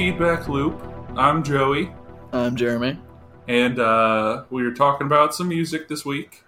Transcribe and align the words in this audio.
welcome 0.00 0.18
back 0.18 0.38
to 0.40 0.44
Feedback 0.46 0.48
Loop. 0.48 0.82
I'm 1.16 1.42
Joey, 1.42 1.90
I'm 2.32 2.56
Jeremy. 2.56 2.98
and 3.48 3.78
uh, 3.78 4.44
we 4.50 4.62
were 4.62 4.72
talking 4.72 5.06
about 5.06 5.34
some 5.34 5.48
music 5.48 5.88
this 5.88 6.04
week. 6.06 6.42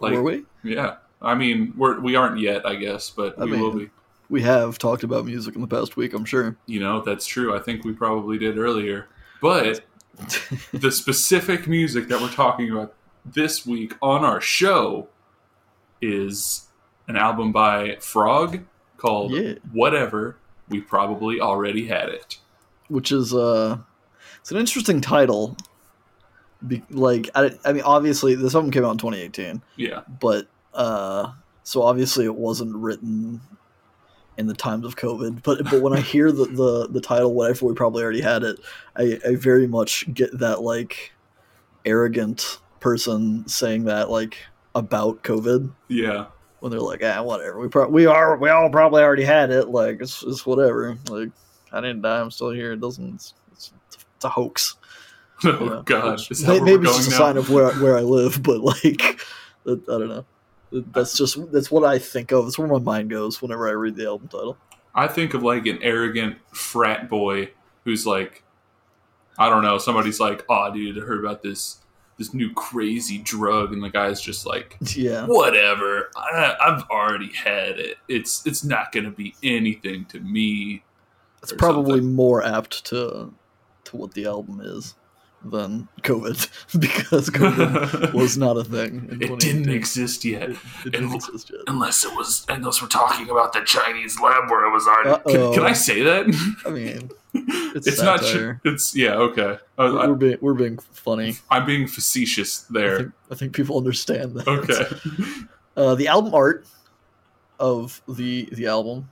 Like- 0.00 0.12
Were 0.12 0.22
we? 0.22 0.44
Yeah, 0.62 0.96
I 1.20 1.34
mean, 1.34 1.74
we're 1.76 1.98
we 2.00 2.14
aren't 2.14 2.38
yet, 2.38 2.64
I 2.64 2.76
guess, 2.76 3.10
but 3.10 3.36
I 3.40 3.44
we 3.44 3.52
mean- 3.52 3.60
will 3.60 3.72
be. 3.72 3.90
We 4.28 4.40
have 4.42 4.78
talked 4.78 5.02
about 5.02 5.26
music 5.26 5.56
in 5.56 5.60
the 5.60 5.66
past 5.66 5.96
week, 5.96 6.14
I'm 6.14 6.24
sure. 6.24 6.56
You 6.66 6.78
know, 6.80 7.02
that's 7.02 7.26
true. 7.26 7.54
I 7.54 7.58
think 7.58 7.84
we 7.84 7.92
probably 7.92 8.38
did 8.38 8.56
earlier, 8.56 9.08
but 9.42 9.80
the 10.72 10.90
specific 10.92 11.66
music 11.66 12.08
that 12.08 12.20
we're 12.20 12.30
talking 12.30 12.70
about 12.70 12.94
this 13.26 13.66
week 13.66 13.94
on 14.00 14.24
our 14.24 14.40
show 14.40 15.08
is 16.00 16.68
an 17.08 17.16
album 17.16 17.50
by 17.52 17.96
Frog 18.00 18.60
called 18.96 19.32
Yeah. 19.32 19.54
Whatever. 19.72 20.36
We 20.68 20.80
probably 20.80 21.40
already 21.40 21.88
had 21.88 22.08
it. 22.08 22.38
Which 22.92 23.10
is 23.12 23.32
uh 23.34 23.78
it's 24.40 24.50
an 24.50 24.58
interesting 24.58 25.00
title. 25.00 25.56
Be- 26.66 26.82
like 26.90 27.30
I, 27.34 27.50
I 27.64 27.72
mean 27.72 27.82
obviously 27.82 28.34
this 28.34 28.54
album 28.54 28.70
came 28.70 28.84
out 28.84 28.92
in 28.92 28.98
2018, 28.98 29.62
Yeah, 29.76 30.02
but 30.20 30.46
uh 30.74 31.32
so 31.64 31.82
obviously 31.82 32.24
it 32.24 32.34
wasn't 32.34 32.74
written 32.76 33.40
in 34.36 34.46
the 34.46 34.54
times 34.54 34.84
of 34.86 34.96
COVID. 34.96 35.42
But 35.42 35.64
but 35.64 35.80
when 35.82 35.92
I 35.92 36.00
hear 36.12 36.30
the 36.30 36.44
the, 36.44 36.88
the 36.88 37.00
title 37.00 37.34
whatever 37.34 37.66
we 37.66 37.74
probably 37.74 38.02
already 38.02 38.20
had 38.20 38.42
it, 38.44 38.60
I, 38.96 39.18
I 39.26 39.34
very 39.36 39.66
much 39.66 40.12
get 40.12 40.38
that 40.38 40.62
like 40.62 41.12
arrogant 41.84 42.58
person 42.80 43.46
saying 43.48 43.84
that 43.84 44.10
like 44.10 44.38
about 44.74 45.22
COVID. 45.22 45.72
yeah. 45.88 46.26
when 46.60 46.70
they're 46.70 46.80
like, 46.80 47.02
ah, 47.04 47.22
whatever. 47.22 47.58
We 47.58 47.68
pro- 47.68 47.88
we 47.88 48.06
are 48.06 48.36
we 48.36 48.48
all 48.50 48.70
probably 48.70 49.02
already 49.02 49.24
had 49.24 49.50
it. 49.50 49.68
Like 49.68 50.00
it's 50.00 50.22
it's 50.22 50.46
whatever. 50.46 50.96
Like 51.10 51.30
I 51.72 51.80
didn't 51.80 52.02
die. 52.02 52.20
I'm 52.20 52.30
still 52.30 52.50
here. 52.50 52.72
It 52.72 52.80
doesn't. 52.80 53.14
It's, 53.14 53.34
it's, 53.52 53.72
it's 54.14 54.24
a 54.24 54.28
hoax. 54.28 54.76
Oh 55.44 55.58
you 55.58 55.70
know, 55.70 55.82
God, 55.82 56.12
which 56.12 56.30
is 56.30 56.42
that 56.42 56.62
maybe 56.62 56.82
it's 56.86 56.92
going 56.92 56.98
just 56.98 57.08
a 57.08 57.10
sign 57.10 57.36
of 57.36 57.50
where 57.50 57.72
where 57.72 57.98
I 57.98 58.02
live. 58.02 58.40
But 58.44 58.60
like, 58.60 59.02
I 59.66 59.74
don't 59.88 60.08
know. 60.08 60.24
That's 60.70 61.16
just 61.16 61.50
that's 61.50 61.68
what 61.68 61.82
I 61.82 61.98
think 61.98 62.30
of. 62.30 62.46
It's 62.46 62.60
where 62.60 62.68
my 62.68 62.78
mind 62.78 63.10
goes 63.10 63.42
whenever 63.42 63.68
I 63.68 63.72
read 63.72 63.96
the 63.96 64.06
album 64.06 64.28
title. 64.28 64.56
I 64.94 65.08
think 65.08 65.34
of 65.34 65.42
like 65.42 65.66
an 65.66 65.80
arrogant 65.82 66.36
frat 66.52 67.08
boy 67.08 67.50
who's 67.84 68.06
like, 68.06 68.44
I 69.36 69.48
don't 69.50 69.64
know, 69.64 69.78
somebody's 69.78 70.20
like, 70.20 70.44
oh, 70.48 70.72
dude, 70.72 70.96
I 71.02 71.04
heard 71.04 71.24
about 71.24 71.42
this 71.42 71.78
this 72.18 72.32
new 72.32 72.52
crazy 72.52 73.18
drug, 73.18 73.72
and 73.72 73.82
the 73.82 73.90
guy's 73.90 74.20
just 74.20 74.46
like, 74.46 74.76
Yeah. 74.94 75.26
whatever, 75.26 76.10
I, 76.14 76.54
I've 76.60 76.84
already 76.90 77.32
had 77.32 77.80
it. 77.80 77.96
It's 78.06 78.46
it's 78.46 78.62
not 78.62 78.92
gonna 78.92 79.10
be 79.10 79.34
anything 79.42 80.04
to 80.06 80.20
me. 80.20 80.84
It's 81.42 81.52
probably 81.52 81.98
something. 81.98 82.14
more 82.14 82.42
apt 82.44 82.84
to 82.86 83.32
to 83.84 83.96
what 83.96 84.14
the 84.14 84.26
album 84.26 84.60
is 84.62 84.94
than 85.44 85.88
COVID 86.02 86.48
because 86.80 87.28
COVID 87.30 88.12
was 88.14 88.38
not 88.38 88.56
a 88.56 88.62
thing. 88.62 89.08
In 89.10 89.22
It 89.22 89.40
didn't 89.40 89.68
exist 89.70 90.24
yet, 90.24 90.50
It, 90.50 90.56
it 90.86 90.90
didn't 90.92 91.06
And- 91.06 91.14
exist 91.16 91.50
yet. 91.50 91.62
unless 91.66 92.04
it 92.04 92.14
was, 92.16 92.46
unless 92.48 92.80
we're 92.80 92.86
talking 92.86 93.28
about 93.28 93.52
the 93.52 93.62
Chinese 93.64 94.20
lab 94.20 94.48
where 94.48 94.64
it 94.66 94.70
was 94.70 94.86
already. 94.86 95.20
Can, 95.32 95.52
can 95.54 95.62
I 95.64 95.72
say 95.72 96.02
that? 96.02 96.26
I 96.64 96.70
mean, 96.70 97.10
it's, 97.34 97.88
It's 97.88 98.00
not. 98.00 98.20
satire. 98.20 98.60
It's 98.64 98.94
yeah. 98.94 99.14
Okay. 99.14 99.42
Uh, 99.42 99.58
we're, 99.78 99.98
I, 99.98 100.06
we're 100.06 100.14
being 100.14 100.38
we're 100.40 100.54
being 100.54 100.78
funny. 100.92 101.34
I'm 101.50 101.66
being 101.66 101.88
facetious 101.88 102.64
I 102.70 102.72
there. 102.74 102.96
think, 102.98 103.12
I 103.32 103.34
think 103.34 103.52
people 103.56 103.76
understand 103.78 104.34
that. 104.36 104.46
Okay. 104.46 104.86
Uh, 105.76 105.96
the 105.96 106.06
album 106.06 106.34
art 106.34 106.66
of 107.58 108.00
the 108.06 108.48
the 108.52 108.66
album, 108.66 109.08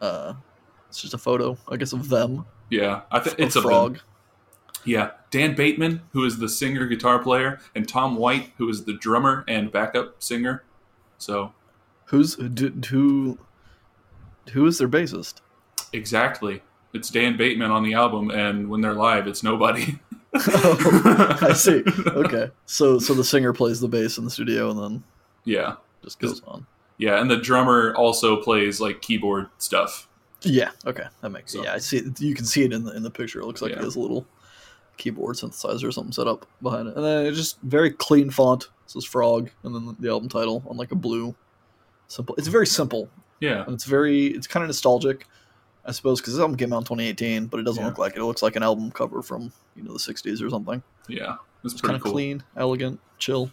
uh, 0.00 0.34
it's 0.94 1.02
just 1.02 1.12
a 1.14 1.18
photo, 1.18 1.58
I 1.68 1.76
guess, 1.76 1.92
of 1.92 2.08
them. 2.08 2.46
Yeah, 2.70 3.00
I 3.10 3.18
think 3.18 3.40
it's 3.40 3.56
a 3.56 3.62
frog. 3.62 3.98
Yeah, 4.84 5.10
Dan 5.32 5.56
Bateman, 5.56 6.02
who 6.12 6.24
is 6.24 6.38
the 6.38 6.48
singer 6.48 6.86
guitar 6.86 7.18
player, 7.18 7.58
and 7.74 7.88
Tom 7.88 8.14
White, 8.14 8.52
who 8.58 8.68
is 8.68 8.84
the 8.84 8.92
drummer 8.92 9.44
and 9.48 9.72
backup 9.72 10.22
singer. 10.22 10.62
So 11.18 11.52
Who's 12.06 12.34
who? 12.34 12.48
Who, 12.90 13.38
who 14.52 14.66
is 14.66 14.78
their 14.78 14.88
bassist? 14.88 15.40
exactly, 15.92 16.62
it's 16.92 17.10
Dan 17.10 17.36
Bateman 17.36 17.72
on 17.72 17.82
the 17.82 17.94
album, 17.94 18.30
and 18.30 18.68
when 18.68 18.80
they're 18.80 18.94
live, 18.94 19.26
it's 19.26 19.42
nobody. 19.42 19.98
Oh, 20.36 21.38
I 21.42 21.52
see. 21.52 21.84
Okay, 22.08 22.50
so 22.66 22.98
so 22.98 23.14
the 23.14 23.22
singer 23.22 23.52
plays 23.52 23.80
the 23.80 23.86
bass 23.86 24.18
in 24.18 24.24
the 24.24 24.30
studio 24.32 24.70
and 24.72 24.80
then 24.80 25.04
Yeah, 25.44 25.76
just 26.02 26.18
goes 26.18 26.42
on. 26.44 26.66
yeah, 26.98 27.20
and 27.20 27.30
the 27.30 27.36
drummer 27.36 27.94
also 27.94 28.42
plays 28.42 28.80
like 28.80 29.00
keyboard 29.00 29.46
stuff. 29.58 30.08
Yeah. 30.44 30.70
Okay, 30.86 31.04
that 31.20 31.30
makes. 31.30 31.52
So- 31.52 31.62
Yeah, 31.62 31.74
I 31.74 31.78
see. 31.78 31.98
It. 31.98 32.20
You 32.20 32.34
can 32.34 32.44
see 32.44 32.62
it 32.64 32.72
in 32.72 32.84
the 32.84 32.92
in 32.96 33.02
the 33.02 33.10
picture. 33.10 33.40
It 33.40 33.46
looks 33.46 33.62
like 33.62 33.72
Yeah. 33.72 33.78
it 33.78 33.84
has 33.84 33.96
a 33.96 34.00
little 34.00 34.26
keyboard 34.96 35.36
synthesizer 35.36 35.84
or 35.84 35.92
something 35.92 36.12
set 36.12 36.28
up 36.28 36.46
behind 36.62 36.88
it, 36.88 36.96
and 36.96 37.04
then 37.04 37.26
it's 37.26 37.36
just 37.36 37.58
very 37.62 37.90
clean 37.90 38.30
font. 38.30 38.64
It 38.64 38.90
says 38.90 39.04
Frog, 39.04 39.50
and 39.64 39.74
then 39.74 39.96
the 39.98 40.08
album 40.10 40.28
title 40.28 40.62
on 40.68 40.76
like 40.76 40.92
a 40.92 40.96
blue. 40.96 41.34
Simple. 42.08 42.34
It's 42.36 42.48
very 42.48 42.66
simple, 42.66 43.08
Yeah, 43.40 43.64
and 43.64 43.72
it's 43.74 43.84
very. 43.84 44.26
It's 44.28 44.46
kind 44.46 44.62
of 44.62 44.68
nostalgic, 44.68 45.26
I 45.86 45.90
suppose, 45.92 46.20
because 46.20 46.34
this 46.34 46.40
album 46.40 46.56
came 46.56 46.72
out 46.72 46.78
in 46.78 46.84
2018, 46.84 47.46
but 47.46 47.58
it 47.58 47.62
doesn't 47.64 47.82
Yeah. 47.82 47.88
look 47.88 47.98
like 47.98 48.12
it. 48.14 48.18
It 48.20 48.24
looks 48.24 48.42
like 48.42 48.56
an 48.56 48.62
album 48.62 48.90
cover 48.90 49.22
from 49.22 49.52
you 49.74 49.82
know 49.82 49.92
the 49.94 49.98
60s 49.98 50.40
or 50.42 50.50
something. 50.50 50.82
yeah, 51.08 51.36
it's 51.64 51.72
It's 51.72 51.82
kind 51.82 51.96
of 51.96 52.02
cool. 52.02 52.12
clean, 52.12 52.42
elegant, 52.56 53.00
chill. 53.18 53.50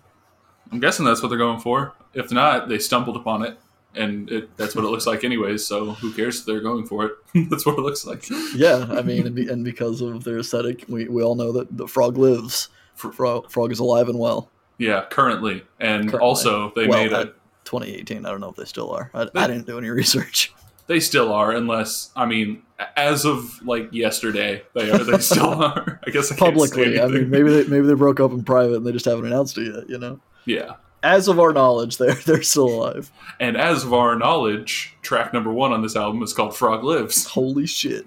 I'm 0.71 0.79
guessing 0.79 1.05
that's 1.05 1.21
what 1.23 1.29
they're 1.29 1.37
going 1.37 1.59
for. 1.59 1.93
If 2.13 2.31
not, 2.31 2.69
they 2.69 2.77
stumbled 2.77 3.15
upon 3.17 3.43
it, 3.43 3.57
and 3.95 4.29
it, 4.31 4.55
that's 4.57 4.75
what 4.75 4.85
it 4.85 4.87
looks 4.89 5.05
like 5.05 5.23
anyways. 5.23 5.65
So 5.65 5.91
who 5.91 6.13
cares 6.13 6.39
if 6.39 6.45
they're 6.45 6.61
going 6.61 6.85
for 6.85 7.05
it? 7.05 7.11
that's 7.49 7.65
what 7.65 7.77
it 7.77 7.81
looks 7.81 8.05
like. 8.05 8.25
Yeah, 8.55 8.87
I 8.89 9.01
mean, 9.01 9.27
and, 9.27 9.35
be, 9.35 9.47
and 9.47 9.63
because 9.65 10.01
of 10.01 10.23
their 10.23 10.39
aesthetic, 10.39 10.85
we, 10.87 11.07
we 11.07 11.23
all 11.23 11.35
know 11.35 11.51
that 11.53 11.75
the 11.77 11.87
frog 11.87 12.17
lives. 12.17 12.69
Frog, 12.95 13.49
frog 13.49 13.71
is 13.71 13.79
alive 13.79 14.09
and 14.09 14.19
well. 14.19 14.49
Yeah, 14.77 15.05
currently, 15.09 15.63
and 15.79 16.03
Currently. 16.03 16.19
also 16.19 16.71
they 16.75 16.87
well, 16.87 17.03
made 17.03 17.13
a. 17.13 17.25
2018. 17.65 18.25
I 18.25 18.29
don't 18.31 18.41
know 18.41 18.49
if 18.49 18.55
they 18.55 18.65
still 18.65 18.91
are. 18.91 19.09
I, 19.13 19.25
They- 19.25 19.39
I 19.39 19.47
didn't 19.47 19.65
do 19.67 19.77
any 19.77 19.89
research. 20.01 20.53
They 20.87 20.99
still 20.99 21.31
are, 21.31 21.51
unless 21.51 22.11
I 22.15 22.25
mean, 22.25 22.63
as 22.97 23.23
of 23.25 23.61
like 23.65 23.93
yesterday, 23.93 24.63
they 24.73 24.91
are. 24.91 24.97
They 24.97 25.19
still 25.19 25.45
are. 25.63 25.99
I 26.05 26.09
guess 26.11 26.31
I 26.31 26.35
Publicly, 26.35 26.99
I 26.99 27.07
mean, 27.07 27.29
maybe 27.29 27.49
they, 27.49 27.63
maybe 27.69 27.87
they 27.87 27.93
broke 27.93 28.19
up 28.19 28.31
in 28.31 28.43
private 28.43 28.77
and 28.77 28.85
they 28.85 28.91
just 28.91 29.05
haven't 29.05 29.25
announced 29.25 29.57
it 29.57 29.73
yet. 29.73 29.89
You 29.89 29.99
know, 29.99 30.19
yeah. 30.45 30.73
As 31.03 31.27
of 31.27 31.39
our 31.39 31.53
knowledge, 31.53 31.97
they're 31.99 32.15
they're 32.15 32.43
still 32.43 32.67
alive. 32.67 33.11
And 33.39 33.57
as 33.57 33.83
of 33.83 33.93
our 33.93 34.15
knowledge, 34.15 34.95
track 35.01 35.33
number 35.33 35.51
one 35.51 35.71
on 35.71 35.81
this 35.81 35.95
album 35.95 36.21
is 36.23 36.33
called 36.33 36.55
"Frog 36.55 36.83
Lives," 36.83 37.25
Holy 37.25 37.65
shit! 37.65 38.05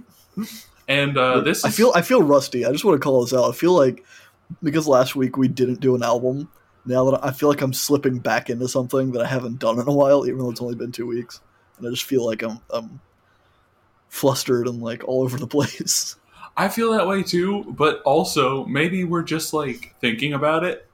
and 0.89 1.17
uh, 1.17 1.41
this 1.41 1.65
I 1.65 1.71
feel 1.71 1.93
I 1.95 2.03
feel 2.03 2.23
rusty. 2.23 2.65
I 2.65 2.73
just 2.73 2.85
want 2.85 3.01
to 3.01 3.05
call 3.05 3.23
this 3.23 3.35
out. 3.35 3.49
I 3.49 3.53
feel 3.53 3.73
like 3.73 4.05
because 4.63 4.87
last 4.87 5.17
week 5.17 5.37
we 5.37 5.49
didn't 5.49 5.81
do 5.81 5.95
an 5.95 6.03
album. 6.03 6.51
Now 6.87 7.11
that 7.11 7.25
I 7.25 7.31
feel 7.31 7.49
like 7.49 7.63
I'm 7.63 7.73
slipping 7.73 8.19
back 8.19 8.51
into 8.51 8.69
something 8.69 9.13
that 9.13 9.23
I 9.23 9.27
haven't 9.27 9.59
done 9.59 9.79
in 9.79 9.89
a 9.89 9.93
while, 9.93 10.27
even 10.27 10.39
though 10.39 10.51
it's 10.51 10.61
only 10.61 10.75
been 10.75 10.93
two 10.93 11.07
weeks, 11.07 11.41
and 11.79 11.87
I 11.87 11.91
just 11.91 12.05
feel 12.05 12.27
like 12.27 12.43
I'm 12.43 12.61
I'm 12.71 13.01
flustered 14.09 14.69
and 14.69 14.83
like 14.83 15.03
all 15.05 15.23
over 15.23 15.39
the 15.39 15.47
place. 15.47 16.17
I 16.57 16.69
feel 16.69 16.93
that 16.93 17.09
way 17.09 17.23
too. 17.23 17.65
But 17.65 18.03
also, 18.03 18.65
maybe 18.67 19.05
we're 19.05 19.23
just 19.23 19.55
like 19.55 19.95
thinking 20.01 20.35
about 20.35 20.63
it 20.63 20.87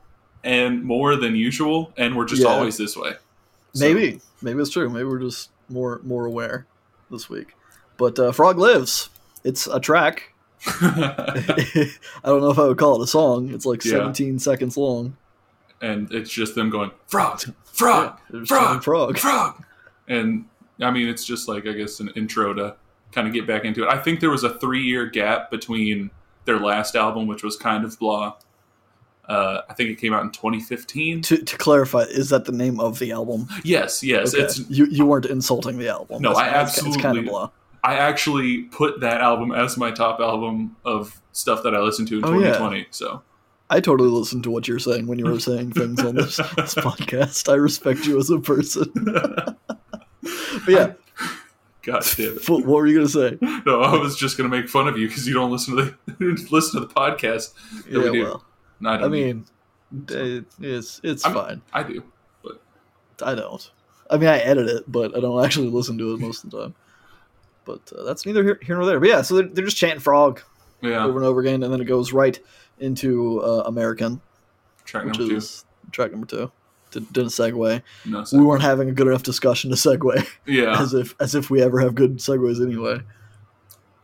and 0.45 0.83
more 0.83 1.17
than 1.17 1.35
usual, 1.37 1.93
and 1.97 2.17
we're 2.17 2.25
just 2.25 2.43
Yeah. 2.43 2.49
always 2.49 2.77
this 2.77 2.97
way. 2.97 3.13
So- 3.75 3.85
Maybe, 3.85 4.21
maybe 4.43 4.61
it's 4.61 4.71
true. 4.71 4.89
Maybe 4.89 5.05
we're 5.05 5.19
just 5.21 5.51
more 5.69 6.01
more 6.05 6.27
aware 6.27 6.67
this 7.11 7.29
week. 7.29 7.55
But 7.97 8.19
uh, 8.19 8.33
Frog 8.33 8.59
Lives. 8.59 9.09
It's 9.45 9.67
a 9.67 9.81
track. 9.81 10.35
I 10.67 11.91
don't 12.25 12.41
know 12.41 12.51
if 12.51 12.59
I 12.59 12.65
would 12.67 12.79
call 12.79 13.01
it 13.01 13.05
a 13.05 13.07
song. 13.07 13.53
It's 13.55 13.65
like 13.67 13.85
Yeah. 13.85 13.93
17 13.93 14.39
seconds 14.39 14.77
long. 14.77 15.17
and 15.83 16.13
it's 16.13 16.31
just 16.31 16.55
them 16.55 16.69
going 16.69 16.91
frog, 17.07 17.41
frog, 17.73 18.19
They're 18.29 18.45
frog, 18.45 18.83
frog. 18.85 19.17
frog. 19.19 19.65
And 20.09 20.45
I 20.81 20.91
mean, 20.91 21.09
it's 21.09 21.25
just 21.25 21.49
like 21.49 21.67
I 21.67 21.73
guess 21.73 22.01
an 22.01 22.11
intro 22.17 22.53
to 22.55 22.77
kind 23.13 23.27
of 23.27 23.33
get 23.33 23.47
back 23.47 23.65
into 23.65 23.85
it. 23.85 23.89
I 23.89 23.97
think 23.99 24.21
there 24.21 24.31
was 24.31 24.45
a 24.45 24.55
three-year 24.59 25.07
gap 25.07 25.51
between 25.51 26.11
their 26.45 26.59
last 26.59 26.97
album, 26.97 27.27
which 27.27 27.43
was 27.43 27.57
kind 27.57 27.85
of 27.85 27.99
blah. 27.99 28.35
Uh, 29.31 29.63
I 29.69 29.75
think 29.75 29.91
it 29.91 29.97
came 30.01 30.13
out 30.13 30.23
in 30.25 30.31
2015. 30.33 31.23
To, 31.23 31.37
to 31.39 31.57
clarify, 31.57 32.01
is 32.03 32.31
that 32.31 32.45
the 32.47 32.53
name 32.53 32.81
of 32.81 32.99
the 32.99 33.13
album? 33.13 33.47
Yes, 33.65 34.03
yes. 34.03 34.35
Okay. 34.35 34.43
It's 34.45 34.59
you 34.69 34.87
you 34.87 35.07
weren't 35.07 35.27
insulting 35.27 35.79
the 35.79 35.89
album. 35.89 36.21
No, 36.23 36.33
I 36.33 36.63
It's 36.63 36.77
kind 36.81 36.89
of 36.89 36.95
absolutely- 36.97 37.29
blah. 37.31 37.51
I 37.83 37.95
actually 37.95 38.63
put 38.65 39.01
that 39.01 39.21
album 39.23 39.53
as 39.53 39.79
my 39.79 39.91
top 39.91 40.21
album 40.21 40.77
of 40.85 41.19
stuff 41.33 41.63
that 41.63 41.75
I 41.75 41.81
listened 41.81 42.09
to 42.09 42.19
in 42.19 42.25
Oh, 42.25 42.33
yeah. 42.33 42.53
2020. 42.59 42.87
So 42.91 43.23
I 43.71 43.81
totally 43.81 44.11
listened 44.11 44.43
to 44.45 44.51
what 44.51 44.67
you're 44.69 44.79
saying 44.81 45.07
when 45.07 45.19
you 45.19 45.25
were 45.27 45.41
saying 45.41 45.73
things 45.73 46.01
on 46.01 46.17
this, 46.17 46.37
this 46.57 46.75
podcast. 46.75 47.49
I 47.51 47.55
respect 47.55 48.05
you 48.07 48.19
as 48.19 48.29
a 48.31 48.39
person. 48.41 48.85
but 49.05 50.69
yeah, 50.69 50.93
God 51.83 52.05
damn 52.17 52.37
it. 52.37 52.49
what 52.49 52.65
were 52.67 52.87
you 52.87 52.97
gonna 52.99 53.09
say? 53.09 53.39
No, 53.65 53.81
I 53.81 53.97
was 53.97 54.17
just 54.17 54.37
gonna 54.37 54.49
make 54.51 54.69
fun 54.69 54.89
of 54.89 54.99
you 54.99 55.09
because 55.09 55.27
you 55.27 55.35
don't 55.35 55.51
listen 55.51 55.77
to 55.77 55.85
the 56.19 56.49
listen 56.51 56.81
to 56.83 56.87
the 56.87 56.93
podcast. 56.93 57.55
that 57.85 57.99
we 57.99 58.05
Yeah, 58.05 58.13
do. 58.13 58.23
well, 58.25 58.45
No, 58.81 58.91
I, 58.91 59.09
mean, 59.09 59.45
it, 60.09 60.45
it's 60.61 61.01
it's 61.05 61.25
I'm- 61.25 61.35
fine. 61.35 61.63
I 61.73 61.83
do. 61.83 62.03
but 62.43 62.61
I 63.23 63.35
don't. 63.35 63.71
I 64.11 64.17
mean, 64.17 64.29
I 64.29 64.39
edit 64.39 64.69
it, 64.69 64.85
but 64.91 65.17
I 65.17 65.21
don't 65.21 65.45
actually 65.45 65.69
listen 65.69 65.99
to 65.99 66.15
it 66.15 66.21
most 66.21 66.45
of 66.45 66.51
the 66.51 66.63
time. 66.63 66.75
But 67.65 67.93
uh, 67.97 68.03
that's 68.05 68.25
neither 68.27 68.43
here, 68.43 68.59
here 68.63 68.77
nor 68.77 68.87
there. 68.87 68.99
But 68.99 69.09
yeah, 69.09 69.23
so 69.23 69.37
they're, 69.37 69.49
they're 69.49 69.65
just 69.65 69.77
chanting 69.77 70.01
frog 70.01 70.41
Yeah, 70.81 71.05
over 71.05 71.19
and 71.19 71.27
over 71.27 71.41
again, 71.41 71.63
and 71.63 71.73
then 71.73 71.81
it 71.81 71.85
goes 71.85 72.13
right 72.13 72.39
into 72.79 73.41
uh, 73.43 73.65
American, 73.67 74.21
track 74.85 75.05
number 75.05 75.19
two. 75.19 75.41
track 75.93 76.11
number 76.11 76.27
two. 76.27 76.51
Did, 76.91 77.13
didn't 77.13 77.31
segue. 77.31 77.83
No, 78.07 78.25
We 78.33 78.45
weren't 78.45 78.63
having 78.63 78.89
a 78.89 78.93
good 78.93 79.07
enough 79.07 79.23
discussion 79.23 79.71
to 79.71 79.77
segue, 79.77 80.27
yeah. 80.47 80.81
as 80.81 80.93
if 80.95 81.15
as 81.21 81.35
if 81.37 81.49
we 81.51 81.63
ever 81.63 81.79
have 81.81 81.95
good 81.95 82.17
segues 82.17 82.61
anyway. 82.65 83.01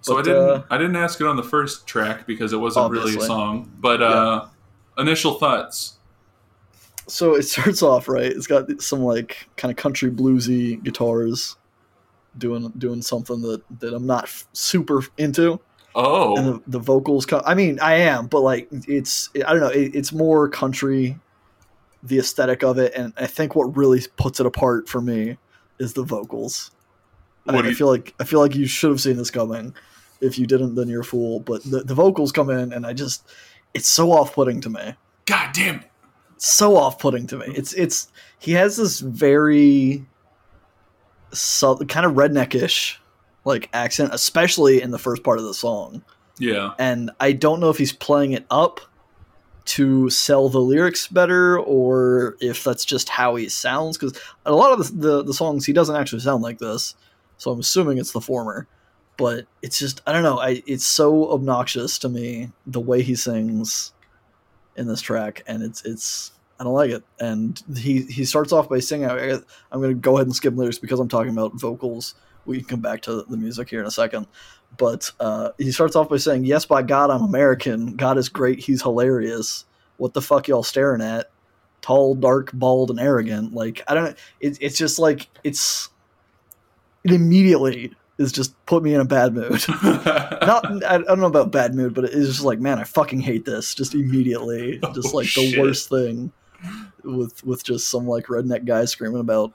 So 0.02 0.19
I 0.19 0.23
didn't. 0.23 0.38
uh, 0.50 0.62
I 0.70 0.76
didn't 0.78 0.94
ask 0.94 1.20
it 1.20 1.26
on 1.26 1.34
the 1.37 1.43
first 1.43 1.88
track 1.88 2.26
because 2.28 2.52
it 2.52 2.58
wasn't 2.58 2.93
really 2.93 3.17
a 3.17 3.20
song. 3.23 3.73
But 3.81 4.02
uh, 4.02 4.46
initial 4.98 5.34
thoughts. 5.34 5.94
So 7.08 7.34
it 7.34 7.43
starts 7.43 7.82
off 7.82 8.08
right. 8.08 8.26
It's 8.32 8.46
got 8.46 8.81
some 8.82 9.02
like 9.02 9.48
kind 9.56 9.70
of 9.70 9.76
country 9.76 10.10
bluesy 10.10 10.82
guitars, 10.82 11.56
doing 12.38 12.72
doing 12.78 13.02
something 13.02 13.40
that 13.43 13.62
that 13.81 13.94
I'm 13.94 14.06
not 14.06 14.25
f- 14.25 14.46
super 14.52 15.02
into. 15.19 15.60
Oh, 15.98 16.37
and 16.37 16.46
the, 16.46 16.62
the 16.66 16.78
vocals 16.78 17.25
come 17.25 17.40
i 17.46 17.54
mean 17.54 17.81
i 17.81 17.94
am 17.94 18.26
but 18.26 18.40
like 18.40 18.69
it's 18.87 19.31
i 19.34 19.50
don't 19.50 19.60
know 19.60 19.69
it, 19.69 19.94
it's 19.96 20.12
more 20.12 20.46
country 20.46 21.19
the 22.02 22.19
aesthetic 22.19 22.62
of 22.62 22.76
it 22.76 22.92
and 22.94 23.14
i 23.16 23.26
think 23.26 23.54
what 23.56 23.75
really 23.75 24.02
puts 24.19 24.38
it 24.38 24.44
apart 24.44 24.90
for 24.90 25.00
me 25.00 25.38
is 25.78 25.94
the 25.94 26.02
vocals 26.02 26.70
I, 27.49 27.54
What 27.54 27.64
I 27.64 27.69
you- 27.70 27.75
feel 27.75 27.87
like 27.87 28.14
i 28.20 28.25
feel 28.25 28.40
like 28.40 28.54
you 28.54 28.66
should 28.66 28.90
have 28.90 29.00
seen 29.00 29.16
this 29.16 29.31
coming 29.31 29.75
if 30.20 30.38
you 30.38 30.46
didn't 30.46 30.75
then 30.75 30.87
you're 30.88 31.00
a 31.00 31.04
fool 31.04 31.40
but 31.40 31.62
the, 31.64 31.82
the 31.82 31.94
vocals 31.94 32.31
come 32.31 32.50
in 32.50 32.75
and 32.75 32.84
i 32.87 32.92
just 32.92 33.26
it's 33.76 33.88
so 33.88 34.12
off-putting 34.12 34.61
to 34.62 34.70
me. 34.70 34.94
God 35.26 35.52
damn 35.52 35.76
it! 35.76 35.90
so 36.38 36.76
off-putting 36.76 37.26
to 37.28 37.38
me. 37.38 37.46
It's 37.49 37.73
it's 37.75 38.08
he 38.38 38.52
has 38.52 38.76
this 38.76 39.00
very 39.00 40.05
so, 41.32 41.76
kind 41.76 42.06
of 42.06 42.12
redneckish 42.12 42.96
like 43.44 43.69
accent 43.73 44.11
especially 44.12 44.82
in 44.82 44.90
the 44.90 44.99
first 44.99 45.23
part 45.23 45.38
of 45.38 45.44
the 45.44 45.55
song. 45.55 46.02
Yeah, 46.38 46.75
and 46.78 47.11
I 47.20 47.32
don't 47.32 47.61
know 47.61 47.70
if 47.70 47.78
he's 47.78 47.93
playing 47.93 48.32
it 48.32 48.46
up 48.50 48.81
to 49.67 50.08
sell 50.11 50.49
the 50.49 50.61
lyrics 50.61 51.08
better 51.08 51.58
or 51.58 52.37
if 52.40 52.62
that's 52.62 52.84
just 52.84 53.08
how 53.08 53.34
he 53.34 53.49
sounds 53.49 53.99
because 53.99 54.17
a 54.44 54.55
lot 54.55 54.73
of 54.73 54.78
the, 54.78 55.08
the 55.08 55.23
the 55.25 55.34
songs 55.34 55.67
he 55.67 55.73
doesn't 55.73 55.96
actually 55.96 56.20
sound 56.20 56.43
like 56.43 56.58
this. 56.58 56.94
So 57.38 57.50
i'm 57.50 57.61
assuming 57.61 57.99
it's 57.99 58.12
the 58.12 58.20
former 58.20 58.67
but 59.16 59.46
it's 59.62 59.78
just 59.78 60.02
i 60.06 60.12
don't 60.12 60.22
know 60.22 60.38
I, 60.38 60.62
it's 60.66 60.86
so 60.86 61.32
obnoxious 61.32 61.98
to 62.00 62.08
me 62.08 62.52
the 62.66 62.80
way 62.80 63.02
he 63.02 63.14
sings 63.14 63.92
in 64.76 64.86
this 64.86 65.00
track 65.00 65.42
and 65.46 65.62
it's 65.62 65.84
it's 65.84 66.32
i 66.60 66.64
don't 66.64 66.74
like 66.74 66.90
it 66.90 67.04
and 67.18 67.62
he 67.76 68.02
he 68.02 68.24
starts 68.24 68.52
off 68.52 68.68
by 68.68 68.80
singing 68.80 69.08
I, 69.08 69.38
i'm 69.72 69.80
going 69.80 69.90
to 69.90 69.94
go 69.94 70.16
ahead 70.16 70.26
and 70.26 70.36
skip 70.36 70.54
lyrics 70.54 70.78
because 70.78 71.00
i'm 71.00 71.08
talking 71.08 71.32
about 71.32 71.54
vocals 71.54 72.14
we 72.44 72.58
can 72.58 72.66
come 72.66 72.80
back 72.80 73.02
to 73.02 73.22
the 73.22 73.36
music 73.36 73.68
here 73.68 73.80
in 73.80 73.86
a 73.86 73.90
second 73.90 74.26
but 74.76 75.10
uh, 75.20 75.50
he 75.58 75.72
starts 75.72 75.96
off 75.96 76.08
by 76.08 76.16
saying, 76.16 76.44
"Yes, 76.44 76.66
by 76.66 76.82
God, 76.82 77.10
I'm 77.10 77.22
American. 77.22 77.96
God 77.96 78.18
is 78.18 78.28
great. 78.28 78.58
He's 78.58 78.82
hilarious. 78.82 79.64
What 79.96 80.14
the 80.14 80.22
fuck 80.22 80.48
y'all 80.48 80.62
staring 80.62 81.00
at? 81.00 81.30
Tall, 81.80 82.14
dark, 82.14 82.50
bald, 82.52 82.90
and 82.90 83.00
arrogant. 83.00 83.54
Like 83.54 83.82
I 83.88 83.94
don't. 83.94 84.16
It, 84.40 84.58
it's 84.60 84.76
just 84.76 84.98
like 84.98 85.28
it's 85.44 85.88
it 87.04 87.12
immediately 87.12 87.94
is 88.18 88.32
just 88.32 88.54
put 88.66 88.82
me 88.82 88.94
in 88.94 89.00
a 89.00 89.04
bad 89.04 89.34
mood. 89.34 89.62
Not 89.82 90.84
I, 90.84 90.98
don't 90.98 91.20
know 91.20 91.26
about 91.26 91.50
bad 91.52 91.74
mood, 91.74 91.94
but 91.94 92.04
it 92.04 92.12
is 92.12 92.28
just 92.28 92.44
like 92.44 92.58
man, 92.60 92.78
I 92.78 92.84
fucking 92.84 93.20
hate 93.20 93.44
this. 93.44 93.74
Just 93.74 93.94
immediately, 93.94 94.78
oh, 94.82 94.92
just 94.92 95.14
Oh, 95.14 95.16
like 95.18 95.32
the 95.34 95.58
worst 95.58 95.88
thing 95.88 96.32
with 97.04 97.44
with 97.44 97.62
just 97.64 97.88
some 97.88 98.06
like 98.06 98.26
redneck 98.26 98.64
guy 98.64 98.84
screaming 98.86 99.20
about 99.20 99.52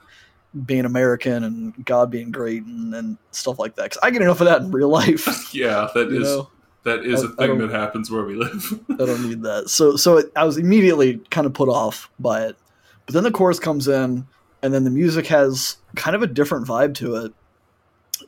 being 0.66 0.86
American 0.86 1.44
and 1.44 1.86
God 1.86 2.12
being 2.12 2.30
great 2.32 2.64
and, 2.64 2.94
and 2.94 3.18
stuff 3.32 3.58
like 3.58 3.76
that. 3.76 3.84
Because 3.84 4.00
I 4.04 4.12
get 4.12 4.22
enough 4.22 4.42
of 4.42 4.48
that 4.48 4.62
in 4.62 4.72
real 4.72 4.90
life. 4.90 5.54
yeah. 5.54 5.88
That 5.94 6.12
is 6.12 6.24
know, 6.24 6.50
that 6.84 7.06
is 7.06 7.24
I- 7.24 7.28
a 7.28 7.30
thing 7.30 7.58
that 7.60 7.72
happens 7.72 8.12
where 8.12 8.24
we 8.26 8.36
live. 8.36 8.80
I 8.90 9.06
don't 9.06 9.28
need 9.30 9.42
that. 9.44 9.70
So 9.70 9.96
so 9.96 10.18
it, 10.18 10.32
I 10.36 10.44
was 10.44 10.58
immediately 10.58 11.18
kind 11.30 11.48
of 11.48 11.54
put 11.54 11.70
off 11.70 12.10
by 12.20 12.46
it. 12.46 12.58
But 13.06 13.16
then 13.16 13.24
the 13.24 13.32
chorus 13.32 13.60
comes 13.60 13.88
in, 13.88 14.28
and 14.62 14.74
then 14.74 14.84
the 14.84 14.92
music 14.92 15.26
has 15.28 15.78
kind 15.96 16.16
of 16.16 16.22
a 16.22 16.28
different 16.28 16.68
vibe 16.68 16.94
to 16.96 17.16
it. 17.16 17.34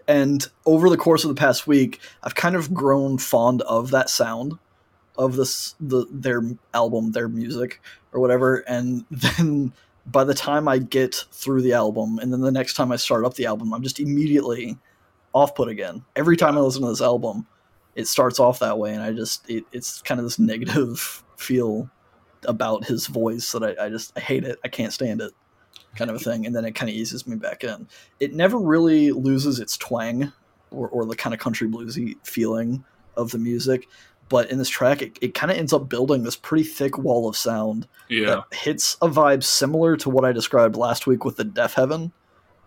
And 0.07 0.45
over 0.65 0.89
the 0.89 0.97
course 0.97 1.23
of 1.23 1.29
the 1.29 1.39
past 1.39 1.67
week, 1.67 1.99
I've 2.23 2.35
kind 2.35 2.55
of 2.55 2.73
grown 2.73 3.17
fond 3.17 3.61
of 3.63 3.91
that 3.91 4.09
sound 4.09 4.57
of 5.17 5.35
this 5.35 5.75
the 5.79 6.05
their 6.11 6.41
album, 6.73 7.11
their 7.11 7.27
music 7.27 7.81
or 8.11 8.19
whatever. 8.19 8.57
And 8.67 9.05
then 9.11 9.73
by 10.05 10.23
the 10.23 10.33
time 10.33 10.67
I 10.67 10.79
get 10.79 11.25
through 11.31 11.61
the 11.61 11.73
album, 11.73 12.19
and 12.19 12.31
then 12.31 12.41
the 12.41 12.51
next 12.51 12.73
time 12.73 12.91
I 12.91 12.97
start 12.97 13.25
up 13.25 13.35
the 13.35 13.45
album, 13.45 13.73
I'm 13.73 13.83
just 13.83 13.99
immediately 13.99 14.77
off 15.33 15.55
put 15.55 15.69
again. 15.69 16.03
Every 16.15 16.37
time 16.37 16.57
I 16.57 16.61
listen 16.61 16.81
to 16.81 16.89
this 16.89 17.01
album, 17.01 17.47
it 17.95 18.07
starts 18.07 18.39
off 18.39 18.59
that 18.59 18.77
way, 18.77 18.93
and 18.93 19.01
I 19.01 19.11
just 19.11 19.49
it, 19.49 19.65
it's 19.71 20.01
kind 20.01 20.19
of 20.19 20.25
this 20.25 20.39
negative 20.39 21.23
feel 21.37 21.89
about 22.45 22.85
his 22.85 23.07
voice 23.07 23.51
that 23.53 23.63
I, 23.63 23.85
I 23.85 23.89
just 23.89 24.11
I 24.17 24.19
hate 24.19 24.43
it. 24.43 24.59
I 24.63 24.67
can't 24.67 24.93
stand 24.93 25.21
it, 25.21 25.33
kind 25.95 26.09
of 26.09 26.15
a 26.15 26.19
thing. 26.19 26.45
And 26.45 26.55
then 26.55 26.65
it 26.65 26.75
kind 26.75 26.89
of 26.89 26.95
eases 26.95 27.27
me 27.27 27.35
back 27.35 27.63
in. 27.63 27.87
It 28.19 28.33
never 28.33 28.57
really 28.57 29.11
loses 29.11 29.59
its 29.59 29.77
twang 29.77 30.31
or, 30.71 30.89
or 30.89 31.05
the 31.05 31.15
kind 31.15 31.33
of 31.33 31.39
country 31.39 31.67
bluesy 31.67 32.15
feeling 32.23 32.83
of 33.15 33.31
the 33.31 33.37
music. 33.37 33.87
But 34.29 34.49
in 34.49 34.57
this 34.57 34.69
track, 34.69 35.01
it, 35.01 35.17
it 35.21 35.33
kind 35.33 35.51
of 35.51 35.57
ends 35.57 35.73
up 35.73 35.89
building 35.89 36.23
this 36.23 36.35
pretty 36.35 36.63
thick 36.63 36.97
wall 36.97 37.29
of 37.29 37.37
sound 37.37 37.87
yeah, 38.09 38.25
that 38.25 38.57
hits 38.57 38.95
a 39.01 39.07
vibe 39.07 39.43
similar 39.43 39.95
to 39.97 40.09
what 40.09 40.25
I 40.25 40.31
described 40.31 40.75
last 40.75 41.05
week 41.05 41.25
with 41.25 41.35
the 41.35 41.45
Deafheaven 41.45 42.11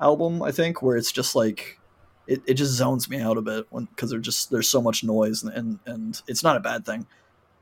album, 0.00 0.42
I 0.42 0.52
think, 0.52 0.82
where 0.82 0.96
it's 0.96 1.10
just 1.10 1.34
like 1.34 1.80
it, 2.26 2.42
it 2.46 2.54
just 2.54 2.72
zones 2.72 3.08
me 3.08 3.20
out 3.20 3.38
a 3.38 3.42
bit 3.42 3.66
when 3.70 3.86
because 3.86 4.10
there's 4.10 4.24
just 4.24 4.50
there's 4.50 4.68
so 4.68 4.82
much 4.82 5.02
noise 5.04 5.42
and, 5.42 5.52
and 5.54 5.78
and 5.86 6.22
it's 6.28 6.42
not 6.42 6.56
a 6.56 6.60
bad 6.60 6.84
thing, 6.84 7.06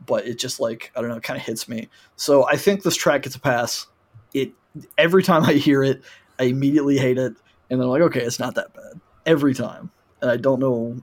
but 0.04 0.26
it 0.26 0.38
just 0.38 0.60
like 0.60 0.90
I 0.96 1.00
don't 1.00 1.10
know, 1.10 1.16
it 1.16 1.22
kind 1.22 1.38
of 1.38 1.46
hits 1.46 1.68
me. 1.68 1.88
So 2.16 2.46
I 2.46 2.56
think 2.56 2.82
this 2.82 2.96
track 2.96 3.22
gets 3.22 3.36
a 3.36 3.40
pass. 3.40 3.86
It 4.34 4.52
every 4.98 5.22
time 5.22 5.44
I 5.44 5.54
hear 5.54 5.82
it, 5.82 6.02
I 6.38 6.44
immediately 6.44 6.98
hate 6.98 7.16
it, 7.18 7.32
and 7.70 7.80
then 7.80 7.82
I'm 7.82 7.88
like, 7.88 8.02
okay, 8.02 8.20
it's 8.20 8.38
not 8.38 8.54
that 8.56 8.74
bad 8.74 9.00
every 9.24 9.54
time, 9.54 9.90
and 10.20 10.30
I 10.30 10.36
don't 10.36 10.60
know, 10.60 11.00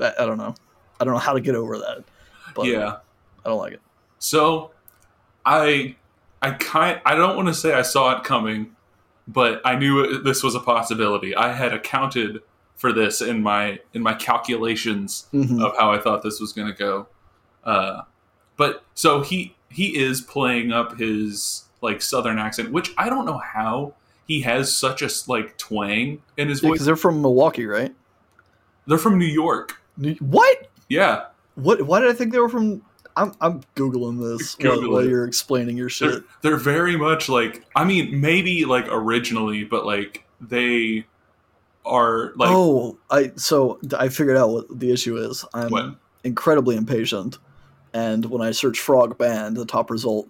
I, 0.00 0.12
I 0.20 0.26
don't 0.26 0.38
know, 0.38 0.54
I 1.00 1.04
don't 1.04 1.14
know 1.14 1.20
how 1.20 1.32
to 1.32 1.40
get 1.40 1.54
over 1.54 1.78
that, 1.78 2.04
but 2.54 2.66
yeah. 2.66 2.96
I 3.44 3.48
don't 3.48 3.58
like 3.58 3.72
it. 3.72 3.80
So, 4.18 4.70
I, 5.44 5.96
I 6.42 6.50
kind, 6.52 7.00
I 7.04 7.14
don't 7.14 7.34
want 7.36 7.48
to 7.48 7.54
say 7.54 7.72
I 7.72 7.82
saw 7.82 8.16
it 8.18 8.24
coming, 8.24 8.76
but 9.26 9.60
I 9.64 9.74
knew 9.76 10.00
it, 10.00 10.24
this 10.24 10.42
was 10.42 10.54
a 10.54 10.60
possibility. 10.60 11.34
I 11.34 11.52
had 11.52 11.72
accounted 11.72 12.40
for 12.76 12.92
this 12.92 13.20
in 13.22 13.42
my 13.42 13.78
in 13.94 14.02
my 14.02 14.14
calculations 14.14 15.26
Mhm. 15.32 15.62
of 15.64 15.76
how 15.78 15.92
I 15.92 15.98
thought 15.98 16.22
this 16.22 16.40
was 16.40 16.52
going 16.52 16.66
to 16.68 16.74
go. 16.74 17.06
Uh, 17.64 18.02
but 18.56 18.84
so 18.94 19.22
he 19.22 19.54
he 19.70 19.96
is 19.96 20.20
playing 20.20 20.72
up 20.72 20.98
his 20.98 21.64
like 21.82 22.00
southern 22.00 22.38
accent, 22.38 22.72
which 22.72 22.92
I 22.96 23.08
don't 23.10 23.26
know 23.26 23.38
how 23.38 23.94
he 24.26 24.40
has 24.42 24.74
such 24.74 25.02
a 25.02 25.08
like 25.28 25.58
twang 25.58 26.22
in 26.36 26.48
his 26.48 26.60
voice. 26.60 26.72
because 26.72 26.86
they're 26.86 26.96
from 26.96 27.20
Milwaukee, 27.20 27.66
right? 27.66 27.94
They're 28.86 28.98
from 28.98 29.18
New 29.18 29.26
York. 29.26 29.80
New- 29.96 30.14
What? 30.20 30.68
Yeah, 30.88 31.24
What? 31.56 31.82
Why 31.82 32.00
did 32.00 32.08
I 32.10 32.14
think 32.14 32.32
they 32.32 32.38
were 32.38 32.48
from? 32.48 32.82
I'm 33.16 33.32
I'm 33.42 33.60
googling 33.76 34.20
this 34.20 34.56
while, 34.60 34.76
Google 34.76 34.92
while 34.94 35.04
you're 35.06 35.26
explaining 35.26 35.76
your 35.76 35.90
they're, 36.00 36.12
shit. 36.14 36.24
they're 36.40 36.56
very 36.56 36.96
much 36.96 37.28
like 37.28 37.64
I 37.76 37.84
mean 37.84 38.20
maybe 38.20 38.64
like 38.64 38.86
originally, 38.88 39.64
but 39.64 39.84
like 39.84 40.24
they 40.40 41.04
are 41.84 42.32
like 42.36 42.48
oh, 42.50 42.96
I 43.10 43.32
so 43.36 43.78
I 43.98 44.08
figured 44.08 44.36
out 44.36 44.48
what 44.50 44.78
the 44.80 44.92
issue 44.92 45.16
is. 45.16 45.44
I'm 45.52 45.70
What? 45.70 45.96
incredibly 46.24 46.76
impatient, 46.76 47.38
and 47.92 48.24
when 48.26 48.40
I 48.40 48.52
search 48.52 48.78
Frog 48.80 49.18
Band, 49.18 49.56
the 49.56 49.66
top 49.66 49.90
result 49.90 50.28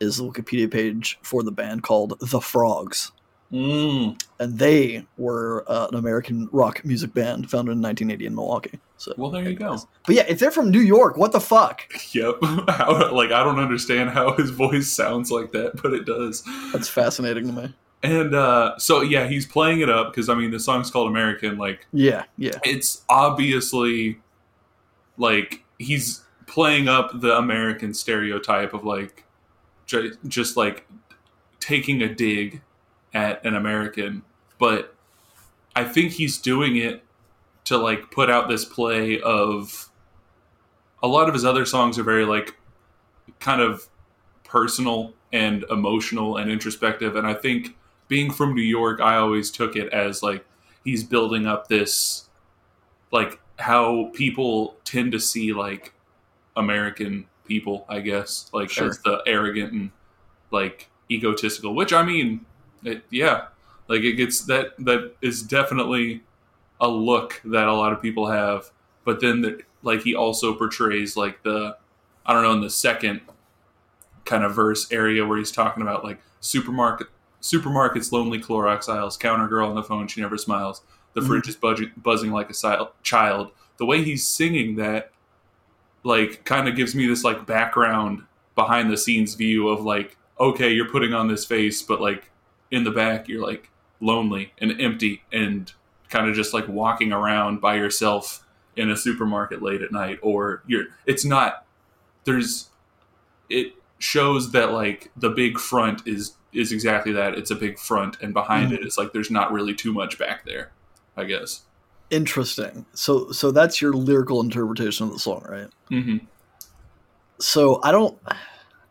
is 0.00 0.18
the 0.18 0.24
Wikipedia 0.24 0.70
page 0.70 1.18
for 1.22 1.42
the 1.42 1.52
band 1.52 1.82
called 1.82 2.18
The 2.20 2.40
Frogs, 2.40 3.12
mm, 3.52 4.20
and 4.38 4.58
they 4.58 5.06
were 5.16 5.64
uh, 5.68 5.88
an 5.88 5.96
American 5.96 6.48
rock 6.52 6.84
music 6.84 7.14
band 7.14 7.50
founded 7.50 7.72
in 7.72 7.82
1980 7.82 8.26
in 8.26 8.34
Milwaukee. 8.34 8.78
So, 8.96 9.12
well 9.16 9.30
there 9.30 9.48
you 9.48 9.56
go. 9.56 9.78
But 10.06 10.14
yeah, 10.14 10.24
if 10.28 10.38
they're 10.38 10.50
from 10.50 10.70
New 10.70 10.80
York, 10.80 11.16
what 11.16 11.32
the 11.32 11.40
fuck? 11.40 11.82
Yep. 12.12 12.36
how, 12.68 13.12
like 13.12 13.32
I 13.32 13.42
don't 13.42 13.58
understand 13.58 14.10
how 14.10 14.34
his 14.34 14.50
voice 14.50 14.90
sounds 14.90 15.30
like 15.30 15.52
that, 15.52 15.82
but 15.82 15.92
it 15.92 16.06
does. 16.06 16.44
That's 16.72 16.88
fascinating 16.88 17.46
to 17.48 17.52
me. 17.52 17.74
And 18.04 18.34
uh, 18.34 18.78
so 18.78 19.00
yeah, 19.00 19.26
he's 19.26 19.46
playing 19.46 19.80
it 19.80 19.88
up 19.88 20.12
because 20.12 20.28
I 20.28 20.34
mean 20.34 20.50
the 20.50 20.60
song's 20.60 20.90
called 20.90 21.08
American. 21.08 21.56
Like 21.58 21.86
Yeah, 21.92 22.24
yeah. 22.36 22.58
it's 22.62 23.02
obviously 23.08 24.20
like 25.16 25.64
he's 25.78 26.22
playing 26.46 26.88
up 26.88 27.20
the 27.20 27.36
American 27.36 27.94
stereotype 27.94 28.74
of 28.74 28.84
like 28.84 29.23
ju- 29.86 30.16
just 30.26 30.56
like 30.56 30.86
taking 31.60 32.02
a 32.02 32.12
dig 32.12 32.62
at 33.12 33.44
an 33.44 33.54
American, 33.54 34.22
but 34.58 34.94
I 35.76 35.84
think 35.84 36.12
he's 36.12 36.38
doing 36.38 36.76
it 36.76 37.02
to 37.64 37.78
like 37.78 38.10
put 38.10 38.30
out 38.30 38.48
this 38.48 38.64
play 38.64 39.20
of 39.20 39.90
a 41.02 41.08
lot 41.08 41.28
of 41.28 41.34
his 41.34 41.44
other 41.44 41.64
songs 41.64 41.98
are 41.98 42.02
very 42.04 42.24
like 42.24 42.56
kind 43.40 43.60
of 43.60 43.88
personal 44.44 45.14
and 45.32 45.64
emotional 45.70 46.36
and 46.36 46.50
introspective 46.50 47.16
and 47.16 47.26
I 47.26 47.34
think 47.34 47.76
being 48.06 48.30
from 48.30 48.54
New 48.54 48.62
York 48.62 49.00
I 49.00 49.16
always 49.16 49.50
took 49.50 49.76
it 49.76 49.92
as 49.92 50.22
like 50.22 50.44
he's 50.84 51.02
building 51.02 51.46
up 51.46 51.68
this 51.68 52.28
like 53.10 53.40
how 53.58 54.10
people 54.14 54.76
tend 54.84 55.12
to 55.12 55.20
see 55.20 55.52
like 55.52 55.94
American 56.56 57.26
people, 57.46 57.84
I 57.88 58.00
guess, 58.00 58.50
like 58.52 58.70
Sure. 58.70 58.88
as 58.88 58.98
the 59.00 59.22
arrogant 59.26 59.72
and 59.72 59.90
like 60.50 60.88
egotistical. 61.10 61.74
Which 61.74 61.92
I 61.92 62.02
mean, 62.02 62.44
it, 62.82 63.04
yeah, 63.10 63.46
like 63.88 64.02
it 64.02 64.14
gets 64.14 64.42
that 64.46 64.74
that 64.78 65.14
is 65.22 65.42
definitely 65.42 66.22
a 66.80 66.88
look 66.88 67.40
that 67.44 67.66
a 67.68 67.72
lot 67.72 67.92
of 67.92 68.00
people 68.02 68.26
have. 68.26 68.70
But 69.04 69.20
then, 69.20 69.42
the, 69.42 69.60
like 69.82 70.02
he 70.02 70.14
also 70.14 70.54
portrays 70.54 71.16
like 71.16 71.42
the 71.42 71.76
I 72.26 72.32
don't 72.32 72.42
know 72.42 72.52
in 72.52 72.60
the 72.62 72.70
second 72.70 73.20
kind 74.24 74.42
of 74.44 74.54
verse 74.54 74.90
area 74.90 75.26
where 75.26 75.36
he's 75.36 75.52
talking 75.52 75.82
about 75.82 76.02
like 76.04 76.18
supermarket 76.40 77.08
supermarkets 77.42 78.10
lonely 78.10 78.38
Clorox 78.40 78.88
aisles 78.88 79.18
counter 79.18 79.46
girl 79.46 79.68
on 79.68 79.74
the 79.74 79.82
phone 79.82 80.08
she 80.08 80.22
never 80.22 80.38
smiles 80.38 80.80
the 81.12 81.20
Mhm. 81.20 81.26
fridge 81.26 81.48
is 81.48 81.56
budging, 81.56 81.92
buzzing 81.98 82.32
like 82.32 82.48
a 82.50 82.88
child 83.02 83.50
the 83.76 83.84
way 83.84 84.02
he's 84.02 84.26
singing 84.26 84.76
that 84.76 85.10
like 86.04 86.44
kind 86.44 86.68
of 86.68 86.76
gives 86.76 86.94
me 86.94 87.06
this 87.06 87.24
like 87.24 87.46
background 87.46 88.22
behind 88.54 88.90
the 88.90 88.96
scenes 88.96 89.34
view 89.34 89.68
of 89.68 89.82
like 89.84 90.16
okay 90.38 90.70
you're 90.70 90.88
putting 90.88 91.12
on 91.12 91.26
this 91.28 91.44
face 91.44 91.82
but 91.82 92.00
like 92.00 92.30
in 92.70 92.84
the 92.84 92.90
back 92.90 93.26
you're 93.28 93.42
like 93.44 93.70
lonely 94.00 94.52
and 94.58 94.80
empty 94.80 95.22
and 95.32 95.72
kind 96.10 96.28
of 96.28 96.34
just 96.36 96.52
like 96.54 96.68
walking 96.68 97.12
around 97.12 97.60
by 97.60 97.74
yourself 97.74 98.44
in 98.76 98.90
a 98.90 98.96
supermarket 98.96 99.62
late 99.62 99.82
at 99.82 99.90
night 99.92 100.18
or 100.22 100.62
you're 100.66 100.84
it's 101.06 101.24
not 101.24 101.64
there's 102.24 102.68
it 103.48 103.72
shows 103.98 104.52
that 104.52 104.72
like 104.72 105.10
the 105.16 105.30
big 105.30 105.58
front 105.58 106.06
is 106.06 106.34
is 106.52 106.70
exactly 106.70 107.12
that 107.12 107.34
it's 107.34 107.50
a 107.50 107.54
big 107.56 107.78
front 107.78 108.16
and 108.20 108.32
behind 108.34 108.70
Mhm. 108.70 108.74
it 108.74 108.82
it's 108.82 108.98
like 108.98 109.12
there's 109.12 109.30
not 109.30 109.52
really 109.52 109.74
too 109.74 109.92
much 109.92 110.18
back 110.18 110.44
there 110.44 110.70
i 111.16 111.24
guess 111.24 111.62
Interesting. 112.10 112.86
So 112.94 113.32
so 113.32 113.50
that's 113.50 113.80
your 113.80 113.92
lyrical 113.92 114.40
interpretation 114.40 115.06
of 115.06 115.12
the 115.12 115.18
song, 115.18 115.44
right? 115.48 115.68
hmm 115.88 116.18
So 117.40 117.80
I 117.82 117.90
don't 117.92 118.18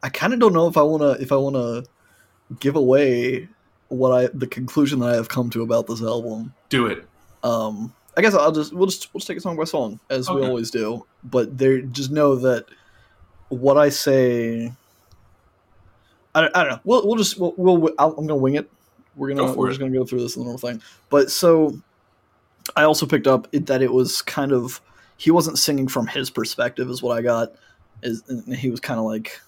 I 0.01 0.09
kind 0.09 0.33
of 0.33 0.39
don't 0.39 0.53
know 0.53 0.67
if 0.67 0.77
I 0.77 0.81
want 0.81 1.01
to 1.01 1.21
if 1.21 1.31
I 1.31 1.35
want 1.35 1.55
to 1.55 1.85
give 2.59 2.75
away 2.75 3.47
what 3.87 4.11
I 4.11 4.29
the 4.33 4.47
conclusion 4.47 4.99
that 4.99 5.09
I 5.09 5.15
have 5.15 5.29
come 5.29 5.49
to 5.51 5.61
about 5.61 5.87
this 5.87 6.01
album. 6.01 6.53
do 6.69 6.87
it 6.87 7.07
Um 7.43 7.93
I 8.17 8.21
guess 8.21 8.33
I'll 8.33 8.51
just 8.51 8.73
we'll 8.73 8.87
just 8.87 9.13
we'll 9.13 9.19
just 9.19 9.27
take 9.27 9.37
it 9.37 9.41
song 9.41 9.55
by 9.55 9.63
song 9.63 9.99
as 10.09 10.29
we 10.29 10.41
always 10.41 10.69
do. 10.71 11.05
But 11.23 11.57
there 11.57 11.81
just 11.81 12.11
know 12.11 12.35
that 12.37 12.65
what 13.49 13.77
I 13.77 13.89
say 13.89 14.71
I 16.35 16.41
don't, 16.41 16.55
I 16.55 16.63
don't 16.63 16.71
know. 16.73 16.79
We'll, 16.83 17.07
we'll 17.07 17.17
just 17.17 17.39
we'll, 17.39 17.53
we'll 17.57 17.93
I'll, 17.99 18.11
I'm 18.17 18.27
gonna 18.27 18.35
wing 18.35 18.55
it. 18.55 18.69
We're 19.15 19.29
gonna 19.29 19.47
Go 19.47 19.53
we're 19.53 19.67
it. 19.67 19.71
just 19.71 19.79
gonna 19.79 19.91
go 19.93 20.03
through 20.05 20.21
this 20.21 20.35
normal 20.35 20.57
thing. 20.57 20.81
But 21.09 21.29
so 21.31 21.77
I 22.75 22.83
also 22.83 23.05
picked 23.05 23.27
up 23.27 23.47
it, 23.51 23.65
that 23.67 23.81
it 23.81 23.91
was 23.91 24.21
kind 24.21 24.51
of 24.51 24.81
he 25.17 25.31
wasn't 25.31 25.57
singing 25.57 25.87
from 25.87 26.07
his 26.07 26.29
perspective 26.29 26.89
is 26.89 27.01
what 27.01 27.17
I 27.17 27.21
got. 27.21 27.53
Is 28.01 28.23
and 28.27 28.55
he 28.55 28.69
was 28.69 28.79
kind 28.79 28.99
of 28.99 29.05
like 29.05 29.39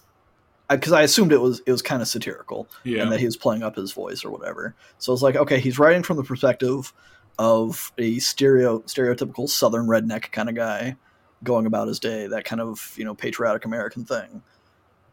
because 0.70 0.94
I, 0.94 1.04
assumed 1.04 1.32
it 1.32 1.42
was 1.42 1.62
it 1.66 1.72
was 1.72 1.82
kind 1.82 2.02
of 2.02 2.08
satirical 2.08 2.68
yeah 2.84 3.04
and 3.04 3.12
that 3.12 3.20
he 3.20 3.26
was 3.26 3.38
playing 3.38 3.64
up 3.64 3.76
his 3.76 3.92
voice 3.92 4.24
or 4.24 4.32
whatever. 4.32 4.76
So 4.98 5.14
it's 5.14 5.22
like, 5.22 5.36
okay, 5.36 5.60
he's 5.60 5.78
writing 5.78 6.04
from 6.04 6.18
the 6.18 6.24
perspective 6.24 6.94
of 7.38 7.92
a 7.98 8.20
stereo 8.20 8.80
stereotypical 8.80 9.50
Southern 9.50 9.88
redneck 9.88 10.32
kind 10.32 10.50
of 10.50 10.56
guy 10.56 10.96
going 11.44 11.66
about 11.66 11.88
his 11.88 12.00
day, 12.00 12.28
that 12.28 12.46
kind 12.46 12.62
of 12.62 12.94
you 12.98 13.06
know 13.06 13.14
patriotic 13.14 13.66
American 13.66 14.06
thing. 14.06 14.42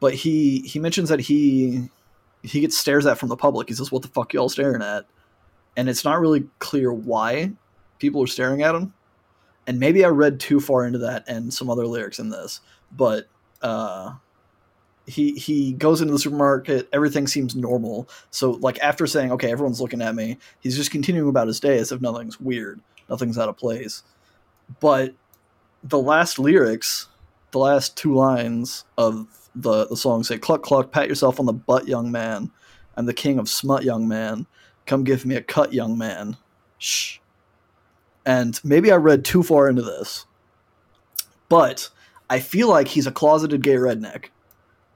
But 0.01 0.15
he 0.15 0.61
he 0.61 0.79
mentions 0.79 1.09
that 1.09 1.21
he 1.21 1.89
he 2.43 2.61
gets 2.61 2.77
stares 2.77 3.07
at 3.07 3.19
from 3.19 3.29
the 3.29 3.37
public. 3.37 3.69
He 3.69 3.75
says, 3.75 3.93
"What 3.93 4.03
the 4.03 4.09
fuck 4.09 4.33
y'all 4.33 4.49
staring 4.49 4.83
at?" 4.83 5.07
And 5.77 5.89
it's 5.89 6.05
not 6.05 6.21
really 6.21 6.45
clear 6.59 6.93
why 6.93 7.53
people 8.03 8.23
are 8.23 8.27
staring 8.27 8.63
at 8.63 8.75
him. 8.75 8.93
And 9.69 9.79
maybe 9.79 10.05
I 10.05 10.09
read 10.09 10.41
too 10.41 10.59
far 10.59 10.85
into 10.85 10.99
that 10.99 11.25
and 11.29 11.55
some 11.55 11.71
other 11.71 11.87
lyrics 11.87 12.19
in 12.19 12.31
this, 12.31 12.61
but 12.91 13.29
uh, 13.63 14.15
he 15.07 15.33
he 15.35 15.73
goes 15.73 16.01
into 16.01 16.13
the 16.13 16.19
supermarket. 16.19 16.89
Everything 16.93 17.29
seems 17.29 17.55
normal. 17.55 18.09
So 18.31 18.51
like 18.51 18.81
after 18.81 19.07
saying, 19.07 19.31
"Okay, 19.33 19.53
everyone's 19.53 19.81
looking 19.81 20.03
at 20.03 20.17
me," 20.17 20.39
he's 20.59 20.77
just 20.77 20.91
continuing 20.91 21.29
about 21.29 21.47
his 21.47 21.61
day 21.61 21.79
as 21.79 21.93
if 21.93 22.01
nothing's 22.01 22.41
weird, 22.41 22.81
nothing's 23.09 23.39
out 23.39 23.49
of 23.49 23.57
place. 23.57 24.03
But 24.81 25.15
the 25.85 26.01
last 26.01 26.41
lyrics, 26.41 27.07
the 27.53 27.59
last 27.61 27.97
two 27.97 28.15
lines 28.17 28.85
of 28.99 29.29
the 29.55 29.87
the 29.87 29.97
song 29.97 30.25
say, 30.25 30.39
"Cluck 30.39 30.65
cluck, 30.65 30.91
pat 30.91 31.09
yourself 31.09 31.39
on 31.39 31.47
the 31.47 31.53
butt, 31.53 31.87
young 31.87 32.11
man. 32.11 32.51
I'm 32.97 33.07
the 33.07 33.15
king 33.15 33.39
of 33.39 33.49
smut, 33.49 33.85
young 33.85 34.09
man. 34.09 34.47
Come 34.87 35.05
give 35.05 35.25
me 35.25 35.37
a 35.37 35.43
cut, 35.43 35.73
young 35.73 35.97
man." 35.97 36.37
Shh. 36.79 37.19
And 38.25 38.61
maybe 38.63 38.93
I 38.93 38.97
read 38.97 39.25
too 39.25 39.43
far 39.43 39.69
into 39.69 39.83
this, 39.83 40.27
but 41.49 41.91
I 42.31 42.39
feel 42.39 42.69
like 42.69 42.89
he's 42.89 43.07
a 43.07 43.13
closeted 43.13 43.63
gay 43.63 43.75
redneck 43.75 44.27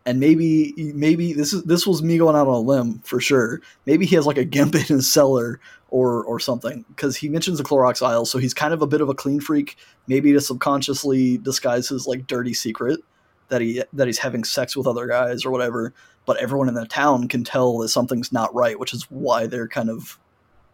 and 0.06 0.21
maybe 0.21 0.73
maybe 0.95 1.33
this 1.33 1.52
is 1.52 1.64
this 1.64 1.87
was 1.87 2.02
me 2.02 2.16
going 2.16 2.37
out 2.37 2.47
on 2.47 2.54
a 2.54 2.61
limb 2.61 3.00
for 3.00 3.21
sure. 3.21 3.61
Maybe 3.85 4.06
he 4.06 4.14
has 4.14 4.25
like 4.25 4.38
a 4.38 4.45
gimp 4.45 4.75
in 4.76 4.83
his 4.83 5.12
cellar 5.12 5.61
or 5.90 6.25
or 6.25 6.38
something 6.38 6.85
because 6.88 7.16
he 7.16 7.28
mentions 7.28 7.59
the 7.59 7.64
Clorox 7.64 8.06
aisle, 8.06 8.25
so 8.25 8.38
he's 8.38 8.54
kind 8.54 8.73
of 8.73 8.80
a 8.80 8.87
bit 8.87 9.00
of 9.00 9.09
a 9.09 9.14
clean 9.14 9.40
freak. 9.40 9.76
Maybe 10.06 10.33
to 10.33 10.40
subconsciously 10.40 11.38
disguise 11.38 11.88
his 11.88 12.06
like 12.06 12.28
dirty 12.28 12.54
secret 12.54 13.00
that 13.49 13.61
he 13.61 13.83
that 13.92 14.06
he's 14.06 14.18
having 14.18 14.45
sex 14.45 14.76
with 14.76 14.87
other 14.87 15.09
guys 15.09 15.45
or 15.45 15.50
whatever. 15.50 15.92
But 16.25 16.38
everyone 16.38 16.68
in 16.68 16.75
the 16.75 16.87
town 16.87 17.28
can 17.28 17.45
tell 17.45 17.78
that 17.78 17.88
something's 17.88 18.33
not 18.33 18.54
right, 18.54 18.78
which 18.78 18.95
is 18.95 19.04
why 19.11 19.47
they're 19.47 19.68
kind 19.68 19.90
of 19.90 20.18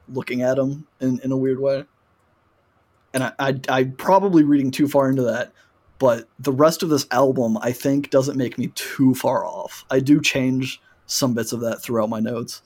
looking 0.09 0.42
at 0.42 0.59
him 0.59 0.87
in, 1.00 1.21
in 1.21 1.32
a 1.32 1.37
weird 1.37 1.61
way. 1.61 1.85
And 3.14 3.25
I, 3.25 3.33
I 3.38 3.61
I'm 3.69 3.92
probably 3.92 4.42
reading 4.42 4.71
too 4.71 4.88
far 4.88 5.09
into 5.09 5.23
that 5.23 5.52
but 5.99 6.28
the 6.40 6.52
rest 6.52 6.83
of 6.83 6.88
this 6.88 7.07
album 7.12 7.57
i 7.59 7.71
think 7.71 8.11
doesn't 8.11 8.37
make 8.37 8.59
me 8.59 8.69
too 8.75 9.14
far 9.14 9.45
off 9.45 9.85
i 9.90 10.00
do 10.00 10.21
change 10.21 10.81
some 11.07 11.33
bits 11.35 11.52
of 11.52 11.61
that 11.61 11.81
throughout 11.81 12.09
my 12.09 12.19
notes 12.19 12.62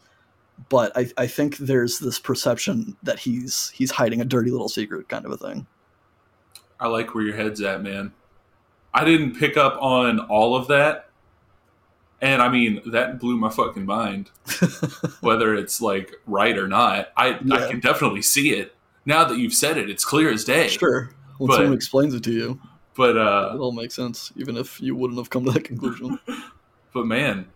but 0.68 0.96
i, 0.96 1.06
I 1.18 1.26
think 1.26 1.58
there's 1.58 1.98
this 1.98 2.18
perception 2.18 2.96
that 3.02 3.18
he's 3.18 3.70
he's 3.70 3.90
hiding 3.90 4.20
a 4.20 4.24
dirty 4.24 4.50
little 4.50 4.68
secret 4.68 5.08
kind 5.08 5.26
of 5.26 5.32
a 5.32 5.36
thing 5.36 5.66
I 6.78 6.88
like 6.88 7.14
where 7.14 7.24
your 7.24 7.36
head's 7.36 7.60
at, 7.62 7.82
man. 7.82 8.12
I 8.92 9.04
didn't 9.04 9.38
pick 9.38 9.56
up 9.56 9.80
on 9.80 10.20
all 10.20 10.56
of 10.56 10.68
that. 10.68 11.10
And 12.20 12.40
I 12.40 12.48
mean, 12.48 12.80
that 12.86 13.20
blew 13.20 13.36
my 13.36 13.50
fucking 13.50 13.84
mind. 13.84 14.30
Whether 15.20 15.54
it's 15.54 15.80
like 15.80 16.14
right 16.26 16.56
or 16.56 16.66
not, 16.66 17.08
I, 17.16 17.38
I 17.50 17.70
can 17.70 17.80
definitely 17.80 18.22
see 18.22 18.54
it. 18.54 18.74
Now 19.06 19.24
that 19.24 19.38
you've 19.38 19.54
said 19.54 19.78
it, 19.78 19.88
it's 19.88 20.04
clear 20.04 20.30
as 20.30 20.44
day. 20.44 20.68
sure 20.68 21.10
when 21.38 21.48
But- 21.48 21.56
someone 21.56 21.72
explains 21.74 22.12
it 22.14 22.22
to 22.24 22.32
you 22.32 22.60
But 22.94 23.10
it 23.10 23.16
uh 23.18 23.56
all 23.58 23.72
makes 23.72 23.94
sense 23.94 24.32
even 24.36 24.56
if 24.56 24.80
you 24.80 24.94
wouldn't 24.96 25.18
have 25.18 25.30
come 25.30 25.44
to 25.44 25.50
that 25.52 25.64
conclusion 25.64 26.18
but 26.94 27.06
man. 27.06 27.46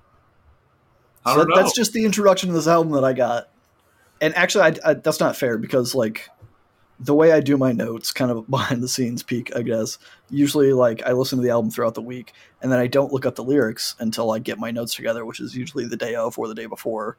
I 1.24 1.32
So 1.32 1.38
don't 1.38 1.48
that- 1.48 1.54
know. 1.56 1.62
that's 1.62 1.74
just 1.74 1.92
the 1.92 2.04
introduction 2.04 2.48
to 2.50 2.54
this 2.54 2.66
album 2.68 2.92
that 2.92 3.04
I 3.04 3.12
got. 3.12 3.48
And 4.22 4.34
actually, 4.36 4.64
I, 4.64 4.90
I, 4.90 4.94
that's 4.94 5.18
not 5.20 5.34
fair 5.36 5.56
because 5.58 5.94
like 5.94 6.28
the 6.98 7.14
way 7.14 7.32
I 7.32 7.40
do 7.40 7.56
my 7.56 7.72
notes, 7.72 8.12
kind 8.12 8.30
of 8.30 8.46
behind 8.50 8.82
the 8.82 8.88
scenes 8.88 9.22
peek, 9.22 9.54
I 9.56 9.62
guess. 9.62 9.96
Usually, 10.28 10.72
like 10.74 11.02
I 11.06 11.12
listen 11.12 11.38
to 11.38 11.42
the 11.42 11.48
album 11.50 11.70
throughout 11.70 11.94
the 11.94 12.02
week, 12.02 12.34
and 12.60 12.70
then 12.70 12.78
I 12.78 12.86
don't 12.86 13.12
look 13.12 13.24
up 13.24 13.34
the 13.36 13.44
lyrics 13.44 13.94
until 13.98 14.30
I 14.30 14.38
get 14.38 14.58
my 14.58 14.70
notes 14.70 14.94
together, 14.94 15.24
which 15.24 15.40
is 15.40 15.56
usually 15.56 15.86
the 15.86 15.96
day 15.96 16.14
of 16.14 16.38
or 16.38 16.48
the 16.48 16.54
day 16.54 16.66
before 16.66 17.16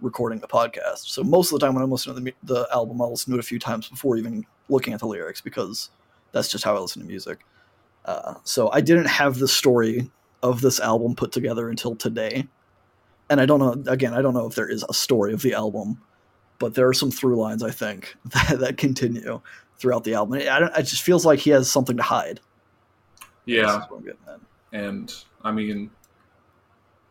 recording 0.00 0.38
the 0.38 0.48
podcast. 0.48 1.06
So 1.08 1.22
most 1.22 1.52
of 1.52 1.58
the 1.58 1.66
time 1.66 1.74
when 1.74 1.84
I'm 1.84 1.90
listening 1.90 2.16
to 2.16 2.22
the, 2.22 2.34
the 2.42 2.68
album, 2.72 3.00
I'll 3.00 3.10
listen 3.10 3.32
to 3.32 3.38
it 3.38 3.40
a 3.40 3.46
few 3.46 3.58
times 3.58 3.88
before 3.88 4.16
even 4.16 4.44
looking 4.68 4.92
at 4.92 5.00
the 5.00 5.06
lyrics 5.06 5.40
because 5.40 5.90
that's 6.32 6.50
just 6.50 6.64
how 6.64 6.76
I 6.76 6.78
listen 6.78 7.02
to 7.02 7.08
music. 7.08 7.40
Uh, 8.04 8.34
so 8.44 8.70
I 8.72 8.80
didn't 8.80 9.06
have 9.06 9.38
the 9.38 9.48
story 9.48 10.10
of 10.42 10.60
this 10.60 10.80
album 10.80 11.14
put 11.14 11.32
together 11.32 11.70
until 11.70 11.96
today 11.96 12.46
and 13.30 13.40
I 13.40 13.46
don't 13.46 13.58
know. 13.58 13.90
Again, 13.90 14.14
I 14.14 14.22
don't 14.22 14.34
know 14.34 14.46
if 14.46 14.54
there 14.54 14.68
is 14.68 14.84
a 14.88 14.94
story 14.94 15.32
of 15.32 15.42
the 15.42 15.54
album, 15.54 16.00
but 16.58 16.74
there 16.74 16.88
are 16.88 16.94
some 16.94 17.10
through 17.10 17.36
lines 17.36 17.62
I 17.62 17.70
think 17.70 18.14
that, 18.26 18.58
that 18.60 18.76
continue 18.76 19.40
throughout 19.78 20.04
the 20.04 20.14
album. 20.14 20.40
I 20.40 20.58
don't, 20.58 20.76
it 20.76 20.84
just 20.84 21.02
feels 21.02 21.24
like 21.26 21.38
he 21.38 21.50
has 21.50 21.70
something 21.70 21.96
to 21.96 22.02
hide. 22.02 22.40
yeah. 23.44 23.84
I'm 23.90 24.04
getting 24.04 24.18
at. 24.28 24.40
and 24.72 25.14
I 25.42 25.52
mean, 25.52 25.90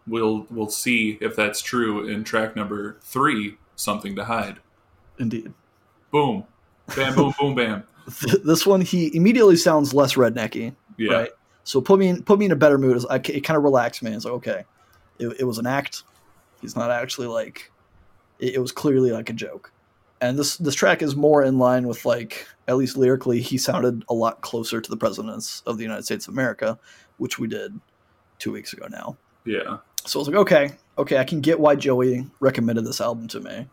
we'll 0.08 0.46
we'll 0.50 0.70
see 0.70 1.18
if 1.22 1.36
that's 1.36 1.62
true 1.62 2.08
in 2.08 2.24
track 2.24 2.56
number 2.56 2.98
three. 3.02 3.58
Something 3.76 4.16
to 4.16 4.26
hide. 4.26 4.60
Indeed. 5.20 5.54
Boom, 6.12 6.46
bam, 6.96 7.16
boom, 7.16 7.34
boom, 7.40 7.56
bam. 7.56 7.84
This 8.44 8.66
one, 8.66 8.82
he 8.82 9.16
immediately 9.16 9.56
sounds 9.56 9.94
less 9.94 10.16
rednecky, 10.16 10.76
Yeah, 10.98 11.14
right? 11.14 11.30
So 11.64 11.82
put 11.82 12.00
me 12.00 12.10
in, 12.10 12.24
put 12.24 12.38
me 12.38 12.46
in 12.46 12.52
a 12.52 12.56
better 12.56 12.78
mood. 12.78 13.04
I, 13.10 13.16
it 13.16 13.44
kind 13.44 13.58
of 13.58 13.64
relaxed 13.64 14.04
me. 14.04 14.12
It's 14.12 14.26
like 14.26 14.34
okay, 14.36 14.66
it, 15.20 15.40
it 15.40 15.44
was 15.46 15.58
an 15.58 15.66
act. 15.66 16.04
He's 16.62 16.76
not 16.76 16.92
actually 16.92 17.28
like 17.28 17.72
it, 18.40 18.56
it 18.56 18.60
was 18.60 18.72
clearly 18.72 19.12
like 19.12 19.30
a 19.30 19.34
joke. 19.34 19.72
And 20.22 20.38
this 20.38 20.58
this 20.58 20.76
track 20.76 21.02
is 21.02 21.16
more 21.16 21.44
in 21.44 21.58
line 21.58 21.88
with 21.88 22.06
like 22.06 22.48
at 22.68 22.78
least 22.78 22.98
lyrically, 22.98 23.42
he 23.42 23.58
sounded 23.58 24.04
a 24.10 24.14
lot 24.14 24.42
closer 24.42 24.80
to 24.80 24.90
the 24.90 24.98
presidents 24.98 25.64
of 25.66 25.78
the 25.78 25.84
United 25.84 26.04
States 26.04 26.28
of 26.28 26.34
America, 26.34 26.78
which 27.18 27.40
we 27.40 27.48
did 27.48 27.80
two 28.40 28.52
weeks 28.52 28.74
ago 28.74 28.88
now. 28.90 29.18
Yeah, 29.46 29.78
So 30.06 30.20
I 30.20 30.22
was 30.22 30.28
like, 30.28 30.38
okay, 30.38 30.72
okay, 30.98 31.18
I 31.18 31.24
can 31.24 31.42
get 31.42 31.60
why 31.60 31.76
Joey 31.76 32.28
recommended 32.40 32.86
this 32.86 33.02
album 33.02 33.28
to 33.30 33.40
me. 33.40 33.68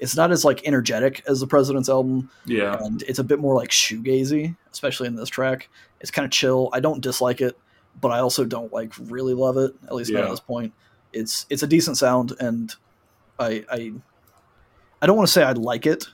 it's 0.00 0.16
not 0.16 0.32
as 0.32 0.44
like 0.44 0.66
energetic 0.66 1.22
as 1.28 1.38
the 1.40 1.46
President's 1.46 1.88
album, 1.88 2.30
Yeah. 2.46 2.76
and 2.82 3.02
it's 3.02 3.18
a 3.20 3.24
bit 3.24 3.38
more 3.38 3.54
like 3.54 3.68
shoegazy, 3.70 4.56
especially 4.72 5.06
in 5.06 5.14
this 5.16 5.28
track. 5.28 5.68
It's 6.00 6.10
kind 6.10 6.24
of 6.24 6.32
chill. 6.32 6.70
I 6.72 6.80
don't 6.80 7.00
dislike 7.00 7.40
it, 7.40 7.56
but 8.00 8.08
I 8.10 8.18
also 8.18 8.44
don't 8.44 8.72
like 8.72 8.92
really 8.98 9.34
love 9.34 9.56
it. 9.58 9.72
At 9.86 9.94
least 9.94 10.10
not 10.10 10.24
at 10.24 10.30
this 10.30 10.40
point. 10.40 10.72
It's 11.12 11.46
it's 11.50 11.62
a 11.62 11.66
decent 11.68 11.98
sound, 11.98 12.32
and 12.40 12.74
I 13.38 13.64
I 13.70 13.92
I 15.00 15.06
don't 15.06 15.16
want 15.16 15.28
to 15.28 15.32
say 15.32 15.44
I 15.44 15.52
like 15.52 15.86
it. 15.86 16.06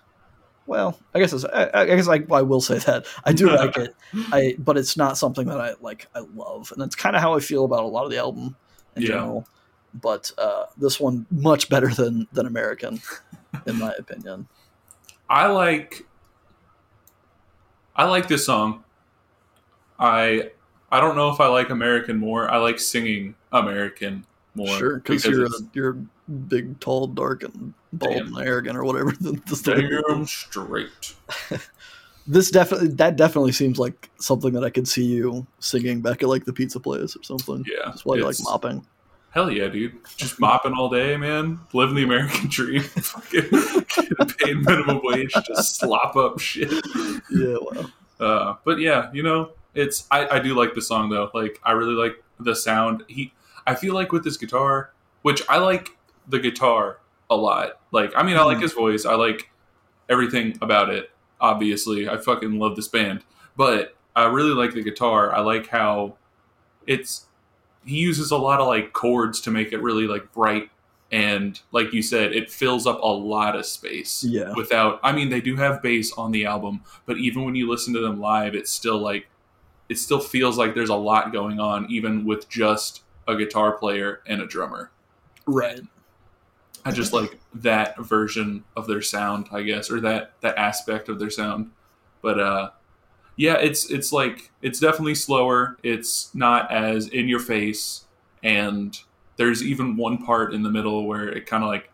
Well, 0.67 0.99
I 1.15 1.19
guess 1.21 1.33
it's, 1.33 1.47
I, 1.47 1.71
I 1.73 1.85
guess 1.87 2.09
I, 2.09 2.23
I 2.31 2.43
will 2.43 2.61
say 2.61 2.77
that 2.81 3.07
I 3.25 3.33
do 3.33 3.49
like 3.49 3.77
it. 3.85 3.95
I 4.33 4.55
but 4.59 4.77
it's 4.77 4.99
not 4.99 5.17
something 5.17 5.47
that 5.47 5.61
I 5.61 5.75
like. 5.81 6.09
I 6.15 6.21
love, 6.35 6.71
and 6.73 6.83
that's 6.83 6.95
kind 6.95 7.17
of 7.17 7.23
how 7.23 7.35
I 7.35 7.41
feel 7.41 7.65
about 7.65 7.85
a 7.85 7.87
lot 7.87 8.05
of 8.05 8.11
the 8.11 8.19
album 8.19 8.55
in 8.99 9.03
Yeah. 9.03 9.09
general. 9.09 9.47
But 9.95 10.31
uh, 10.39 10.67
this 10.77 11.01
one 11.01 11.27
much 11.31 11.69
better 11.69 11.89
than 11.89 12.29
than 12.33 12.47
American, 12.47 13.01
in 13.67 13.79
my 13.79 13.93
opinion. 13.99 14.47
I 15.29 15.47
like 15.47 16.07
I 17.97 18.05
like 18.05 18.29
this 18.29 18.45
song. 18.47 18.85
I 19.99 20.51
I 20.93 21.01
don't 21.01 21.17
know 21.17 21.31
if 21.31 21.41
I 21.41 21.49
like 21.49 21.71
American 21.71 22.17
more. 22.19 22.51
I 22.51 22.59
like 22.59 22.79
singing 22.79 23.35
American 23.53 24.25
more. 24.55 24.69
Sure, 24.79 24.97
because 24.97 25.25
you're 25.25 25.47
a, 25.47 25.51
you're 25.73 25.97
big, 26.49 26.79
tall, 26.81 27.07
dark, 27.07 27.43
and 27.43 27.75
bald 27.93 28.15
Damn. 28.15 28.35
and 28.37 28.47
arrogant, 28.47 28.77
or 28.77 28.85
whatever. 28.85 29.13
The, 29.21 29.33
the 29.33 30.09
damn 30.09 30.27
straight. 30.27 31.15
This 32.31 32.51
definitely 32.51 32.89
that 32.89 33.17
definitely 33.17 33.53
seems 33.53 33.79
like 33.79 34.11
something 34.21 34.53
that 34.53 34.63
I 34.63 34.69
could 34.71 34.87
see 34.87 35.05
you 35.05 35.47
singing 35.61 36.03
back 36.03 36.23
at 36.23 36.29
like 36.29 36.45
the 36.45 36.53
pizza 36.53 36.79
place 36.79 37.17
or 37.17 37.23
something. 37.23 37.65
Yeah. 37.67 37.91
Just 37.93 38.05
while 38.05 38.19
you're 38.19 38.27
like 38.27 38.37
mopping. 38.43 38.87
Hell 39.31 39.51
yeah, 39.51 39.69
dude. 39.69 39.95
Just 40.17 40.39
mopping 40.39 40.73
all 40.75 40.91
day, 40.91 41.17
man. 41.17 41.59
Living 41.73 41.95
the 41.95 42.03
American 42.05 42.49
dream. 42.51 42.83
Fucking 42.83 43.49
paid 44.39 44.57
minimum 44.59 45.01
wage 45.03 45.33
to 45.33 45.63
slop 45.63 46.17
up 46.17 46.39
shit. 46.39 46.71
Yeah, 47.31 47.57
wow. 47.61 47.87
Uh, 48.21 48.55
but 48.65 48.79
yeah, 48.79 49.11
you 49.15 49.23
know, 49.23 49.51
it's 49.75 50.07
I, 50.11 50.29
I 50.37 50.39
do 50.39 50.55
like 50.55 50.75
the 50.75 50.83
song 50.83 51.09
though. 51.09 51.31
Like 51.33 51.59
I 51.63 51.73
really 51.73 51.95
like 51.95 52.23
the 52.41 52.55
sound. 52.55 53.05
He 53.09 53.33
I 53.67 53.75
feel 53.75 53.95
like 53.95 54.13
with 54.13 54.25
his 54.25 54.37
guitar, 54.37 54.91
which 55.23 55.43
I 55.49 55.59
like 55.59 55.91
the 56.29 56.39
guitar 56.41 56.99
a 57.31 57.37
lot. 57.37 57.81
Like 57.91 58.13
I 58.15 58.23
mean 58.23 58.37
I 58.37 58.43
like 58.43 58.59
Mhm. 58.59 58.63
his 58.63 58.73
voice. 58.75 59.07
I 59.07 59.15
like 59.15 59.51
everything 60.11 60.59
about 60.61 60.91
it. 60.91 61.11
Obviously, 61.41 62.09
I 62.09 62.17
fucking 62.17 62.59
love 62.59 62.77
this 62.77 62.89
band. 62.89 63.23
But 63.57 63.97
I 64.17 64.27
really 64.27 64.55
like 64.55 64.75
the 64.75 64.83
guitar. 64.83 65.35
I 65.35 65.41
like 65.41 65.69
how 65.69 66.17
it's 66.87 67.27
he 67.85 67.97
uses 67.97 68.31
a 68.31 68.37
lot 68.37 68.61
of 68.61 68.67
like 68.67 68.93
chords 68.93 69.41
to 69.43 69.51
make 69.51 69.73
it 69.73 69.79
really 69.83 70.07
like 70.07 70.33
bright 70.33 70.71
and 71.11 71.61
like 71.73 71.93
you 71.93 72.03
said 72.03 72.33
it 72.33 72.51
fills 72.51 72.87
up 72.87 73.01
a 73.03 73.07
lot 73.07 73.57
of 73.57 73.65
space 73.65 74.23
Yeah. 74.25 74.53
without 74.55 75.01
i 75.03 75.11
mean 75.11 75.31
they 75.31 75.41
do 75.41 75.57
have 75.57 75.81
bass 75.81 76.13
on 76.19 76.33
the 76.33 76.45
album 76.45 76.83
but 77.07 77.17
even 77.17 77.45
when 77.47 77.55
you 77.55 77.67
listen 77.71 77.95
to 77.95 78.01
them 78.01 78.21
live 78.21 78.55
it's 78.55 78.71
still 78.71 78.99
like 78.99 79.27
it 79.89 79.97
still 79.99 80.21
feels 80.21 80.59
like 80.59 80.75
there's 80.75 80.91
a 80.91 80.95
lot 80.95 81.33
going 81.33 81.61
on 81.61 81.87
even 81.91 82.27
with 82.27 82.47
just 82.51 83.03
a 83.27 83.35
guitar 83.37 83.73
player 83.79 84.21
and 84.27 84.43
a 84.43 84.47
drummer 84.47 84.91
Right. 85.47 85.81
I 86.89 86.93
just 86.93 87.13
like 87.13 87.39
that 87.55 87.99
version 87.99 88.65
of 88.77 88.87
their 88.87 89.03
sound 89.03 89.47
i 89.53 89.63
guess 89.63 89.91
or 89.91 90.01
that 90.01 90.33
that 90.41 90.57
aspect 90.59 91.09
of 91.09 91.19
their 91.19 91.31
sound 91.31 91.71
but 92.23 92.39
uh 92.41 92.71
yeah 93.37 93.55
it's 93.55 93.91
it's 93.91 94.13
like 94.13 94.51
it's 94.63 94.81
definitely 94.81 95.15
slower 95.15 95.77
it's 95.83 96.35
not 96.35 96.71
as 96.73 97.09
in 97.09 97.29
your 97.29 97.41
face 97.41 98.05
and 98.43 99.01
there's 99.37 99.63
even 99.63 99.97
one 99.97 100.19
part 100.19 100.53
in 100.55 100.63
the 100.63 100.71
middle 100.71 101.07
where 101.07 101.29
it 101.29 101.47
kind 101.47 101.63
of 101.63 101.69
like 101.69 101.91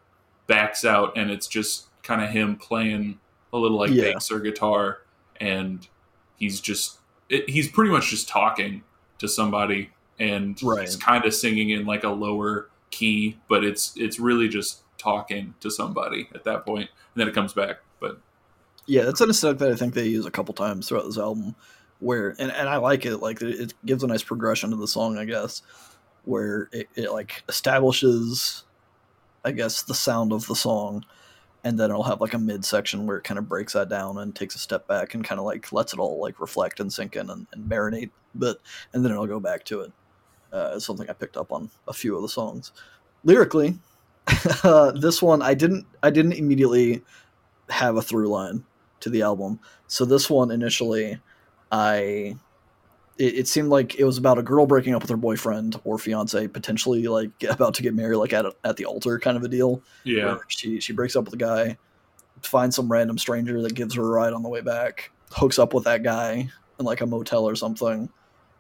backs 0.47 0.85
out 0.85 1.17
and 1.17 1.31
it's 1.31 1.47
just 1.47 1.87
kind 2.03 2.23
of 2.23 2.31
him 2.31 2.57
playing 2.57 3.19
a 3.53 3.59
little 3.59 3.79
like 3.79 3.91
Yeah. 3.91 4.13
bass 4.15 4.31
or 4.31 4.41
guitar 4.41 4.99
and 5.41 5.87
he's 6.37 6.61
just 6.61 6.99
it, 7.29 7.49
he's 7.49 7.69
pretty 7.69 7.91
much 7.91 8.11
just 8.11 8.29
talking 8.29 8.83
to 9.19 9.29
somebody 9.29 9.91
and 10.19 10.61
Right. 10.63 10.83
he's 10.83 10.97
kind 10.97 11.25
of 11.25 11.35
singing 11.35 11.71
in 11.71 11.85
like 11.87 12.05
a 12.05 12.09
lower 12.11 12.69
key 12.91 13.37
but 13.49 13.65
it's 13.65 13.93
it's 13.97 14.19
really 14.21 14.49
just 14.49 14.83
talking 15.05 15.55
to 15.61 15.71
somebody 15.71 16.29
at 16.35 16.45
that 16.45 16.65
point 16.65 16.89
and 16.89 17.21
then 17.21 17.29
it 17.29 17.35
comes 17.35 17.53
back 17.53 17.77
but 18.01 18.21
Yeah, 18.87 19.05
that's 19.05 19.21
an 19.23 19.31
aesthetic 19.31 19.59
that 19.59 19.73
I 19.73 19.77
think 19.77 19.95
they 19.95 20.07
use 20.07 20.27
a 20.27 20.31
couple 20.31 20.55
times 20.55 20.89
throughout 20.89 21.07
this 21.07 21.19
album, 21.19 21.55
where 22.01 22.35
and, 22.39 22.53
and 22.53 22.69
I 22.69 22.77
like 22.77 23.07
it. 23.07 23.19
Like 23.19 23.41
it, 23.41 23.73
gives 23.87 24.03
a 24.05 24.07
nice 24.07 24.23
progression 24.23 24.71
to 24.71 24.77
the 24.77 24.89
song, 24.89 25.17
I 25.17 25.25
guess, 25.25 25.63
where 26.25 26.69
it, 26.73 26.89
it 26.95 27.11
like 27.11 27.43
establishes, 27.49 28.65
I 29.45 29.53
guess, 29.53 29.83
the 29.83 29.95
sound 29.95 30.33
of 30.33 30.47
the 30.47 30.55
song, 30.55 31.05
and 31.65 31.79
then 31.79 31.91
it'll 31.91 32.03
have 32.03 32.21
like 32.21 32.35
a 32.35 32.39
mid 32.39 32.65
section 32.65 33.07
where 33.07 33.17
it 33.17 33.25
kind 33.25 33.39
of 33.39 33.49
breaks 33.49 33.73
that 33.73 33.89
down 33.89 34.19
and 34.19 34.35
takes 34.37 34.55
a 34.55 34.59
step 34.59 34.87
back 34.87 35.15
and 35.15 35.25
kind 35.25 35.39
of 35.39 35.47
like 35.47 35.73
lets 35.73 35.95
it 35.95 35.99
all 35.99 36.21
like 36.21 36.41
reflect 36.41 36.81
and 36.81 36.93
sink 36.93 37.17
in 37.17 37.31
and, 37.31 37.47
and 37.53 37.71
marinate 37.71 38.11
a 38.35 38.39
bit, 38.39 38.57
and 38.93 39.05
then 39.05 39.13
it'll 39.13 39.27
go 39.27 39.41
back 39.41 39.65
to 39.65 39.81
it. 39.81 39.93
Uh, 40.53 40.79
something 40.79 41.09
I 41.09 41.15
picked 41.15 41.39
up 41.39 41.53
on 41.53 41.71
a 41.89 41.93
few 41.95 42.15
of 42.17 42.23
the 42.23 42.29
songs. 42.29 42.73
Lyrically, 43.25 43.79
Uh, 44.63 44.91
this 44.93 45.23
one 45.23 45.43
I 45.43 45.55
didn't 45.55 45.87
I 46.03 46.11
didn't 46.11 46.33
immediately 46.33 47.03
have 47.69 47.97
a 47.97 48.03
through 48.03 48.29
line 48.29 48.65
to 49.01 49.11
the 49.11 49.23
album. 49.23 49.61
So 49.87 50.05
this 50.05 50.29
one 50.29 50.51
initially, 50.51 51.21
I 51.71 52.37
it, 53.19 53.35
it 53.35 53.49
seemed 53.49 53.69
like 53.69 53.99
it 53.99 54.05
was 54.05 54.19
about 54.19 54.39
a 54.39 54.43
girl 54.43 54.67
breaking 54.67 54.95
up 54.95 55.03
with 55.03 55.11
her 55.11 55.17
boyfriend 55.17 55.81
or 55.85 55.99
fiance, 55.99 56.49
potentially 56.49 57.07
like 57.07 57.31
about 57.49 57.75
to 57.75 57.83
get 57.83 57.95
married, 57.95 58.17
like 58.17 58.33
at 58.33 58.47
a, 58.47 58.55
at 58.65 58.77
the 58.77 58.87
altar 58.87 59.19
kind 59.19 59.37
of 59.37 59.43
a 59.43 59.49
deal. 59.49 59.83
yeah 60.05 60.39
she 60.49 60.81
she 60.81 60.93
breaks 60.93 61.17
up 61.17 61.25
with 61.25 61.35
a 61.35 61.39
guy, 61.39 61.77
finds 62.43 62.77
some 62.77 62.91
random 62.91 63.19
stranger 63.19 63.63
that 63.63 63.75
gives 63.75 63.95
her 63.95 64.03
a 64.03 64.09
ride 64.09 64.33
on 64.33 64.43
the 64.43 64.49
way 64.49 64.61
back, 64.61 65.11
hooks 65.31 65.59
up 65.59 65.75
with 65.75 65.85
that 65.85 66.03
guy 66.03 66.49
in 66.79 66.85
like 66.85 67.01
a 67.01 67.07
motel 67.07 67.49
or 67.49 67.57
something. 67.57 68.09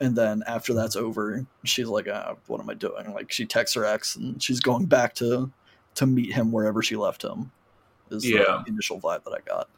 And 0.01 0.17
then 0.17 0.43
after 0.47 0.75
that's 0.75 0.97
over, 0.97 1.45
she's 1.65 1.87
like, 1.87 2.09
ah, 2.13 2.35
"What 2.49 2.61
am 2.61 2.69
I 2.69 2.75
doing?" 2.75 3.13
Like 3.15 3.31
she 3.31 3.47
texts 3.47 3.75
her 3.77 3.85
ex, 3.85 4.17
and 4.17 4.43
she's 4.43 4.61
going 4.61 4.87
back 4.87 5.15
to 5.17 5.51
to 5.95 6.07
meet 6.07 6.33
him 6.33 6.51
wherever 6.51 6.83
she 6.83 6.97
left 6.97 7.23
him. 7.23 7.51
Is 8.11 8.23
the 8.23 8.31
Yeah. 8.31 8.63
initial 8.67 9.01
vibe 9.01 9.25
that 9.25 9.33
I 9.33 9.41
got. 9.49 9.69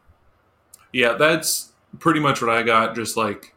Yeah, 0.92 1.12
that's 1.14 1.72
pretty 1.98 2.20
much 2.20 2.40
what 2.40 2.50
I 2.50 2.62
got. 2.62 2.94
Just 2.94 3.16
like, 3.16 3.54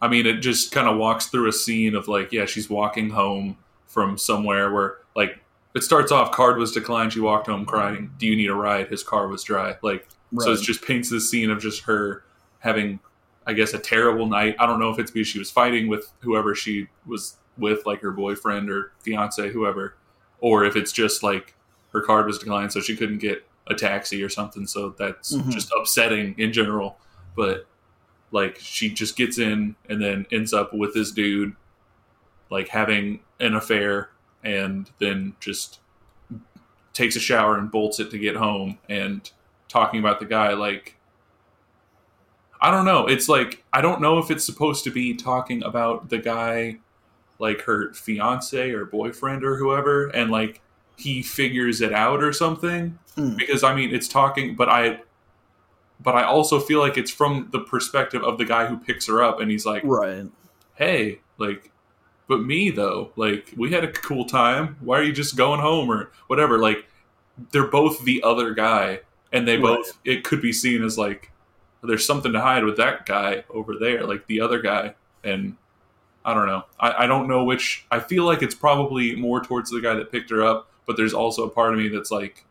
I 0.00 0.08
mean, 0.08 0.26
it 0.26 0.36
just 0.40 0.70
kind 0.72 0.88
of 0.88 0.96
walks 0.96 1.26
through 1.26 1.48
a 1.48 1.52
scene 1.52 1.94
of 1.94 2.06
like, 2.08 2.32
yeah, 2.32 2.44
she's 2.46 2.70
walking 2.70 3.10
home 3.10 3.58
from 3.86 4.16
somewhere 4.16 4.72
where, 4.72 4.98
like, 5.16 5.38
it 5.74 5.82
starts 5.82 6.12
off, 6.12 6.30
card 6.32 6.58
was 6.58 6.72
declined. 6.72 7.12
She 7.12 7.20
walked 7.20 7.46
home 7.48 7.64
crying. 7.66 8.10
Do 8.18 8.26
you 8.26 8.36
need 8.36 8.48
a 8.48 8.54
ride? 8.54 8.88
His 8.88 9.02
car 9.02 9.26
was 9.28 9.42
dry. 9.42 9.76
Like, 9.82 10.06
so 10.38 10.50
Right. 10.50 10.58
it 10.58 10.62
just 10.62 10.82
paints 10.82 11.10
this 11.10 11.28
scene 11.30 11.50
of 11.50 11.60
just 11.60 11.82
her 11.82 12.22
having, 12.60 13.00
I 13.46 13.52
guess, 13.52 13.72
a 13.74 13.78
terrible 13.78 14.26
night. 14.26 14.56
I 14.58 14.66
don't 14.66 14.80
know 14.80 14.90
if 14.90 14.98
it's 14.98 15.10
because 15.10 15.28
she 15.28 15.38
was 15.38 15.50
fighting 15.50 15.86
with 15.88 16.12
whoever 16.20 16.54
she 16.54 16.88
was 17.06 17.36
with, 17.56 17.86
like 17.86 18.00
her 18.02 18.10
boyfriend 18.10 18.68
or 18.70 18.92
fiance, 19.02 19.50
whoever, 19.50 19.96
or 20.40 20.64
if 20.64 20.76
it's 20.76 20.92
just 20.92 21.22
like 21.22 21.54
her 21.92 22.00
card 22.02 22.26
was 22.26 22.38
declined, 22.38 22.72
so 22.72 22.80
she 22.80 22.96
couldn't 22.96 23.18
get 23.18 23.46
a 23.68 23.74
taxi 23.74 24.22
or 24.22 24.28
something. 24.28 24.66
So 24.66 24.90
that's 24.98 25.34
Mhm. 25.34 25.50
just 25.50 25.72
upsetting 25.78 26.34
in 26.38 26.52
general. 26.52 26.98
But 27.36 27.66
like, 28.32 28.58
she 28.60 28.90
just 28.92 29.16
gets 29.16 29.38
in 29.38 29.76
and 29.88 30.02
then 30.02 30.26
ends 30.32 30.52
up 30.52 30.74
with 30.74 30.92
this 30.94 31.12
dude, 31.12 31.54
like 32.50 32.68
having 32.68 33.20
an 33.40 33.54
affair, 33.54 34.10
and 34.42 34.90
then 34.98 35.34
just 35.40 35.78
takes 36.92 37.14
a 37.16 37.20
shower 37.20 37.56
and 37.56 37.70
bolts 37.70 38.00
it 38.00 38.10
to 38.10 38.18
get 38.18 38.36
home 38.36 38.78
and 38.88 39.30
talking 39.68 40.00
about 40.00 40.18
the 40.20 40.26
guy 40.26 40.52
like 40.54 40.95
I 42.66 42.70
don't 42.72 42.84
know. 42.84 43.06
It's 43.06 43.28
like 43.28 43.62
I 43.72 43.80
don't 43.80 44.00
know 44.00 44.18
if 44.18 44.30
it's 44.30 44.44
supposed 44.44 44.82
to 44.84 44.90
be 44.90 45.14
talking 45.14 45.62
about 45.62 46.08
the 46.10 46.18
guy 46.18 46.78
like 47.38 47.60
her 47.62 47.92
fiance 47.94 48.70
or 48.70 48.84
boyfriend 48.86 49.44
or 49.44 49.56
whoever 49.56 50.06
and 50.08 50.30
like 50.30 50.60
he 50.96 51.22
figures 51.22 51.80
it 51.80 51.92
out 51.92 52.22
or 52.22 52.32
something 52.32 52.98
Mm. 53.16 53.36
because 53.36 53.62
I 53.62 53.74
mean 53.74 53.94
it's 53.94 54.08
talking 54.08 54.54
but 54.56 54.68
I 54.68 55.00
but 56.00 56.14
I 56.14 56.24
also 56.24 56.60
feel 56.60 56.80
like 56.80 56.98
it's 56.98 57.10
from 57.10 57.48
the 57.52 57.60
perspective 57.60 58.22
of 58.24 58.36
the 58.38 58.44
guy 58.44 58.66
who 58.66 58.76
picks 58.78 59.06
her 59.06 59.22
up 59.22 59.40
and 59.40 59.50
he's 59.50 59.64
like 59.64 59.82
Right. 59.84 60.26
hey, 60.74 61.20
like, 61.38 61.70
but 62.28 62.42
me 62.42 62.70
though, 62.70 63.12
like, 63.16 63.54
we 63.56 63.70
had 63.72 63.84
a 63.84 63.92
cool 63.92 64.24
time. 64.26 64.76
Why 64.80 64.98
are 64.98 65.02
you 65.02 65.12
just 65.12 65.36
going 65.36 65.60
home 65.60 65.88
or 65.90 66.10
whatever? 66.26 66.58
Like, 66.58 66.86
they're 67.52 67.68
both 67.68 68.04
the 68.04 68.22
other 68.22 68.52
guy, 68.52 69.00
and 69.32 69.46
they 69.48 69.56
Right. 69.56 69.76
both, 69.76 69.98
it 70.04 70.24
could 70.24 70.42
be 70.42 70.52
seen 70.52 70.82
as 70.84 70.98
like, 70.98 71.30
there's 71.86 72.06
something 72.06 72.32
to 72.32 72.40
hide 72.40 72.64
with 72.64 72.76
that 72.76 73.06
guy 73.06 73.44
over 73.50 73.74
there, 73.78 74.04
like 74.04 74.26
the 74.26 74.40
other 74.40 74.60
guy. 74.60 74.94
And 75.24 75.56
I 76.24 76.34
don't 76.34 76.46
know. 76.46 76.64
I, 76.80 77.04
I 77.04 77.06
don't 77.06 77.28
know 77.28 77.44
which, 77.44 77.86
I 77.90 78.00
feel 78.00 78.24
like 78.24 78.42
it's 78.42 78.54
probably 78.54 79.16
more 79.16 79.42
towards 79.42 79.70
the 79.70 79.80
guy 79.80 79.94
that 79.94 80.12
picked 80.12 80.30
her 80.30 80.44
up, 80.44 80.70
but 80.86 80.96
there's 80.96 81.14
also 81.14 81.44
a 81.44 81.50
part 81.50 81.72
of 81.72 81.78
me 81.78 81.88
that's 81.88 82.10
like 82.10 82.44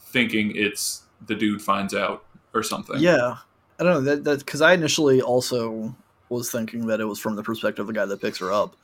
thinking 0.00 0.54
it's 0.56 1.02
the 1.26 1.34
dude 1.34 1.62
finds 1.62 1.94
out 1.94 2.24
or 2.54 2.62
something. 2.62 2.98
Yeah, 2.98 3.36
I 3.78 3.84
don't 3.84 3.92
know 3.92 4.00
that 4.00 4.24
that 4.24 4.40
because 4.40 4.60
I 4.60 4.72
initially 4.74 5.22
also 5.22 5.94
was 6.28 6.50
thinking 6.50 6.86
that 6.86 7.00
it 7.00 7.04
was 7.04 7.18
from 7.18 7.36
the 7.36 7.42
perspective 7.42 7.82
of 7.82 7.86
the 7.86 7.92
guy 7.92 8.06
that 8.06 8.20
picks 8.20 8.38
her 8.38 8.52
up, 8.52 8.76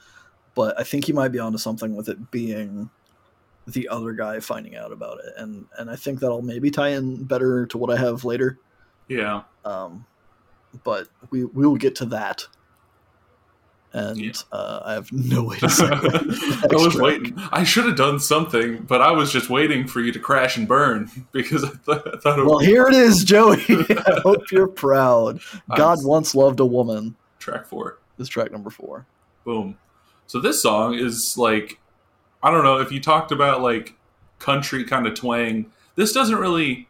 but 0.55 0.79
I 0.79 0.85
think 0.85 1.05
he 1.05 1.12
might 1.12 1.29
be 1.29 1.39
onto 1.39 1.59
something 1.59 1.97
with 1.97 2.09
it 2.09 2.31
being 2.31 2.91
the 3.67 3.89
other 3.89 4.12
guy 4.12 4.41
finding 4.41 4.77
out 4.77 4.93
about 4.93 5.19
it, 5.25 5.33
and 5.37 5.67
and 5.79 5.91
I 5.91 5.97
think 5.97 6.21
that'll 6.21 6.43
maybe 6.43 6.71
tie 6.71 6.91
in 6.91 7.25
better 7.25 7.67
to 7.67 7.79
what 7.79 7.91
I 7.91 7.97
have 8.01 8.25
later. 8.25 8.59
Yeah. 9.09 9.42
Um, 9.64 10.05
but 10.85 11.09
we 11.31 11.45
we 11.45 11.66
will 11.66 11.77
get 11.77 11.95
to 11.97 12.07
that. 12.07 12.47
And 13.92 14.19
Yeah. 14.19 14.33
uh, 14.53 14.81
I 14.85 14.92
have 14.92 15.11
no 15.12 15.45
way 15.45 15.57
to 15.59 15.69
say 15.71 15.87
I 15.90 16.66
was 16.73 16.97
waiting. 16.97 17.35
I 17.51 17.64
should 17.64 17.87
have 17.87 17.97
done 17.97 18.19
something, 18.21 18.83
but 18.83 19.01
I 19.01 19.11
was 19.12 19.33
just 19.33 19.49
waiting 19.49 19.87
for 19.87 20.01
you 20.01 20.12
to 20.12 20.19
crash 20.19 20.57
and 20.59 20.69
burn 20.69 21.11
because 21.33 21.64
I, 21.64 21.69
th- 21.71 21.81
I 22.14 22.16
thought 22.19 22.38
it 22.38 22.45
Well, 22.45 22.59
here 22.59 22.87
it 22.88 22.95
is, 22.95 23.25
Joey. 23.25 23.64
I 23.71 24.21
hope 24.23 24.51
you're 24.51 24.66
proud. 24.66 25.40
God 25.77 25.99
I'm- 25.99 26.07
once 26.07 26.35
loved 26.35 26.61
a 26.61 26.66
woman. 26.66 27.16
track 27.38 27.66
four. 27.66 27.99
Is 28.19 28.29
track 28.29 28.51
number 28.51 28.71
four. 28.71 29.07
Boom. 29.45 29.79
So 30.27 30.40
this 30.40 30.61
song 30.61 30.95
is 30.95 31.38
like, 31.38 31.79
I 32.42 32.51
don't 32.51 32.64
know 32.64 32.81
if 32.81 32.90
you 32.90 33.01
talked 33.01 33.31
about 33.31 33.62
like 33.62 33.95
country 34.38 34.85
kind 34.85 35.07
of 35.07 35.14
twang. 35.14 35.71
This 35.95 36.12
doesn't 36.12 36.37
really 36.37 36.88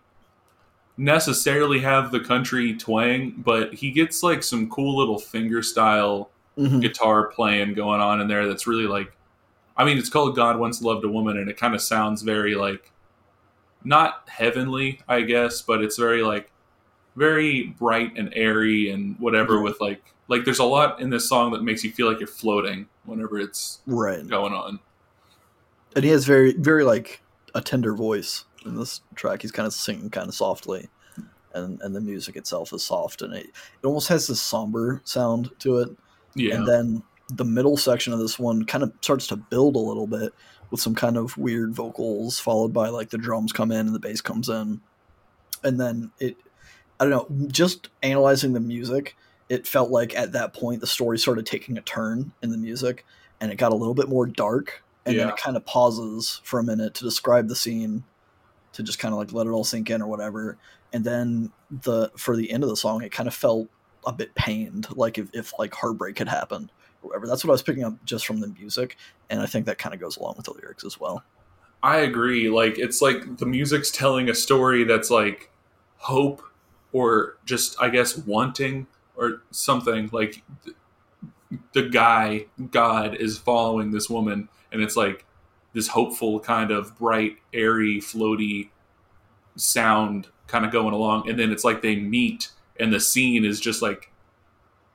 necessarily 0.97 1.79
have 1.81 2.11
the 2.11 2.21
country 2.21 2.75
twang, 2.77 3.35
but 3.39 3.75
he 3.75 3.91
gets 3.91 4.23
like 4.23 4.43
some 4.43 4.69
cool 4.71 4.97
little 4.97 5.19
finger 5.19 5.63
style 5.63 6.31
Mhm. 6.59 6.81
guitar 6.81 7.27
playing 7.27 7.75
going 7.75 8.01
on 8.01 8.19
in 8.21 8.29
there 8.29 8.47
that's 8.49 8.67
really 8.67 8.87
like 8.87 9.13
I 9.77 9.85
mean 9.85 9.99
it's 9.99 10.09
called 10.09 10.35
God 10.35 10.59
Once 10.59 10.81
Loved 10.81 11.05
a 11.05 11.09
Woman 11.09 11.37
and 11.37 11.51
it 11.51 11.59
kind 11.59 11.75
of 11.75 11.83
sounds 11.83 12.23
very 12.23 12.55
like 12.55 12.91
not 13.85 14.23
heavenly, 14.29 15.01
I 15.07 15.21
guess, 15.21 15.61
but 15.61 15.83
it's 15.83 15.99
very 15.99 16.23
like 16.23 16.51
very 17.15 17.65
bright 17.79 18.17
and 18.17 18.33
airy 18.35 18.89
and 18.91 19.17
whatever 19.19 19.57
Yeah. 19.57 19.63
with 19.65 19.81
like 19.83 20.03
like 20.29 20.45
there's 20.47 20.59
a 20.59 20.65
lot 20.65 20.99
in 21.01 21.11
this 21.11 21.29
song 21.29 21.53
that 21.53 21.63
makes 21.63 21.85
you 21.85 21.91
feel 21.93 22.09
like 22.09 22.19
you're 22.21 22.27
floating 22.27 22.87
whenever 23.05 23.39
it's 23.39 23.81
Right. 23.87 24.27
going 24.27 24.55
on. 24.55 24.81
And 25.95 26.05
he 26.05 26.11
has 26.11 26.25
very, 26.25 26.53
very 26.55 26.85
like 26.85 27.21
a 27.55 27.61
tender 27.61 27.95
voice 27.95 28.45
in 28.67 28.77
this 28.77 29.01
track. 29.15 29.43
He's 29.43 29.53
kind 29.53 29.67
of 29.67 29.73
singing 29.73 30.11
kind 30.11 30.29
of 30.29 30.35
softly, 30.35 30.89
and 31.55 31.81
and 31.81 31.95
the 31.95 32.01
music 32.01 32.37
itself 32.37 32.73
is 32.73 32.85
soft, 32.85 33.23
and 33.23 33.35
it 33.35 33.47
it 33.47 33.87
almost 33.87 34.09
has 34.09 34.27
this 34.27 34.41
somber 34.41 35.01
sound 35.05 35.51
to 35.61 35.79
it. 35.79 35.89
Yeah. 36.35 36.57
And 36.57 36.69
then 36.69 37.03
the 37.29 37.45
middle 37.45 37.77
section 37.77 38.13
of 38.13 38.19
this 38.19 38.39
one 38.39 38.65
kind 38.65 38.85
of 38.85 38.93
starts 39.01 39.27
to 39.29 39.37
build 39.37 39.75
a 39.75 39.81
little 39.81 40.07
bit 40.07 40.33
with 40.71 40.81
some 40.81 40.95
kind 40.95 41.17
of 41.17 41.37
weird 41.37 41.75
vocals, 41.75 42.39
followed 42.39 42.73
by 42.73 42.89
like 42.89 43.11
the 43.11 43.19
drums 43.19 43.53
come 43.53 43.73
in 43.73 43.87
and 43.87 43.95
the 43.95 44.01
bass 44.01 44.21
comes 44.21 44.49
in. 44.49 44.81
And 45.65 45.81
then 45.81 46.13
it, 46.19 46.37
I 47.01 47.05
don't 47.05 47.11
know, 47.11 47.47
just 47.49 47.89
analyzing 48.03 48.53
the 48.53 48.61
music, 48.61 49.17
it 49.49 49.67
felt 49.67 49.91
like 49.91 50.17
at 50.17 50.33
that 50.33 50.55
point 50.55 50.81
the 50.81 50.87
story 50.87 51.19
started 51.19 51.47
taking 51.47 51.79
a 51.79 51.83
turn 51.83 52.33
in 52.43 52.51
the 52.51 52.59
music 52.59 53.05
and 53.41 53.51
it 53.51 53.57
got 53.57 53.73
a 53.73 53.77
little 53.77 53.95
bit 53.95 54.09
more 54.09 54.27
dark. 54.27 54.83
And 55.05 55.17
then 55.17 55.29
it 55.29 55.37
kind 55.37 55.57
of 55.57 55.65
pauses 55.65 56.41
for 56.43 56.59
a 56.59 56.65
minute 56.65 56.95
to 56.95 57.05
describe 57.05 57.47
the 57.47 57.55
scene, 57.55 58.03
to 58.77 58.83
just 58.83 58.99
kind 58.99 59.13
of 59.13 59.19
like 59.19 59.33
let 59.33 59.47
it 59.47 59.51
all 59.51 59.65
sink 59.65 59.89
in 59.91 60.03
or 60.03 60.07
whatever. 60.07 60.59
And 60.93 61.03
then 61.03 61.51
the 61.83 62.11
for 62.17 62.37
the 62.37 62.51
end 62.51 62.63
of 62.63 62.69
the 62.69 62.77
song, 62.77 63.03
it 63.03 63.11
kind 63.11 63.27
of 63.27 63.35
felt 63.35 63.69
a 64.07 64.13
bit 64.13 64.35
pained, 64.35 64.87
like 64.97 65.19
if, 65.19 65.29
if 65.33 65.53
like 65.59 65.75
heartbreak 65.75 66.19
had 66.19 66.29
happened 66.29 66.71
or 67.03 67.09
whatever. 67.09 67.27
That's 67.27 67.43
what 67.43 67.51
I 67.51 67.53
was 67.53 67.63
picking 67.63 67.85
up 67.85 67.95
just 68.05 68.27
from 68.27 68.41
the 68.41 68.49
music, 68.49 68.97
and 69.31 69.41
I 69.41 69.47
think 69.47 69.65
that 69.67 69.79
kind 69.79 69.95
of 69.95 70.01
goes 70.01 70.19
along 70.19 70.35
with 70.37 70.45
the 70.45 70.53
lyrics 70.53 70.85
as 70.85 71.01
well. 71.01 71.25
I 71.83 71.99
agree. 71.99 72.51
Like 72.51 72.79
it's 72.79 73.01
like 73.01 73.39
the 73.39 73.47
music's 73.47 73.91
telling 73.91 74.29
a 74.29 74.35
story 74.35 74.85
that's 74.85 75.11
like 75.11 75.51
hope 75.97 76.43
or 76.93 77.39
just 77.47 77.81
I 77.81 77.89
guess 77.89 78.19
wanting 78.19 78.87
or 79.17 79.43
something. 79.51 80.11
Like 80.13 80.43
th- 80.65 80.77
the 81.73 81.89
guy 81.89 82.47
God 82.71 83.15
is 83.17 83.39
following 83.39 83.91
this 83.91 84.11
woman, 84.11 84.51
and 84.71 84.83
it's 84.83 84.97
like 84.97 85.25
this 85.77 85.89
hopeful 85.89 86.41
kind 86.41 86.71
of 86.71 86.97
bright, 86.97 87.37
airy, 87.53 87.99
floaty 87.99 88.71
sound 89.57 90.27
kind 90.47 90.65
of 90.65 90.73
going 90.73 90.95
along, 90.95 91.29
and 91.29 91.39
then 91.39 91.53
it's 91.53 91.65
like 91.65 91.83
they 91.83 91.97
meet, 91.97 92.51
and 92.81 92.91
the 92.93 92.99
scene 92.99 93.45
is 93.45 93.61
just 93.61 93.83
like 93.83 94.11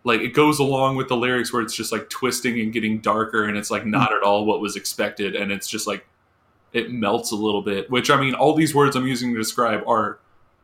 like 0.04 0.22
it 0.22 0.34
goes 0.34 0.58
along 0.58 0.96
with 0.96 1.08
the 1.08 1.16
lyrics 1.16 1.54
where 1.54 1.62
it's 1.62 1.76
just 1.76 1.92
like 1.92 2.10
twisting 2.10 2.60
and 2.60 2.74
getting 2.74 3.00
darker 3.00 3.44
and 3.46 3.56
it's 3.56 3.70
like 3.70 3.86
not 3.86 4.10
hmm. 4.10 4.16
at 4.16 4.24
all 4.24 4.46
what 4.46 4.60
was 4.60 4.76
expected 4.76 5.36
and 5.36 5.52
it's 5.52 5.68
just 5.68 5.86
like 5.86 6.08
it 6.74 6.90
melts 6.90 7.32
a 7.32 7.36
little 7.36 7.62
bit 7.62 7.88
which 7.92 8.10
i 8.10 8.20
mean 8.20 8.34
all 8.34 8.56
these 8.56 8.74
words 8.74 8.96
i'm 8.96 9.06
using 9.06 9.32
to 9.32 9.38
describe 9.38 9.88
are 9.88 10.18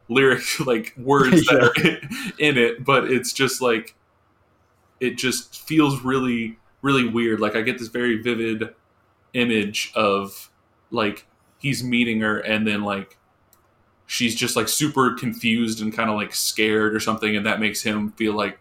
lyric 0.09 0.41
like 0.65 0.91
words 0.97 1.45
that 1.45 1.61
are 1.61 2.33
in 2.39 2.57
it 2.57 2.83
but 2.83 3.11
it's 3.11 3.31
just 3.31 3.61
like 3.61 3.93
it 4.99 5.19
just 5.19 5.61
feels 5.67 6.01
really 6.01 6.57
really 6.81 7.07
weird. 7.07 7.39
Like 7.39 7.55
i 7.55 7.61
get 7.61 7.77
this 7.77 7.89
very 7.89 8.21
vivid 8.21 8.73
image 9.37 9.91
of 9.95 10.49
like 10.91 11.27
he's 11.59 11.83
meeting 11.83 12.21
her 12.21 12.39
and 12.39 12.67
then 12.67 12.83
like 12.83 13.17
she's 14.05 14.35
just 14.35 14.55
like 14.55 14.67
super 14.67 15.13
confused 15.13 15.81
and 15.81 15.93
kind 15.93 16.09
of 16.09 16.15
like 16.15 16.33
scared 16.33 16.95
or 16.95 16.99
something 16.99 17.35
and 17.35 17.45
that 17.45 17.59
makes 17.59 17.81
him 17.81 18.11
feel 18.13 18.33
like 18.33 18.59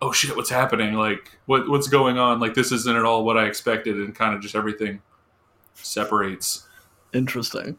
oh 0.00 0.12
shit 0.12 0.36
what's 0.36 0.50
happening 0.50 0.94
like 0.94 1.38
what 1.46 1.68
what's 1.68 1.88
going 1.88 2.18
on 2.18 2.38
like 2.38 2.54
this 2.54 2.70
isn't 2.70 2.96
at 2.96 3.04
all 3.04 3.24
what 3.24 3.36
i 3.36 3.46
expected 3.46 3.96
and 3.96 4.14
kind 4.14 4.34
of 4.34 4.40
just 4.40 4.54
everything 4.54 5.00
separates 5.74 6.64
Interesting. 7.14 7.78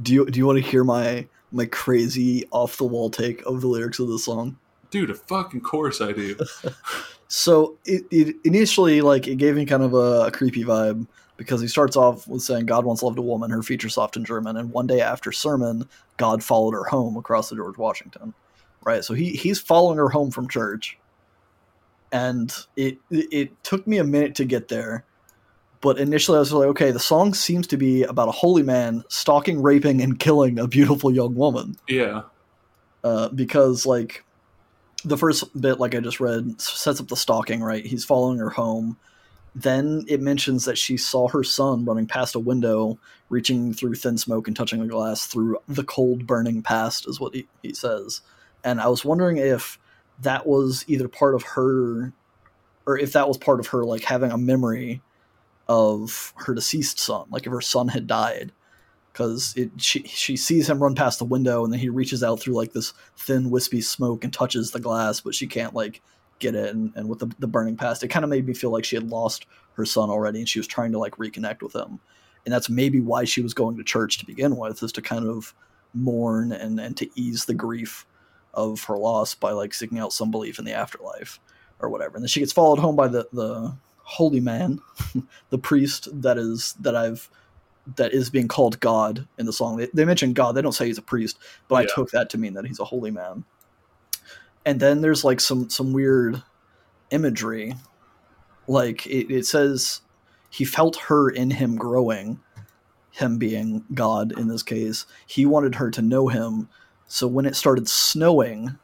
Do 0.00 0.14
you 0.14 0.24
do 0.24 0.38
you 0.38 0.46
want 0.46 0.56
to 0.56 0.64
hear 0.68 0.84
my 0.84 1.28
my 1.50 1.66
crazy 1.66 2.46
off 2.50 2.78
the 2.78 2.84
wall 2.84 3.10
take 3.10 3.42
of 3.42 3.60
the 3.60 3.66
lyrics 3.66 3.98
of 3.98 4.08
the 4.08 4.18
song? 4.18 4.56
dude 4.90 5.08
a 5.08 5.14
fucking 5.14 5.60
course 5.60 6.02
i 6.02 6.12
do 6.12 6.36
So 7.34 7.78
it, 7.86 8.04
it 8.10 8.36
initially 8.44 9.00
like 9.00 9.26
it 9.26 9.36
gave 9.36 9.56
me 9.56 9.64
kind 9.64 9.82
of 9.82 9.94
a, 9.94 10.26
a 10.26 10.30
creepy 10.30 10.64
vibe 10.64 11.06
because 11.38 11.62
he 11.62 11.66
starts 11.66 11.96
off 11.96 12.28
with 12.28 12.42
saying 12.42 12.66
God 12.66 12.84
once 12.84 13.02
loved 13.02 13.18
a 13.18 13.22
woman, 13.22 13.50
her 13.50 13.62
features 13.62 13.94
soft 13.94 14.18
in 14.18 14.24
German, 14.26 14.58
and 14.58 14.70
one 14.70 14.86
day 14.86 15.00
after 15.00 15.32
sermon, 15.32 15.88
God 16.18 16.44
followed 16.44 16.74
her 16.74 16.84
home 16.84 17.16
across 17.16 17.48
the 17.48 17.56
George 17.56 17.78
Washington. 17.78 18.34
Right, 18.84 19.02
so 19.02 19.14
he 19.14 19.30
he's 19.30 19.58
following 19.58 19.96
her 19.96 20.10
home 20.10 20.30
from 20.30 20.46
church, 20.46 20.98
and 22.12 22.54
it 22.76 22.98
it 23.10 23.64
took 23.64 23.86
me 23.86 23.96
a 23.96 24.04
minute 24.04 24.34
to 24.34 24.44
get 24.44 24.68
there, 24.68 25.06
but 25.80 25.98
initially 25.98 26.36
I 26.36 26.40
was 26.40 26.52
like, 26.52 26.68
okay, 26.68 26.90
the 26.90 27.00
song 27.00 27.32
seems 27.32 27.66
to 27.68 27.78
be 27.78 28.02
about 28.02 28.28
a 28.28 28.32
holy 28.32 28.62
man 28.62 29.04
stalking, 29.08 29.62
raping, 29.62 30.02
and 30.02 30.18
killing 30.18 30.58
a 30.58 30.68
beautiful 30.68 31.10
young 31.10 31.34
woman. 31.34 31.76
Yeah. 31.88 32.24
Uh, 33.02 33.30
because 33.30 33.86
like 33.86 34.22
the 35.04 35.18
first 35.18 35.60
bit 35.60 35.80
like 35.80 35.94
i 35.94 36.00
just 36.00 36.20
read 36.20 36.60
sets 36.60 37.00
up 37.00 37.08
the 37.08 37.16
stalking 37.16 37.62
right? 37.62 37.84
He's 37.84 38.04
following 38.04 38.38
her 38.38 38.50
home. 38.50 38.96
Then 39.54 40.04
it 40.08 40.20
mentions 40.20 40.64
that 40.64 40.78
she 40.78 40.96
saw 40.96 41.28
her 41.28 41.44
son 41.44 41.84
running 41.84 42.06
past 42.06 42.34
a 42.34 42.40
window 42.40 42.98
reaching 43.28 43.74
through 43.74 43.96
thin 43.96 44.16
smoke 44.16 44.46
and 44.46 44.56
touching 44.56 44.80
the 44.80 44.86
glass 44.86 45.26
through 45.26 45.58
the 45.68 45.84
cold 45.84 46.26
burning 46.26 46.62
past 46.62 47.06
is 47.06 47.20
what 47.20 47.34
he, 47.34 47.46
he 47.62 47.74
says. 47.74 48.22
And 48.64 48.80
i 48.80 48.88
was 48.88 49.04
wondering 49.04 49.36
if 49.36 49.78
that 50.20 50.46
was 50.46 50.84
either 50.88 51.08
part 51.08 51.34
of 51.34 51.42
her 51.42 52.12
or 52.86 52.98
if 52.98 53.12
that 53.12 53.28
was 53.28 53.38
part 53.38 53.60
of 53.60 53.66
her 53.68 53.84
like 53.84 54.04
having 54.04 54.30
a 54.30 54.38
memory 54.38 55.00
of 55.68 56.32
her 56.36 56.54
deceased 56.54 56.98
son 56.98 57.26
like 57.30 57.46
if 57.46 57.52
her 57.52 57.60
son 57.60 57.88
had 57.88 58.06
died 58.06 58.52
because 59.12 59.54
it 59.56 59.70
she 59.78 60.02
she 60.04 60.36
sees 60.36 60.68
him 60.68 60.82
run 60.82 60.94
past 60.94 61.18
the 61.18 61.24
window 61.24 61.64
and 61.64 61.72
then 61.72 61.80
he 61.80 61.88
reaches 61.88 62.22
out 62.22 62.40
through 62.40 62.54
like 62.54 62.72
this 62.72 62.94
thin 63.16 63.50
wispy 63.50 63.80
smoke 63.80 64.24
and 64.24 64.32
touches 64.32 64.70
the 64.70 64.80
glass 64.80 65.20
but 65.20 65.34
she 65.34 65.46
can't 65.46 65.74
like 65.74 66.00
get 66.38 66.54
it. 66.54 66.74
And, 66.74 66.92
and 66.96 67.08
with 67.08 67.20
the, 67.20 67.30
the 67.38 67.46
burning 67.46 67.76
past 67.76 68.02
it 68.02 68.08
kind 68.08 68.24
of 68.24 68.30
made 68.30 68.46
me 68.46 68.54
feel 68.54 68.70
like 68.70 68.84
she 68.84 68.96
had 68.96 69.08
lost 69.08 69.46
her 69.74 69.84
son 69.84 70.10
already 70.10 70.40
and 70.40 70.48
she 70.48 70.58
was 70.58 70.66
trying 70.66 70.92
to 70.92 70.98
like 70.98 71.16
reconnect 71.16 71.62
with 71.62 71.74
him. 71.74 72.00
And 72.44 72.52
that's 72.52 72.68
maybe 72.68 73.00
why 73.00 73.24
she 73.24 73.42
was 73.42 73.54
going 73.54 73.76
to 73.76 73.84
church 73.84 74.18
to 74.18 74.26
begin 74.26 74.56
with 74.56 74.82
is 74.82 74.92
to 74.92 75.02
kind 75.02 75.26
of 75.26 75.54
mourn 75.94 76.52
and 76.52 76.80
and 76.80 76.96
to 76.96 77.08
ease 77.14 77.44
the 77.44 77.54
grief 77.54 78.06
of 78.54 78.82
her 78.84 78.96
loss 78.96 79.34
by 79.34 79.52
like 79.52 79.74
seeking 79.74 79.98
out 79.98 80.12
some 80.12 80.30
belief 80.30 80.58
in 80.58 80.64
the 80.64 80.72
afterlife 80.72 81.38
or 81.80 81.88
whatever. 81.88 82.16
And 82.16 82.24
then 82.24 82.28
she 82.28 82.40
gets 82.40 82.52
followed 82.52 82.78
home 82.78 82.96
by 82.96 83.08
the 83.08 83.28
the 83.32 83.76
holy 84.04 84.40
man 84.40 84.80
the 85.50 85.58
priest 85.58 86.08
that 86.22 86.36
is 86.36 86.74
that 86.80 86.96
i've 86.96 87.30
that 87.96 88.12
is 88.12 88.30
being 88.30 88.48
called 88.48 88.80
God 88.80 89.26
in 89.38 89.46
the 89.46 89.52
song. 89.52 89.76
They, 89.76 89.88
they 89.92 90.04
mention 90.04 90.32
God. 90.32 90.54
They 90.54 90.62
don't 90.62 90.72
say 90.72 90.86
he's 90.86 90.98
a 90.98 91.02
priest, 91.02 91.38
but 91.68 91.76
I 91.76 91.86
took 91.86 92.10
that 92.10 92.30
to 92.30 92.38
mean 92.38 92.54
that 92.54 92.66
he's 92.66 92.80
a 92.80 92.84
holy 92.84 93.10
man. 93.10 93.44
And 94.64 94.78
then 94.78 95.00
there's 95.00 95.24
like 95.24 95.40
some 95.40 95.68
some 95.68 95.92
weird 95.92 96.42
imagery, 97.10 97.74
like 98.68 99.06
it, 99.06 99.32
it 99.32 99.46
says 99.46 100.00
he 100.50 100.64
felt 100.64 100.96
her 100.96 101.28
in 101.28 101.50
him 101.50 101.76
growing, 101.76 102.40
him 103.10 103.38
being 103.38 103.84
God 103.92 104.38
in 104.38 104.46
this 104.46 104.62
case. 104.62 105.06
He 105.26 105.46
wanted 105.46 105.74
her 105.74 105.90
to 105.90 106.02
know 106.02 106.28
him. 106.28 106.68
So 107.08 107.26
when 107.26 107.44
it 107.44 107.56
started 107.56 107.88
snowing, 107.88 108.78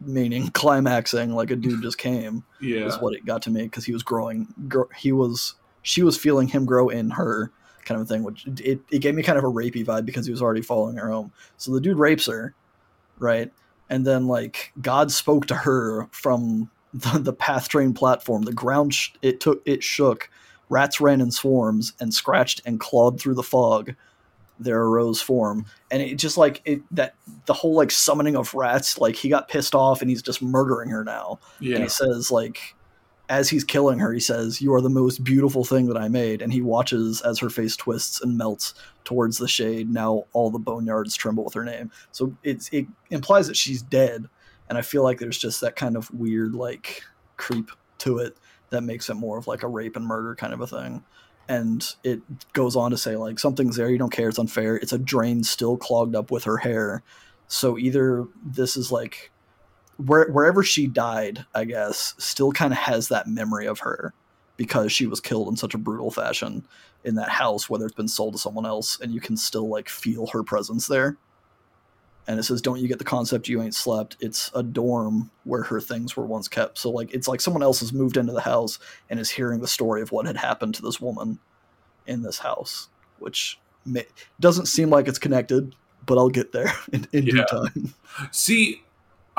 meaning 0.00 0.48
climaxing, 0.54 1.34
like 1.34 1.50
a 1.50 1.56
dude 1.56 1.82
just 1.82 1.98
came, 1.98 2.44
yeah 2.60 2.86
is 2.86 2.96
what 2.98 3.14
it 3.14 3.26
got 3.26 3.42
to 3.42 3.50
me 3.50 3.64
because 3.64 3.84
he 3.84 3.92
was 3.92 4.02
growing. 4.02 4.48
Gr- 4.66 4.92
he 4.96 5.12
was 5.12 5.54
she 5.82 6.02
was 6.02 6.16
feeling 6.16 6.48
him 6.48 6.64
grow 6.64 6.88
in 6.88 7.10
her 7.10 7.52
kind 7.88 8.00
of 8.00 8.06
thing, 8.06 8.22
which 8.22 8.46
it, 8.46 8.80
it 8.90 9.00
gave 9.00 9.14
me 9.14 9.22
kind 9.22 9.38
of 9.38 9.44
a 9.44 9.48
rapey 9.48 9.84
vibe 9.84 10.04
because 10.04 10.26
he 10.26 10.30
was 10.30 10.42
already 10.42 10.62
following 10.62 10.96
her 10.96 11.10
home. 11.10 11.32
So 11.56 11.72
the 11.72 11.80
dude 11.80 11.98
rapes 11.98 12.26
her, 12.26 12.54
right? 13.18 13.50
And 13.90 14.06
then 14.06 14.26
like 14.28 14.72
God 14.80 15.10
spoke 15.10 15.46
to 15.46 15.54
her 15.54 16.06
from 16.12 16.70
the, 16.94 17.18
the 17.18 17.32
path 17.32 17.68
train 17.68 17.94
platform. 17.94 18.42
The 18.42 18.52
ground 18.52 18.94
sh- 18.94 19.10
it 19.22 19.40
took 19.40 19.62
it 19.66 19.82
shook 19.82 20.30
rats 20.68 21.00
ran 21.00 21.20
in 21.22 21.30
swarms 21.30 21.94
and 21.98 22.12
scratched 22.12 22.60
and 22.66 22.78
clawed 22.78 23.18
through 23.18 23.34
the 23.34 23.42
fog 23.42 23.94
there 24.60 24.82
arose 24.82 25.20
form 25.22 25.64
and 25.90 26.02
it 26.02 26.16
just 26.16 26.36
like 26.36 26.60
it 26.64 26.82
that 26.90 27.14
the 27.46 27.54
whole 27.54 27.74
like 27.74 27.92
summoning 27.92 28.34
of 28.36 28.52
rats 28.54 28.98
like 28.98 29.14
he 29.14 29.28
got 29.28 29.46
pissed 29.48 29.72
off 29.72 30.00
and 30.02 30.10
he's 30.10 30.20
just 30.20 30.42
murdering 30.42 30.90
her 30.90 31.04
now 31.04 31.38
and 31.60 31.68
Yeah. 31.68 31.78
he 31.84 31.88
says 31.88 32.32
like 32.32 32.74
as 33.28 33.50
he's 33.50 33.64
killing 33.64 33.98
her 33.98 34.12
he 34.12 34.20
says 34.20 34.60
you 34.62 34.72
are 34.72 34.80
the 34.80 34.88
most 34.88 35.22
beautiful 35.22 35.64
thing 35.64 35.86
that 35.86 35.96
i 35.96 36.08
made. 36.08 36.42
And 36.42 36.52
he 36.52 36.62
watches 36.62 37.20
as 37.20 37.38
her 37.38 37.50
face 37.50 37.76
twists 37.76 38.22
and 38.22 38.38
melts 38.38 38.74
towards 39.04 39.38
the 39.38 39.48
shade. 39.48 39.90
Now 39.90 40.24
all 40.32 40.50
the 40.50 40.58
boneyards 40.58 41.16
tremble 41.16 41.44
with 41.44 41.54
her 41.54 41.64
name. 41.64 41.90
So 42.12 42.34
it 42.42 42.68
implies 43.10 43.46
that 43.46 43.56
she's 43.56 43.82
dead. 43.82 44.26
And 44.68 44.76
i 44.76 44.82
feel 44.82 45.02
like 45.02 45.18
there's 45.18 45.38
just 45.38 45.60
that 45.62 45.76
kind 45.76 45.96
of 45.96 46.12
weird 46.12 46.54
like 46.54 47.02
creep 47.36 47.70
to 47.98 48.18
it 48.18 48.36
that 48.70 48.82
makes 48.82 49.08
it 49.08 49.14
more 49.14 49.38
of 49.38 49.46
like 49.46 49.62
a 49.62 49.68
rape 49.68 49.96
and 49.96 50.06
murder 50.06 50.34
kind 50.34 50.52
of 50.52 50.60
a 50.60 50.66
thing. 50.66 51.02
And 51.48 51.94
it 52.04 52.20
goes 52.52 52.76
on 52.76 52.90
to 52.90 52.98
say 52.98 53.16
like 53.16 53.38
something's 53.38 53.76
there. 53.76 53.88
You 53.88 53.98
don't 53.98 54.12
care. 54.12 54.28
It's 54.28 54.38
unfair. 54.38 54.76
It's 54.76 54.92
a 54.92 54.98
drain 54.98 55.42
still 55.42 55.78
clogged 55.78 56.14
up 56.14 56.30
with 56.30 56.44
her 56.44 56.58
hair. 56.58 57.02
So 57.46 57.78
either 57.78 58.26
this 58.44 58.76
is 58.76 58.92
like 58.92 59.30
where, 59.98 60.30
wherever 60.30 60.62
she 60.62 60.86
died 60.86 61.44
i 61.54 61.64
guess 61.64 62.14
still 62.18 62.52
kind 62.52 62.72
of 62.72 62.78
has 62.78 63.08
that 63.08 63.26
memory 63.28 63.66
of 63.66 63.80
her 63.80 64.12
because 64.58 64.92
she 64.92 65.06
was 65.06 65.20
killed 65.20 65.48
in 65.48 65.56
such 65.56 65.72
a 65.72 65.78
brutal 65.78 66.10
fashion 66.10 66.62
in 67.04 67.14
that 67.14 67.30
house 67.30 67.70
whether 67.70 67.86
it's 67.86 67.94
been 67.94 68.08
sold 68.08 68.34
to 68.34 68.38
someone 68.38 68.66
else 68.66 69.00
and 69.00 69.14
you 69.14 69.20
can 69.20 69.36
still 69.36 69.68
like 69.68 69.88
feel 69.88 70.26
her 70.26 70.42
presence 70.42 70.86
there. 70.86 71.16
And 72.26 72.38
it 72.38 72.42
says 72.42 72.60
don't 72.60 72.80
you 72.80 72.88
get 72.88 72.98
the 72.98 73.04
concept 73.04 73.48
you 73.48 73.62
ain't 73.62 73.74
slept. 73.74 74.18
It's 74.20 74.50
a 74.54 74.62
dorm 74.62 75.30
where 75.44 75.62
her 75.62 75.80
things 75.80 76.14
were 76.14 76.26
once 76.26 76.46
kept. 76.46 76.76
So 76.76 76.90
like 76.90 77.14
it's 77.14 77.28
like 77.28 77.40
someone 77.40 77.62
else 77.62 77.80
has 77.80 77.92
moved 77.94 78.18
into 78.18 78.34
the 78.34 78.42
house 78.42 78.78
and 79.08 79.18
is 79.18 79.30
hearing 79.30 79.60
the 79.60 79.68
story 79.68 80.02
of 80.02 80.12
what 80.12 80.26
had 80.26 80.36
happened 80.36 80.74
to 80.74 80.82
this 80.82 81.00
woman 81.00 81.38
in 82.06 82.22
this 82.22 82.38
house 82.38 82.88
which 83.18 83.58
may, 83.86 84.04
doesn't 84.40 84.66
seem 84.66 84.90
like 84.90 85.08
it's 85.08 85.18
connected 85.18 85.74
but 86.06 86.16
i'll 86.16 86.30
get 86.30 86.52
there 86.52 86.72
in, 86.92 87.06
in 87.12 87.26
due 87.26 87.44
time. 87.44 87.94
See, 88.30 88.82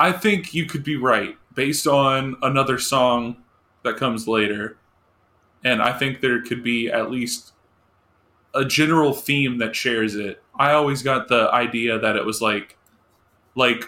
I 0.00 0.12
think 0.12 0.54
you 0.54 0.64
could 0.66 0.82
be 0.82 0.96
right 0.96 1.36
based 1.54 1.86
on 1.86 2.36
another 2.42 2.78
song 2.78 3.36
that 3.84 3.96
comes 3.96 4.26
later. 4.26 4.76
And 5.62 5.82
I 5.82 5.92
think 5.92 6.20
there 6.22 6.40
could 6.40 6.62
be 6.64 6.88
at 6.90 7.10
least 7.10 7.52
a 8.54 8.64
general 8.64 9.12
theme 9.12 9.58
that 9.58 9.76
shares 9.76 10.14
it. 10.16 10.42
I 10.58 10.72
always 10.72 11.02
got 11.02 11.28
the 11.28 11.50
idea 11.52 11.98
that 11.98 12.16
it 12.16 12.24
was 12.24 12.40
like 12.40 12.76
like 13.54 13.84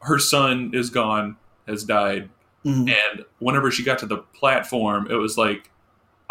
her 0.00 0.18
son 0.18 0.70
is 0.72 0.88
gone, 0.88 1.36
has 1.68 1.84
died, 1.84 2.30
Mhm. 2.64 2.88
and 3.12 3.24
whenever 3.38 3.70
she 3.70 3.82
got 3.84 3.98
to 3.98 4.06
the 4.06 4.18
platform, 4.18 5.08
it 5.10 5.14
was 5.16 5.36
like 5.36 5.70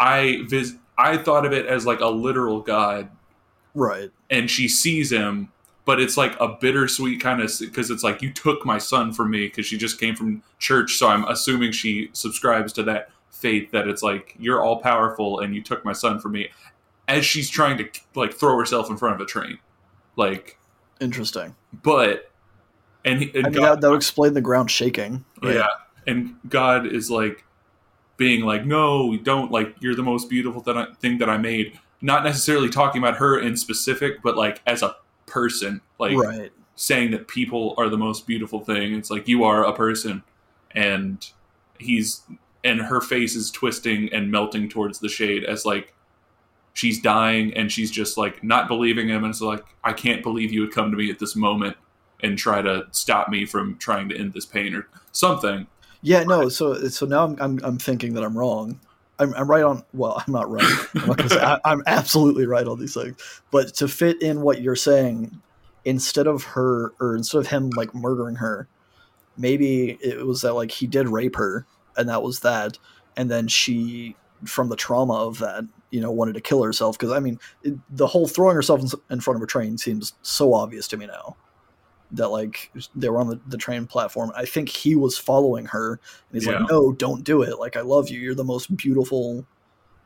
I 0.00 0.42
vis- 0.48 0.74
I 0.98 1.16
thought 1.18 1.46
of 1.46 1.52
it 1.52 1.66
as 1.66 1.86
like 1.86 2.00
a 2.00 2.08
literal 2.08 2.60
god 2.60 3.08
right 3.74 4.10
and 4.28 4.50
she 4.50 4.66
sees 4.68 5.12
him 5.12 5.52
but 5.84 6.00
it's 6.00 6.16
like 6.16 6.38
a 6.40 6.48
bittersweet 6.48 7.20
kind 7.20 7.40
of 7.40 7.52
because 7.60 7.90
it's 7.90 8.02
like 8.02 8.22
you 8.22 8.32
took 8.32 8.64
my 8.64 8.78
son 8.78 9.12
from 9.12 9.30
me 9.30 9.46
because 9.46 9.66
she 9.66 9.76
just 9.76 9.98
came 9.98 10.14
from 10.14 10.42
church 10.58 10.94
so 10.96 11.08
i'm 11.08 11.24
assuming 11.24 11.72
she 11.72 12.10
subscribes 12.12 12.72
to 12.72 12.82
that 12.82 13.10
faith 13.30 13.70
that 13.70 13.88
it's 13.88 14.02
like 14.02 14.34
you're 14.38 14.62
all 14.62 14.80
powerful 14.80 15.40
and 15.40 15.54
you 15.54 15.62
took 15.62 15.84
my 15.84 15.92
son 15.92 16.20
from 16.20 16.32
me 16.32 16.48
as 17.08 17.24
she's 17.24 17.48
trying 17.48 17.78
to 17.78 17.88
like 18.14 18.34
throw 18.34 18.56
herself 18.58 18.90
in 18.90 18.96
front 18.96 19.14
of 19.14 19.20
a 19.20 19.26
train 19.26 19.58
like 20.16 20.58
interesting 21.00 21.54
but 21.82 22.30
and, 23.04 23.22
and 23.22 23.46
i 23.46 23.48
mean 23.48 23.52
God- 23.52 23.62
that, 23.62 23.80
that 23.80 23.90
would 23.90 23.96
explain 23.96 24.34
the 24.34 24.40
ground 24.40 24.70
shaking 24.70 25.24
right? 25.42 25.56
yeah. 25.56 25.68
And 26.06 26.36
God 26.48 26.86
is 26.86 27.10
like 27.10 27.44
being 28.16 28.42
like, 28.44 28.64
no, 28.66 29.16
don't 29.16 29.50
like 29.50 29.76
you're 29.80 29.94
the 29.94 30.02
most 30.02 30.28
beautiful 30.28 30.60
thing 30.60 31.18
that 31.18 31.28
I 31.28 31.38
made. 31.38 31.78
Not 32.00 32.24
necessarily 32.24 32.68
talking 32.68 33.02
about 33.02 33.16
her 33.16 33.38
in 33.38 33.56
specific, 33.56 34.22
but 34.22 34.36
like 34.36 34.60
as 34.66 34.82
a 34.82 34.96
person, 35.30 35.80
like 35.98 36.16
right 36.16 36.52
saying 36.80 37.10
that 37.10 37.28
people 37.28 37.74
are 37.76 37.90
the 37.90 37.98
most 37.98 38.26
beautiful 38.26 38.58
thing. 38.58 38.94
It's 38.94 39.10
like 39.10 39.28
you 39.28 39.44
are 39.44 39.64
a 39.64 39.72
person, 39.74 40.22
and 40.70 41.24
he's 41.78 42.22
and 42.64 42.80
her 42.80 43.02
face 43.02 43.36
is 43.36 43.50
twisting 43.50 44.10
and 44.12 44.30
melting 44.30 44.68
towards 44.68 44.98
the 44.98 45.08
shade 45.08 45.44
as 45.44 45.66
like 45.66 45.94
she's 46.72 47.00
dying 47.00 47.52
and 47.54 47.70
she's 47.70 47.90
just 47.90 48.16
like 48.16 48.42
not 48.44 48.68
believing 48.68 49.08
him 49.08 49.24
and 49.24 49.32
it's 49.32 49.40
like 49.40 49.64
I 49.84 49.92
can't 49.92 50.22
believe 50.22 50.52
you 50.52 50.60
would 50.62 50.72
come 50.72 50.90
to 50.90 50.96
me 50.96 51.10
at 51.10 51.18
this 51.18 51.34
moment 51.34 51.76
and 52.22 52.36
try 52.36 52.62
to 52.62 52.86
stop 52.90 53.28
me 53.28 53.44
from 53.46 53.76
trying 53.76 54.08
to 54.10 54.16
end 54.16 54.32
this 54.32 54.46
pain 54.46 54.74
or 54.74 54.88
something. 55.12 55.66
Yeah, 56.02 56.22
no. 56.24 56.48
So 56.48 56.88
so 56.88 57.04
now 57.04 57.24
I'm 57.24 57.36
I'm, 57.40 57.60
I'm 57.62 57.78
thinking 57.78 58.14
that 58.14 58.24
I'm 58.24 58.36
wrong. 58.36 58.80
I'm, 59.20 59.34
I'm 59.34 59.48
right 59.48 59.62
on. 59.62 59.84
Well, 59.92 60.22
I'm 60.26 60.32
not 60.32 60.50
right. 60.50 60.86
I'm, 60.96 61.06
not 61.06 61.30
say, 61.30 61.40
I, 61.40 61.60
I'm 61.64 61.82
absolutely 61.86 62.46
right 62.46 62.66
on 62.66 62.80
these 62.80 62.94
things. 62.94 63.42
But 63.50 63.74
to 63.74 63.86
fit 63.86 64.20
in 64.22 64.40
what 64.40 64.62
you're 64.62 64.76
saying, 64.76 65.40
instead 65.84 66.26
of 66.26 66.42
her 66.42 66.92
or 67.00 67.16
instead 67.16 67.38
of 67.38 67.46
him 67.46 67.70
like 67.70 67.94
murdering 67.94 68.36
her, 68.36 68.66
maybe 69.36 69.98
it 70.02 70.26
was 70.26 70.40
that 70.42 70.54
like 70.54 70.70
he 70.70 70.86
did 70.86 71.08
rape 71.08 71.36
her 71.36 71.66
and 71.96 72.08
that 72.08 72.22
was 72.22 72.40
that, 72.40 72.78
and 73.16 73.30
then 73.30 73.46
she 73.46 74.16
from 74.46 74.70
the 74.70 74.76
trauma 74.76 75.14
of 75.14 75.38
that, 75.38 75.64
you 75.90 76.00
know, 76.00 76.10
wanted 76.10 76.34
to 76.34 76.40
kill 76.40 76.62
herself. 76.62 76.98
Because 76.98 77.12
I 77.12 77.20
mean, 77.20 77.38
it, 77.62 77.74
the 77.90 78.06
whole 78.06 78.26
throwing 78.26 78.56
herself 78.56 78.80
in, 78.80 78.88
in 79.10 79.20
front 79.20 79.36
of 79.36 79.42
a 79.42 79.46
train 79.46 79.76
seems 79.76 80.14
so 80.22 80.54
obvious 80.54 80.88
to 80.88 80.96
me 80.96 81.06
now. 81.06 81.36
That 82.12 82.28
like 82.28 82.72
they 82.96 83.08
were 83.08 83.20
on 83.20 83.28
the, 83.28 83.40
the 83.46 83.56
train 83.56 83.86
platform. 83.86 84.32
I 84.34 84.44
think 84.44 84.68
he 84.68 84.96
was 84.96 85.16
following 85.16 85.66
her 85.66 85.92
and 86.28 86.40
he's 86.40 86.46
Yeah. 86.46 86.58
like, 86.60 86.70
"No, 86.70 86.92
don't 86.92 87.22
do 87.22 87.42
it. 87.42 87.58
Like, 87.58 87.76
I 87.76 87.82
love 87.82 88.08
you. 88.08 88.18
You're 88.18 88.34
the 88.34 88.44
most 88.44 88.74
beautiful 88.76 89.46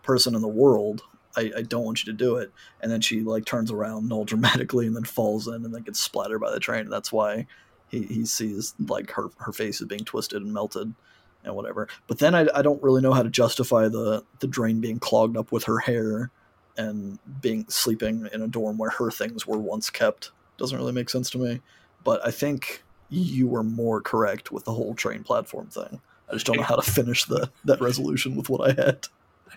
person 0.02 0.34
in 0.34 0.42
the 0.42 0.48
world. 0.48 1.02
I, 1.36 1.50
I 1.56 1.62
don't 1.62 1.84
want 1.84 2.04
you 2.04 2.12
to 2.12 2.16
do 2.16 2.36
it." 2.36 2.52
And 2.80 2.92
then 2.92 3.00
she 3.00 3.20
like 3.22 3.44
turns 3.46 3.70
around 3.70 4.12
all 4.12 4.24
dramatically 4.24 4.86
and 4.86 4.94
then 4.94 5.04
falls 5.04 5.48
in 5.48 5.64
and 5.64 5.74
then 5.74 5.82
gets 5.82 6.00
splattered 6.00 6.40
by 6.40 6.50
the 6.50 6.60
train. 6.60 6.80
And 6.82 6.92
that's 6.92 7.12
why 7.12 7.46
he, 7.88 8.02
he 8.02 8.26
sees 8.26 8.74
like 8.86 9.10
her 9.12 9.30
her 9.38 9.52
face 9.52 9.80
is 9.80 9.86
being 9.86 10.04
twisted 10.04 10.42
and 10.42 10.52
melted 10.52 10.94
and 11.42 11.54
whatever. 11.56 11.88
But 12.06 12.18
then 12.18 12.34
I, 12.34 12.46
I 12.54 12.62
don't 12.62 12.82
really 12.82 13.02
know 13.02 13.12
how 13.12 13.22
to 13.22 13.30
justify 13.30 13.88
the 13.88 14.24
the 14.40 14.46
drain 14.46 14.80
being 14.80 14.98
clogged 14.98 15.36
up 15.36 15.52
with 15.52 15.64
her 15.64 15.78
hair 15.78 16.30
and 16.76 17.18
being 17.40 17.64
sleeping 17.68 18.28
in 18.32 18.42
a 18.42 18.48
dorm 18.48 18.76
where 18.76 18.90
her 18.90 19.10
things 19.10 19.46
were 19.46 19.58
once 19.58 19.88
kept. 19.90 20.32
Doesn't 20.56 20.76
really 20.76 20.92
make 20.92 21.08
sense 21.08 21.30
to 21.30 21.38
me. 21.38 21.60
But 22.04 22.24
I 22.24 22.30
think 22.30 22.82
you 23.08 23.46
were 23.46 23.62
more 23.62 24.00
correct 24.00 24.52
with 24.52 24.64
the 24.64 24.72
whole 24.72 24.94
train 24.94 25.22
platform 25.22 25.68
thing. 25.68 26.00
I 26.28 26.34
just 26.34 26.46
don't 26.46 26.56
know 26.56 26.62
how 26.62 26.76
to 26.76 26.90
finish 26.90 27.24
the 27.24 27.50
that 27.64 27.80
resolution 27.80 28.36
with 28.36 28.48
what 28.48 28.70
I 28.70 28.82
had. 28.82 29.06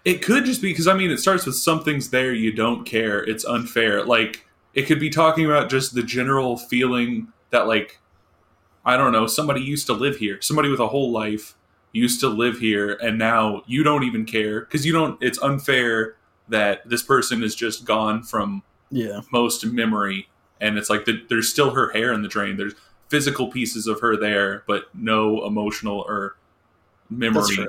It 0.05 0.21
could 0.21 0.45
just 0.45 0.61
be 0.61 0.71
because 0.71 0.87
I 0.87 0.93
mean, 0.93 1.11
it 1.11 1.19
starts 1.19 1.45
with 1.45 1.55
something's 1.55 2.09
there 2.09 2.33
you 2.33 2.51
don't 2.51 2.85
care. 2.85 3.23
It's 3.23 3.45
unfair. 3.45 4.03
Like 4.03 4.45
it 4.73 4.83
could 4.83 4.99
be 4.99 5.09
talking 5.09 5.45
about 5.45 5.69
just 5.69 5.95
the 5.95 6.03
general 6.03 6.57
feeling 6.57 7.33
that 7.49 7.67
like 7.67 7.99
I 8.85 8.95
don't 8.95 9.11
know, 9.11 9.27
somebody 9.27 9.61
used 9.61 9.87
to 9.87 9.93
live 9.93 10.17
here. 10.17 10.41
Somebody 10.41 10.69
with 10.69 10.79
a 10.79 10.87
whole 10.87 11.11
life 11.11 11.55
used 11.91 12.19
to 12.19 12.27
live 12.27 12.59
here 12.59 12.93
and 13.01 13.17
now 13.17 13.63
you 13.65 13.83
don't 13.83 14.03
even 14.03 14.25
care 14.25 14.61
because 14.61 14.85
you 14.85 14.93
don't 14.93 15.21
it's 15.21 15.41
unfair 15.41 16.15
that 16.47 16.87
this 16.87 17.01
person 17.01 17.43
is 17.43 17.55
just 17.55 17.85
gone 17.85 18.21
from 18.23 18.61
Yeah, 18.91 19.21
most 19.31 19.65
memory 19.65 20.29
and 20.59 20.77
it's 20.77 20.89
like 20.89 21.05
the, 21.05 21.23
there's 21.29 21.49
still 21.49 21.71
her 21.71 21.91
hair 21.91 22.13
in 22.13 22.21
the 22.21 22.27
drain. 22.27 22.57
There's 22.57 22.73
physical 23.09 23.49
pieces 23.49 23.87
of 23.87 24.01
her 24.01 24.17
there 24.17 24.63
but 24.67 24.93
no 24.93 25.45
emotional 25.45 26.03
or 26.07 26.35
memory 27.09 27.67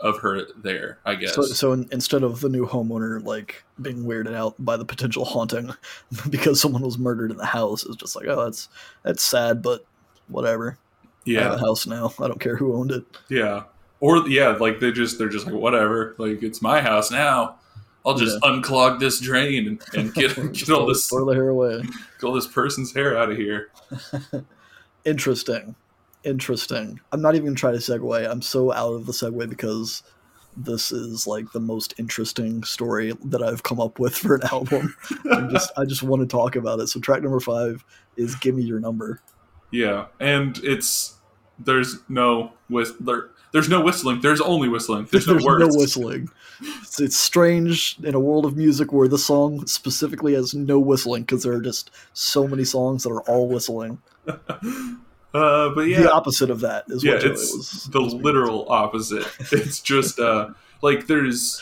of 0.00 0.18
her 0.18 0.42
there, 0.56 0.98
I 1.04 1.14
guess. 1.16 1.34
So, 1.34 1.42
so 1.42 1.72
in, 1.72 1.88
instead 1.90 2.22
of 2.22 2.40
the 2.40 2.48
new 2.48 2.66
homeowner 2.66 3.24
like 3.24 3.64
being 3.82 4.04
weirded 4.04 4.34
out 4.34 4.54
by 4.58 4.76
the 4.76 4.84
potential 4.84 5.24
haunting 5.24 5.74
because 6.30 6.60
someone 6.60 6.82
was 6.82 6.98
murdered 6.98 7.30
in 7.30 7.36
the 7.36 7.46
house, 7.46 7.84
it's 7.84 7.96
just 7.96 8.14
like, 8.16 8.26
oh, 8.28 8.44
that's 8.44 8.68
that's 9.02 9.22
sad, 9.22 9.62
but 9.62 9.84
whatever. 10.28 10.78
I 11.26 11.32
have 11.32 11.42
yeah. 11.42 11.54
a 11.54 11.58
house 11.58 11.86
now. 11.86 12.12
I 12.20 12.28
don't 12.28 12.40
care 12.40 12.56
who 12.56 12.74
owned 12.74 12.90
it. 12.90 13.04
Yeah. 13.28 13.64
Or 14.00 14.26
yeah, 14.28 14.50
like 14.50 14.80
they 14.80 14.92
just 14.92 15.18
they're 15.18 15.28
just 15.28 15.46
like 15.46 15.54
whatever. 15.54 16.14
Like 16.18 16.42
it's 16.42 16.62
my 16.62 16.80
house 16.80 17.10
now. 17.10 17.56
I'll 18.06 18.14
just 18.14 18.40
unclog 18.42 19.00
this 19.00 19.20
drain 19.20 19.66
and, 19.66 19.82
and 19.94 20.14
get 20.14 20.34
get 20.52 20.70
all 20.70 20.86
this 20.86 21.08
the 21.08 21.32
hair 21.34 21.48
away. 21.48 21.82
get 21.82 22.24
all 22.26 22.32
this 22.32 22.46
person's 22.46 22.94
hair 22.94 23.18
out 23.18 23.30
of 23.30 23.36
here. 23.36 23.70
Interesting. 25.04 25.74
Interesting. 26.24 27.00
I'm 27.12 27.22
not 27.22 27.34
even 27.34 27.46
gonna 27.46 27.56
try 27.56 27.72
to 27.72 27.78
segue. 27.78 28.30
I'm 28.30 28.42
so 28.42 28.72
out 28.72 28.92
of 28.94 29.06
the 29.06 29.12
segue 29.12 29.48
because 29.48 30.02
this 30.56 30.90
is 30.90 31.26
like 31.26 31.50
the 31.52 31.60
most 31.60 31.94
interesting 31.98 32.64
story 32.64 33.12
that 33.26 33.42
I've 33.42 33.62
come 33.62 33.80
up 33.80 33.98
with 33.98 34.16
for 34.16 34.34
an 34.34 34.42
album. 34.52 34.94
I'm 35.30 35.50
just 35.50 35.70
I 35.76 35.84
just 35.84 36.02
want 36.02 36.20
to 36.20 36.26
talk 36.26 36.56
about 36.56 36.80
it. 36.80 36.88
So 36.88 37.00
track 37.00 37.22
number 37.22 37.40
five 37.40 37.84
is 38.16 38.34
"Give 38.36 38.54
Me 38.54 38.62
Your 38.62 38.80
Number." 38.80 39.20
Yeah, 39.70 40.06
and 40.18 40.58
it's 40.64 41.16
there's 41.58 41.98
no 42.08 42.52
whist 42.68 43.04
there, 43.04 43.30
there's 43.52 43.68
no 43.68 43.80
whistling. 43.80 44.20
There's 44.20 44.40
only 44.40 44.68
whistling. 44.68 45.06
There's, 45.10 45.26
There's 45.26 45.44
no 45.44 45.56
no 45.58 45.68
whistling. 45.70 46.28
It's, 46.60 47.00
it's 47.00 47.16
strange 47.16 47.96
in 48.02 48.14
a 48.14 48.20
world 48.20 48.44
of 48.44 48.56
music 48.56 48.92
where 48.92 49.08
the 49.08 49.18
song 49.18 49.66
specifically 49.66 50.34
has 50.34 50.54
no 50.54 50.78
whistling 50.78 51.22
because 51.22 51.42
there 51.44 51.52
are 51.52 51.60
just 51.60 51.90
so 52.12 52.46
many 52.46 52.64
songs 52.64 53.04
that 53.04 53.10
are 53.10 53.22
all 53.22 53.48
whistling. 53.48 53.98
Uh, 55.34 55.68
but 55.74 55.82
yeah, 55.82 56.00
The 56.00 56.12
opposite 56.12 56.48
of 56.48 56.60
that 56.60 56.84
is 56.88 57.04
yeah, 57.04 57.12
what 57.14 57.24
it's 57.24 57.54
was. 57.54 57.88
the 57.92 58.00
was 58.00 58.14
literal 58.14 58.66
opposite. 58.70 59.26
It's 59.52 59.78
just 59.80 60.18
uh, 60.18 60.48
like 60.80 61.06
there's 61.06 61.60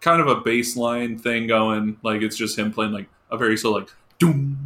kind 0.00 0.22
of 0.22 0.26
a 0.26 0.36
bass 0.36 0.74
line 0.74 1.18
thing 1.18 1.46
going. 1.46 1.98
Like 2.02 2.22
it's 2.22 2.34
just 2.34 2.58
him 2.58 2.72
playing 2.72 2.92
like 2.92 3.06
a 3.30 3.36
very 3.36 3.58
slow 3.58 3.72
like 3.72 3.90
doom 4.18 4.56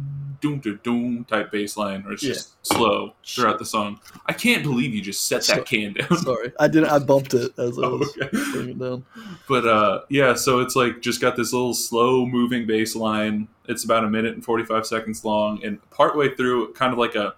doom 0.41 0.59
doom 0.59 0.79
doom 0.83 1.25
type 1.25 1.51
bass 1.51 1.75
line, 1.77 2.03
or 2.05 2.13
it's 2.13 2.21
just 2.21 2.53
slow 2.65 3.13
throughout 3.25 3.59
the 3.59 3.65
song. 3.65 3.99
I 4.25 4.33
can't 4.33 4.63
believe 4.63 4.93
you 4.93 5.01
just 5.01 5.27
set 5.27 5.43
that 5.43 5.65
can 5.65 5.93
down. 5.93 6.17
Sorry, 6.17 6.51
I 6.59 6.67
didn't. 6.67 6.89
I 6.89 6.99
bumped 6.99 7.33
it 7.33 7.51
as 7.57 7.77
I 7.77 7.81
Oh, 7.85 8.01
okay. 8.03 8.27
putting 8.29 8.69
it 8.69 8.79
down. 8.79 9.05
But 9.47 9.67
uh, 9.67 10.01
yeah, 10.09 10.33
so 10.35 10.59
it's 10.59 10.75
like 10.75 11.01
just 11.01 11.21
got 11.21 11.35
this 11.35 11.51
little 11.53 11.73
slow 11.73 12.25
moving 12.25 12.65
bass 12.67 12.95
line. 12.95 13.47
It's 13.67 13.83
about 13.83 14.03
a 14.03 14.09
minute 14.09 14.33
and 14.33 14.43
forty 14.43 14.63
five 14.65 14.85
seconds 14.85 15.23
long, 15.25 15.63
and 15.63 15.79
partway 15.91 16.33
through, 16.35 16.73
kind 16.73 16.91
of 16.93 16.99
like 16.99 17.15
a 17.15 17.35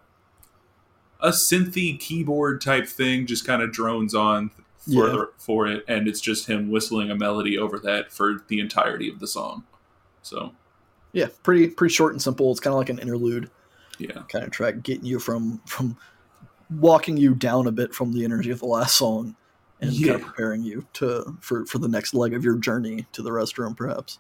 a 1.19 1.29
synthy 1.29 1.99
keyboard 1.99 2.61
type 2.61 2.87
thing, 2.87 3.25
just 3.27 3.45
kind 3.45 3.61
of 3.61 3.71
drones 3.71 4.15
on 4.15 4.49
for 4.77 5.07
Yeah. 5.09 5.23
for 5.37 5.67
it, 5.67 5.83
and 5.87 6.07
it's 6.07 6.19
just 6.21 6.47
him 6.47 6.71
whistling 6.71 7.11
a 7.11 7.15
melody 7.15 7.57
over 7.57 7.77
that 7.79 8.11
for 8.11 8.43
the 8.47 8.59
entirety 8.59 9.09
of 9.09 9.19
the 9.19 9.27
song. 9.27 9.63
So 10.23 10.53
Yeah, 11.13 11.28
pretty 11.43 11.67
pretty 11.67 11.93
short 11.93 12.13
and 12.13 12.21
simple. 12.21 12.52
It's 12.52 12.60
kind 12.60 12.74
of 12.74 12.78
like 12.78 12.89
an 12.89 13.00
interlude 13.00 13.50
yeah, 14.00 14.24
kind 14.30 14.45
of 14.45 14.52
track, 14.52 14.82
getting 14.84 15.06
you 15.06 15.19
from 15.19 15.62
from 15.67 15.97
walking 16.80 17.17
you 17.17 17.36
down 17.36 17.67
a 17.67 17.71
bit 17.71 17.93
from 17.93 18.13
the 18.13 18.24
energy 18.24 18.50
of 18.52 18.60
the 18.60 18.65
last 18.65 18.95
song, 18.95 19.36
and 19.82 19.91
Yeah. 19.91 20.13
kind 20.13 20.21
of 20.21 20.28
preparing 20.28 20.63
you 20.63 20.86
to 20.93 21.38
for 21.41 21.65
for 21.65 21.78
the 21.80 21.88
next 21.89 22.13
leg 22.13 22.34
of 22.34 22.43
your 22.43 22.56
journey 22.58 23.06
to 23.12 23.21
the 23.21 23.30
restroom, 23.30 23.76
perhaps. 23.76 24.19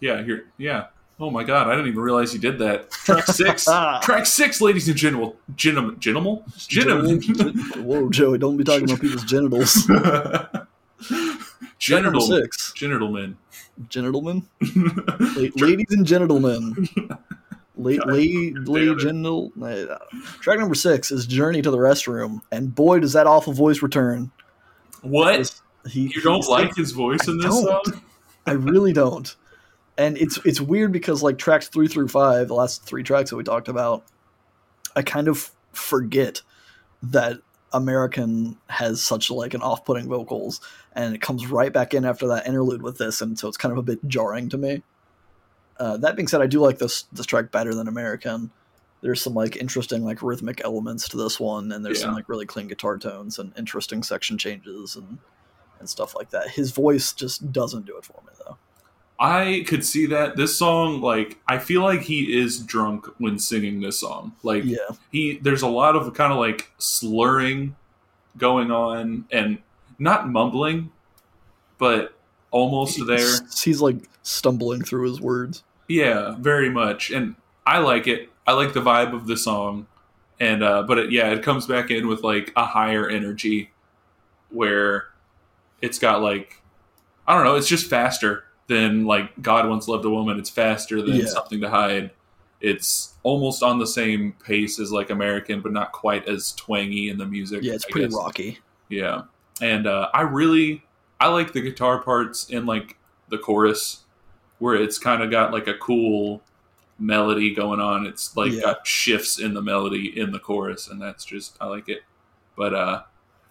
yeah, 0.00 0.22
here, 0.22 0.46
yeah. 0.58 0.86
Oh 1.18 1.30
my 1.30 1.44
god, 1.44 1.68
I 1.68 1.70
didn't 1.70 1.88
even 1.88 2.00
realize 2.00 2.34
you 2.34 2.40
did 2.40 2.58
that. 2.58 2.90
Track 2.90 3.26
six, 3.26 3.64
track 4.02 4.26
six, 4.26 4.60
ladies 4.60 4.86
and 4.88 4.96
gentlemen, 4.96 5.32
gentlemen, 5.56 5.98
gentlemen, 5.98 6.38
gentlemen. 6.68 7.58
Whoa, 7.84 8.08
Joey! 8.10 8.38
Don't 8.38 8.56
be 8.56 8.64
talking 8.64 8.84
about 8.84 9.00
people's 9.00 9.24
genitals. 9.24 9.88
Number 9.88 10.66
Genital, 11.78 12.20
six, 12.22 12.72
La- 14.60 15.48
ladies 15.56 15.86
and 15.90 16.06
gentlemen. 16.06 16.88
Late, 17.78 18.06
late, 18.06 18.54
late 18.66 18.88
uh, 18.88 19.98
Track 20.40 20.58
number 20.58 20.74
six 20.74 21.10
is 21.10 21.26
"Journey 21.26 21.60
to 21.60 21.70
the 21.70 21.76
Restroom," 21.76 22.40
and 22.50 22.74
boy, 22.74 23.00
does 23.00 23.12
that 23.12 23.26
awful 23.26 23.52
voice 23.52 23.82
return. 23.82 24.30
What? 25.02 25.54
He, 25.86 26.10
You 26.14 26.22
don't 26.22 26.48
like 26.48 26.74
his 26.74 26.92
voice 26.92 27.28
in 27.28 27.38
I 27.40 27.46
this 27.48 27.54
don't. 27.62 27.84
song? 27.86 28.02
I 28.46 28.52
really 28.52 28.92
don't. 28.94 29.34
And 29.98 30.16
it's 30.18 30.38
it's 30.46 30.60
weird 30.60 30.90
because 30.90 31.22
like 31.22 31.36
tracks 31.36 31.68
three 31.68 31.86
through 31.86 32.08
five, 32.08 32.48
the 32.48 32.54
last 32.54 32.82
three 32.84 33.02
tracks 33.02 33.28
that 33.30 33.36
we 33.36 33.44
talked 33.44 33.68
about, 33.68 34.04
I 34.94 35.02
kind 35.02 35.28
of 35.28 35.50
forget 35.72 36.40
that 37.02 37.38
American 37.76 38.56
has 38.68 39.02
such 39.02 39.30
like 39.30 39.54
an 39.54 39.62
off-putting 39.62 40.08
vocals, 40.08 40.60
and 40.94 41.14
it 41.14 41.20
comes 41.20 41.46
right 41.46 41.72
back 41.72 41.94
in 41.94 42.04
after 42.04 42.26
that 42.28 42.46
interlude 42.46 42.82
with 42.82 42.98
this, 42.98 43.20
and 43.20 43.38
so 43.38 43.48
it's 43.48 43.56
kind 43.56 43.72
of 43.72 43.78
a 43.78 43.82
bit 43.82 44.00
jarring 44.08 44.48
to 44.48 44.58
me. 44.58 44.82
Uh, 45.78 45.96
that 45.98 46.16
being 46.16 46.26
said, 46.26 46.40
I 46.40 46.46
do 46.46 46.60
like 46.60 46.78
this 46.78 47.02
this 47.12 47.26
track 47.26 47.50
better 47.52 47.74
than 47.74 47.86
American. 47.86 48.50
There's 49.02 49.20
some 49.20 49.34
like 49.34 49.56
interesting 49.56 50.04
like 50.04 50.22
rhythmic 50.22 50.62
elements 50.64 51.08
to 51.10 51.16
this 51.18 51.38
one, 51.38 51.70
and 51.70 51.84
there's 51.84 52.00
some 52.00 52.14
like 52.14 52.28
really 52.28 52.46
clean 52.46 52.66
guitar 52.66 52.96
tones 52.96 53.38
and 53.38 53.52
interesting 53.58 54.02
section 54.02 54.38
changes 54.38 54.96
and 54.96 55.18
and 55.78 55.88
stuff 55.88 56.16
like 56.16 56.30
that. 56.30 56.48
His 56.50 56.70
voice 56.70 57.12
just 57.12 57.52
doesn't 57.52 57.84
do 57.84 57.98
it 57.98 58.04
for 58.04 58.22
me 58.26 58.32
though. 58.44 58.56
I 59.18 59.64
could 59.66 59.84
see 59.84 60.06
that. 60.06 60.36
This 60.36 60.56
song, 60.56 61.00
like, 61.00 61.38
I 61.48 61.58
feel 61.58 61.82
like 61.82 62.02
he 62.02 62.38
is 62.38 62.58
drunk 62.58 63.06
when 63.18 63.38
singing 63.38 63.80
this 63.80 64.00
song. 64.00 64.34
Like, 64.42 64.64
Yeah, 64.64 64.78
he, 65.10 65.38
there's 65.38 65.62
a 65.62 65.68
lot 65.68 65.96
of 65.96 66.12
kind 66.14 66.32
of 66.32 66.38
like 66.38 66.70
slurring 66.78 67.76
going 68.36 68.70
on 68.70 69.24
and 69.30 69.58
not 69.98 70.28
mumbling, 70.28 70.90
but 71.78 72.14
almost 72.50 73.06
there. 73.06 73.18
He's, 73.18 73.62
he's 73.62 73.80
like 73.80 74.08
stumbling 74.22 74.82
through 74.82 75.08
his 75.08 75.20
words. 75.20 75.62
Yeah, 75.88 76.34
very 76.38 76.70
much. 76.70 77.10
And 77.10 77.36
I 77.64 77.78
like 77.78 78.06
it. 78.06 78.30
I 78.46 78.52
like 78.52 78.72
the 78.72 78.80
vibe 78.80 79.14
of 79.14 79.26
the 79.26 79.36
song. 79.36 79.86
And 80.38 80.62
uh 80.62 80.82
but 80.82 80.98
it, 80.98 81.12
yeah, 81.12 81.30
it 81.30 81.42
comes 81.42 81.66
back 81.66 81.90
in 81.90 82.08
with 82.08 82.22
like 82.22 82.52
a 82.56 82.64
higher 82.64 83.08
energy 83.08 83.70
where 84.50 85.06
it's 85.80 85.98
got 85.98 86.20
like 86.20 86.60
I 87.26 87.34
don't 87.34 87.44
know, 87.44 87.56
it's 87.56 87.68
just 87.68 87.88
faster 87.88 88.44
than 88.68 89.04
like 89.06 89.40
God 89.42 89.68
once 89.68 89.88
loved 89.88 90.04
a 90.04 90.10
woman. 90.10 90.38
It's 90.38 90.50
faster 90.50 91.00
than 91.02 91.16
Yeah. 91.16 91.26
something 91.26 91.60
to 91.60 91.70
hide. 91.70 92.10
It's 92.60 93.14
almost 93.22 93.62
on 93.62 93.78
the 93.78 93.86
same 93.86 94.32
pace 94.44 94.78
as 94.80 94.90
like 94.90 95.10
American, 95.10 95.60
but 95.60 95.72
not 95.72 95.92
quite 95.92 96.26
as 96.28 96.52
twangy 96.52 97.10
in 97.10 97.18
the 97.18 97.26
music. 97.26 97.62
Yeah, 97.62 97.74
it's 97.74 97.84
I 97.84 97.90
pretty 97.90 98.06
guess. 98.08 98.16
rocky. 98.16 98.58
Yeah, 98.88 99.22
and 99.60 99.86
uh, 99.86 100.08
I 100.14 100.22
really 100.22 100.82
I 101.20 101.28
like 101.28 101.52
the 101.52 101.60
guitar 101.60 102.02
parts 102.02 102.50
in 102.50 102.66
like 102.66 102.96
the 103.28 103.38
chorus 103.38 104.04
where 104.58 104.74
it's 104.74 104.98
kind 104.98 105.22
of 105.22 105.30
got 105.30 105.52
like 105.52 105.66
a 105.68 105.74
cool 105.74 106.42
melody 106.98 107.54
going 107.54 107.78
on. 107.80 108.06
It's 108.06 108.36
like 108.36 108.52
Yeah. 108.52 108.60
got 108.62 108.86
shifts 108.86 109.38
in 109.38 109.52
the 109.54 109.62
melody 109.62 110.18
in 110.18 110.32
the 110.32 110.38
chorus, 110.38 110.88
and 110.88 111.00
that's 111.00 111.24
just 111.24 111.56
I 111.60 111.66
like 111.66 111.88
it. 111.88 112.02
But 112.56 112.74
uh, 112.74 113.02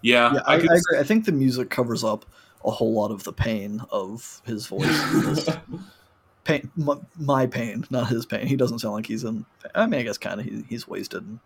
yeah, 0.02 0.34
Yeah, 0.34 0.40
I, 0.48 0.54
I, 0.54 0.56
agree. 0.58 1.00
I 1.00 1.04
think 1.04 1.26
the 1.26 1.32
music 1.32 1.70
covers 1.70 2.04
up 2.04 2.26
a 2.66 2.72
whole 2.72 2.94
lot 2.94 3.12
of 3.12 3.24
the 3.24 3.34
pain 3.34 3.82
of 3.92 4.42
his 4.46 4.68
voice. 4.68 5.50
Pain, 6.44 6.70
my, 6.76 6.98
my 7.18 7.48
pain, 7.48 7.86
not 7.90 8.08
his 8.08 8.26
pain. 8.26 8.46
He 8.48 8.56
doesn't 8.56 8.80
sound 8.80 8.96
like 8.96 9.08
he's 9.08 9.24
in. 9.24 9.46
I 9.74 9.86
mean, 9.86 10.00
I 10.00 10.04
guess 10.04 10.18
kind 10.18 10.40
of 10.40 10.46
he, 10.46 10.64
he's 10.68 10.88
wasted 10.88 11.24
and 11.24 11.40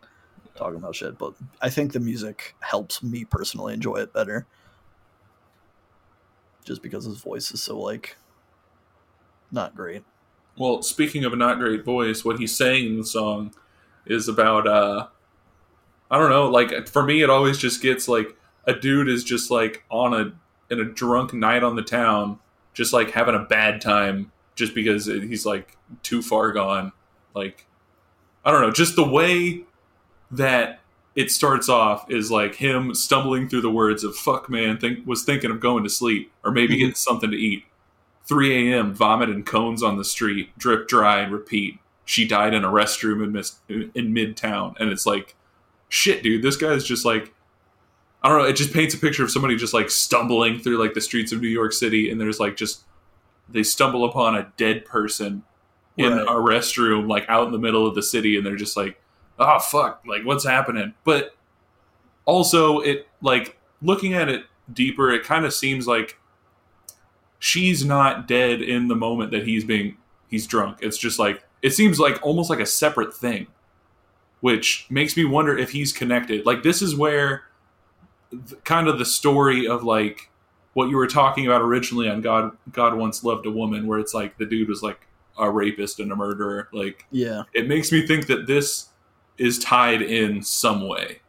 talking 0.55 0.77
about 0.77 0.95
shit. 0.95 1.17
But 1.17 1.33
I 1.61 1.69
think 1.69 1.93
the 1.93 1.99
music 1.99 2.55
helps 2.61 3.01
me 3.03 3.25
personally 3.25 3.73
enjoy 3.73 3.97
it 3.97 4.13
better, 4.13 4.45
just 6.65 6.81
because 6.81 7.05
his 7.05 7.17
voice 7.17 7.51
is 7.51 7.61
so 7.61 7.79
like 7.79 8.17
not 9.51 9.75
great. 9.75 10.03
Well, 10.57 10.81
speaking 10.81 11.23
of 11.23 11.31
a 11.31 11.37
not 11.37 11.59
great 11.59 11.85
voice, 11.85 12.25
what 12.25 12.39
he's 12.39 12.55
saying 12.55 12.87
in 12.87 12.97
the 12.97 13.05
song 13.05 13.53
is 14.05 14.27
about 14.27 14.67
uh 14.67 15.07
I 16.11 16.17
don't 16.17 16.29
know, 16.29 16.49
like 16.49 16.87
for 16.87 17.03
me 17.03 17.21
it 17.21 17.29
always 17.29 17.57
just 17.57 17.81
gets 17.81 18.07
like 18.07 18.35
a 18.65 18.73
dude 18.73 19.07
is 19.07 19.23
just 19.23 19.49
like 19.49 19.83
on 19.89 20.13
a 20.13 20.33
in 20.69 20.79
a 20.79 20.85
drunk 20.85 21.33
night 21.33 21.63
on 21.63 21.75
the 21.75 21.81
town, 21.81 22.39
just 22.73 22.93
like 22.93 23.11
having 23.11 23.35
a 23.35 23.39
bad 23.39 23.81
time 23.81 24.31
just 24.55 24.73
because 24.75 25.05
he's 25.05 25.45
like 25.45 25.77
too 26.03 26.21
far 26.21 26.51
gone. 26.51 26.91
Like 27.33 27.65
I 28.45 28.51
don't 28.51 28.61
know, 28.61 28.71
just 28.71 28.95
the 28.95 29.07
way 29.07 29.63
that 30.31 30.79
it 31.15 31.31
starts 31.31 31.67
off 31.69 32.09
is 32.09 32.29
like 32.31 32.55
him 32.55 32.93
stumbling 32.93 33.49
through 33.49 33.61
the 33.61 33.71
words 33.71 34.03
of 34.03 34.15
"fuck 34.15 34.49
man," 34.49 34.77
think 34.77 35.05
was 35.05 35.23
thinking 35.23 35.51
of 35.51 35.59
going 35.59 35.83
to 35.83 35.89
sleep 35.89 36.31
or 36.43 36.51
maybe 36.51 36.75
Mhm. 36.75 36.79
getting 36.79 36.95
something 36.95 37.31
to 37.31 37.37
eat. 37.37 37.65
3 38.27 38.71
a.m. 38.71 38.93
Vomit 38.93 39.29
and 39.29 39.45
cones 39.45 39.81
on 39.81 39.97
the 39.97 40.05
street, 40.05 40.55
drip 40.57 40.87
dry 40.87 41.19
and 41.21 41.31
repeat. 41.33 41.79
She 42.05 42.27
died 42.27 42.53
in 42.53 42.63
a 42.63 42.69
restroom 42.69 43.23
in 43.23 43.31
mis- 43.31 43.57
in 43.67 44.13
Midtown, 44.13 44.75
and 44.79 44.91
it's 44.91 45.05
like, 45.07 45.35
shit, 45.89 46.21
dude. 46.23 46.43
This 46.43 46.55
guy's 46.55 46.83
just 46.83 47.05
like, 47.05 47.33
I 48.21 48.29
don't 48.29 48.39
know. 48.39 48.45
It 48.45 48.53
just 48.57 48.73
paints 48.73 48.93
a 48.93 48.97
picture 48.97 49.23
of 49.23 49.31
somebody 49.31 49.55
just 49.55 49.73
like 49.73 49.89
stumbling 49.89 50.59
through 50.59 50.77
like 50.77 50.93
the 50.93 51.01
streets 51.01 51.31
of 51.31 51.41
New 51.41 51.47
York 51.47 51.71
City, 51.73 52.09
and 52.11 52.19
there's 52.19 52.39
like 52.39 52.55
just 52.57 52.81
they 53.47 53.63
stumble 53.63 54.05
upon 54.05 54.35
a 54.35 54.51
dead 54.57 54.85
person 54.85 55.43
in 55.97 56.13
Right. 56.13 56.21
a 56.27 56.31
restroom, 56.33 57.07
like 57.09 57.25
out 57.29 57.45
in 57.47 57.51
the 57.51 57.57
middle 57.59 57.87
of 57.87 57.95
the 57.95 58.03
city, 58.03 58.37
and 58.37 58.45
they're 58.45 58.55
just 58.55 58.75
like, 58.77 59.01
oh 59.39 59.59
fuck, 59.59 60.01
like 60.05 60.23
what's 60.25 60.45
happening? 60.45 60.93
But 61.03 61.35
also, 62.25 62.79
it 62.79 63.07
like 63.21 63.57
looking 63.81 64.13
at 64.13 64.27
it 64.29 64.43
deeper, 64.71 65.11
it 65.11 65.23
kind 65.23 65.45
of 65.45 65.53
seems 65.53 65.87
like 65.87 66.19
she's 67.39 67.85
not 67.85 68.27
dead 68.27 68.61
in 68.61 68.87
the 68.87 68.95
moment 68.95 69.31
that 69.31 69.45
he's 69.47 69.63
being 69.63 69.97
he's 70.27 70.45
drunk. 70.45 70.79
It's 70.81 70.97
just 70.97 71.19
like 71.19 71.43
it 71.61 71.71
seems 71.71 71.99
like 71.99 72.19
almost 72.21 72.49
like 72.49 72.59
a 72.59 72.65
separate 72.65 73.13
thing, 73.15 73.47
which 74.41 74.85
makes 74.89 75.15
me 75.17 75.25
wonder 75.25 75.57
if 75.57 75.71
he's 75.71 75.91
connected. 75.93 76.45
Like 76.45 76.63
this 76.63 76.81
is 76.81 76.95
where 76.95 77.43
th- 78.31 78.63
kind 78.63 78.87
of 78.87 78.99
the 78.99 79.05
story 79.05 79.67
of 79.67 79.83
like 79.83 80.29
what 80.73 80.89
you 80.89 80.97
were 80.97 81.07
talking 81.07 81.45
about 81.45 81.61
originally 81.61 82.07
on 82.09 82.21
God 82.21 82.55
God 82.71 82.95
once 82.95 83.23
loved 83.23 83.45
a 83.45 83.51
woman 83.51 83.87
where 83.87 83.99
it's 83.99 84.13
like 84.13 84.37
the 84.37 84.45
dude 84.45 84.69
was 84.69 84.81
like 84.83 85.07
a 85.37 85.49
rapist 85.49 85.99
and 85.99 86.11
a 86.11 86.15
murderer. 86.15 86.67
Like 86.73 87.05
Yeah, 87.11 87.43
it 87.53 87.67
makes 87.67 87.91
me 87.91 88.05
think 88.05 88.27
that 88.27 88.47
this 88.47 88.89
is 89.37 89.59
tied 89.59 90.01
in 90.01 90.41
some 90.43 90.87
way. 90.87 91.19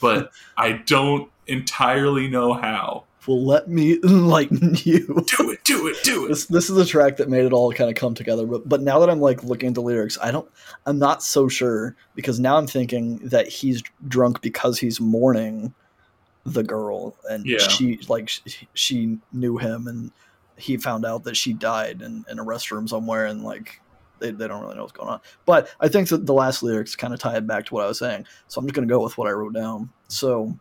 But 0.00 0.30
I 0.56 0.72
don't 0.72 1.30
entirely 1.46 2.28
know 2.28 2.54
how. 2.54 3.04
Well, 3.26 3.44
let 3.44 3.68
me 3.68 4.00
enlighten 4.04 4.76
you. 4.82 5.24
do 5.36 5.50
it 5.50 5.62
do 5.64 5.86
it 5.86 5.96
do 6.02 6.24
it. 6.24 6.28
This 6.28 6.46
this 6.46 6.70
is 6.70 6.76
a 6.76 6.84
track 6.84 7.18
that 7.18 7.28
made 7.28 7.44
it 7.44 7.52
all 7.52 7.72
kind 7.72 7.88
of 7.88 7.94
come 7.94 8.14
together 8.14 8.46
but 8.46 8.68
but 8.68 8.80
now 8.82 8.98
that 8.98 9.08
i'm 9.08 9.20
like 9.20 9.44
looking 9.44 9.68
at 9.68 9.74
the 9.74 9.80
lyrics 9.80 10.18
i 10.20 10.32
don't 10.32 10.50
i'm 10.86 10.98
not 10.98 11.22
so 11.22 11.46
sure 11.48 11.94
because 12.16 12.40
now 12.40 12.56
i'm 12.56 12.66
thinking 12.66 13.18
that 13.18 13.46
he's 13.46 13.80
drunk 14.08 14.40
because 14.40 14.78
he's 14.78 15.00
mourning 15.00 15.72
the 16.44 16.62
girl 16.62 17.14
and 17.30 17.46
Yeah. 17.46 17.58
she 17.58 17.98
like 18.08 18.28
she, 18.28 18.68
she 18.74 19.18
knew 19.32 19.58
him 19.58 19.86
and 19.86 20.10
he 20.56 20.76
found 20.76 21.04
out 21.04 21.24
that 21.24 21.36
she 21.36 21.52
died 21.52 22.02
in, 22.02 22.24
in 22.30 22.38
a 22.38 22.44
restroom 22.44 22.88
somewhere 22.88 23.26
and 23.26 23.42
like 23.44 23.80
they, 24.18 24.30
they 24.30 24.46
don't 24.48 24.60
really 24.62 24.74
know 24.74 24.82
what's 24.82 24.92
going 24.92 25.08
on 25.08 25.20
but 25.46 25.68
i 25.80 25.88
think 25.88 26.08
that 26.08 26.26
the 26.26 26.34
last 26.34 26.62
lyrics 26.62 26.94
kind 26.96 27.14
of 27.14 27.20
tie 27.20 27.36
it 27.36 27.46
back 27.46 27.66
to 27.66 27.74
what 27.74 27.84
i 27.84 27.88
was 27.88 27.98
saying 27.98 28.24
so 28.48 28.60
i'm 28.60 28.66
just 28.66 28.74
going 28.74 28.86
to 28.86 28.92
go 28.92 29.02
with 29.02 29.16
what 29.18 29.28
i 29.28 29.30
wrote 29.32 29.54
down 29.54 29.88
so 30.08 30.56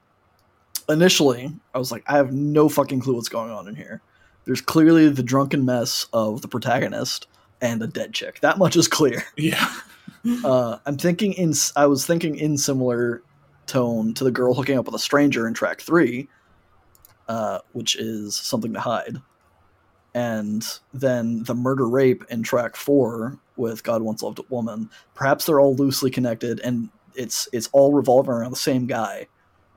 initially 0.89 1.51
i 1.73 1.77
was 1.77 1.91
like 1.91 2.03
i 2.07 2.15
have 2.15 2.31
no 2.31 2.67
fucking 2.69 2.99
clue 2.99 3.15
what's 3.15 3.29
going 3.29 3.51
on 3.51 3.67
in 3.67 3.75
here 3.75 4.01
there's 4.45 4.61
clearly 4.61 5.07
the 5.09 5.23
drunken 5.23 5.65
mess 5.65 6.07
of 6.13 6.41
the 6.41 6.47
protagonist 6.47 7.27
and 7.61 7.83
a 7.83 7.87
dead 7.87 8.11
chick. 8.11 8.39
That 8.39 8.57
much 8.57 8.75
is 8.75 8.87
clear. 8.87 9.23
Yeah. 9.37 9.71
Uh, 10.43 10.77
I'm 10.85 10.97
thinking 10.97 11.33
in 11.33 11.51
I 11.75 11.87
was 11.87 12.05
thinking 12.05 12.35
in 12.35 12.55
similar 12.55 13.23
tone 13.71 14.13
to 14.15 14.23
the 14.23 14.31
girl 14.31 14.53
hooking 14.53 14.77
up 14.77 14.85
with 14.85 14.95
a 14.95 14.99
stranger 14.99 15.47
in 15.47 15.53
track 15.53 15.81
three, 15.81 16.27
uh, 17.27 17.59
which 17.71 17.95
is 17.95 18.35
something 18.35 18.73
to 18.73 18.79
hide, 18.79 19.17
and 20.13 20.79
then 20.93 21.43
the 21.43 21.55
murder 21.55 21.87
rape 21.87 22.23
in 22.29 22.43
track 22.43 22.75
four 22.75 23.39
with 23.55 23.83
God 23.83 24.01
Once 24.01 24.21
Loved 24.21 24.39
a 24.39 24.43
Woman. 24.49 24.89
Perhaps 25.13 25.45
they're 25.45 25.61
all 25.61 25.75
loosely 25.75 26.11
connected, 26.11 26.59
and 26.59 26.89
it's 27.15 27.47
it's 27.53 27.69
all 27.71 27.93
revolving 27.93 28.33
around 28.33 28.51
the 28.51 28.57
same 28.57 28.87
guy, 28.87 29.27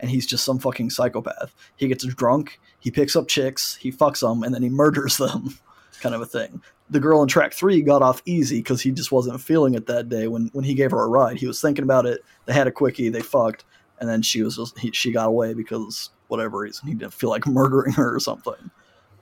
and 0.00 0.10
he's 0.10 0.26
just 0.26 0.44
some 0.44 0.58
fucking 0.58 0.90
psychopath. 0.90 1.54
He 1.76 1.86
gets 1.86 2.04
drunk, 2.04 2.58
he 2.80 2.90
picks 2.90 3.14
up 3.14 3.28
chicks, 3.28 3.76
he 3.76 3.92
fucks 3.92 4.20
them, 4.20 4.42
and 4.42 4.52
then 4.52 4.62
he 4.62 4.68
murders 4.82 5.16
them, 5.18 5.56
kind 6.00 6.14
of 6.14 6.20
a 6.20 6.26
thing. 6.26 6.60
The 6.90 7.00
girl 7.00 7.22
in 7.22 7.28
track 7.28 7.54
three 7.54 7.80
got 7.80 8.02
off 8.02 8.22
easy 8.26 8.58
because 8.58 8.82
he 8.82 8.90
just 8.90 9.10
wasn't 9.12 9.40
feeling 9.40 9.74
it 9.74 9.86
that 9.86 10.08
day. 10.08 10.26
When 10.26 10.50
when 10.52 10.64
he 10.64 10.74
gave 10.74 10.90
her 10.90 11.04
a 11.04 11.08
ride, 11.08 11.36
he 11.36 11.46
was 11.46 11.60
thinking 11.60 11.84
about 11.84 12.06
it. 12.06 12.24
They 12.46 12.52
had 12.52 12.66
a 12.66 12.72
quickie, 12.72 13.08
they 13.08 13.22
fucked, 13.22 13.64
and 14.04 14.12
then 14.12 14.20
she 14.20 14.42
was 14.42 14.56
just 14.56 14.78
he, 14.78 14.90
she 14.92 15.10
got 15.12 15.28
away 15.28 15.54
because 15.54 16.10
whatever 16.28 16.58
reason 16.58 16.86
he 16.86 16.92
didn't 16.94 17.14
feel 17.14 17.30
like 17.30 17.46
murdering 17.48 17.92
her 17.94 18.14
or 18.14 18.20
something. 18.20 18.70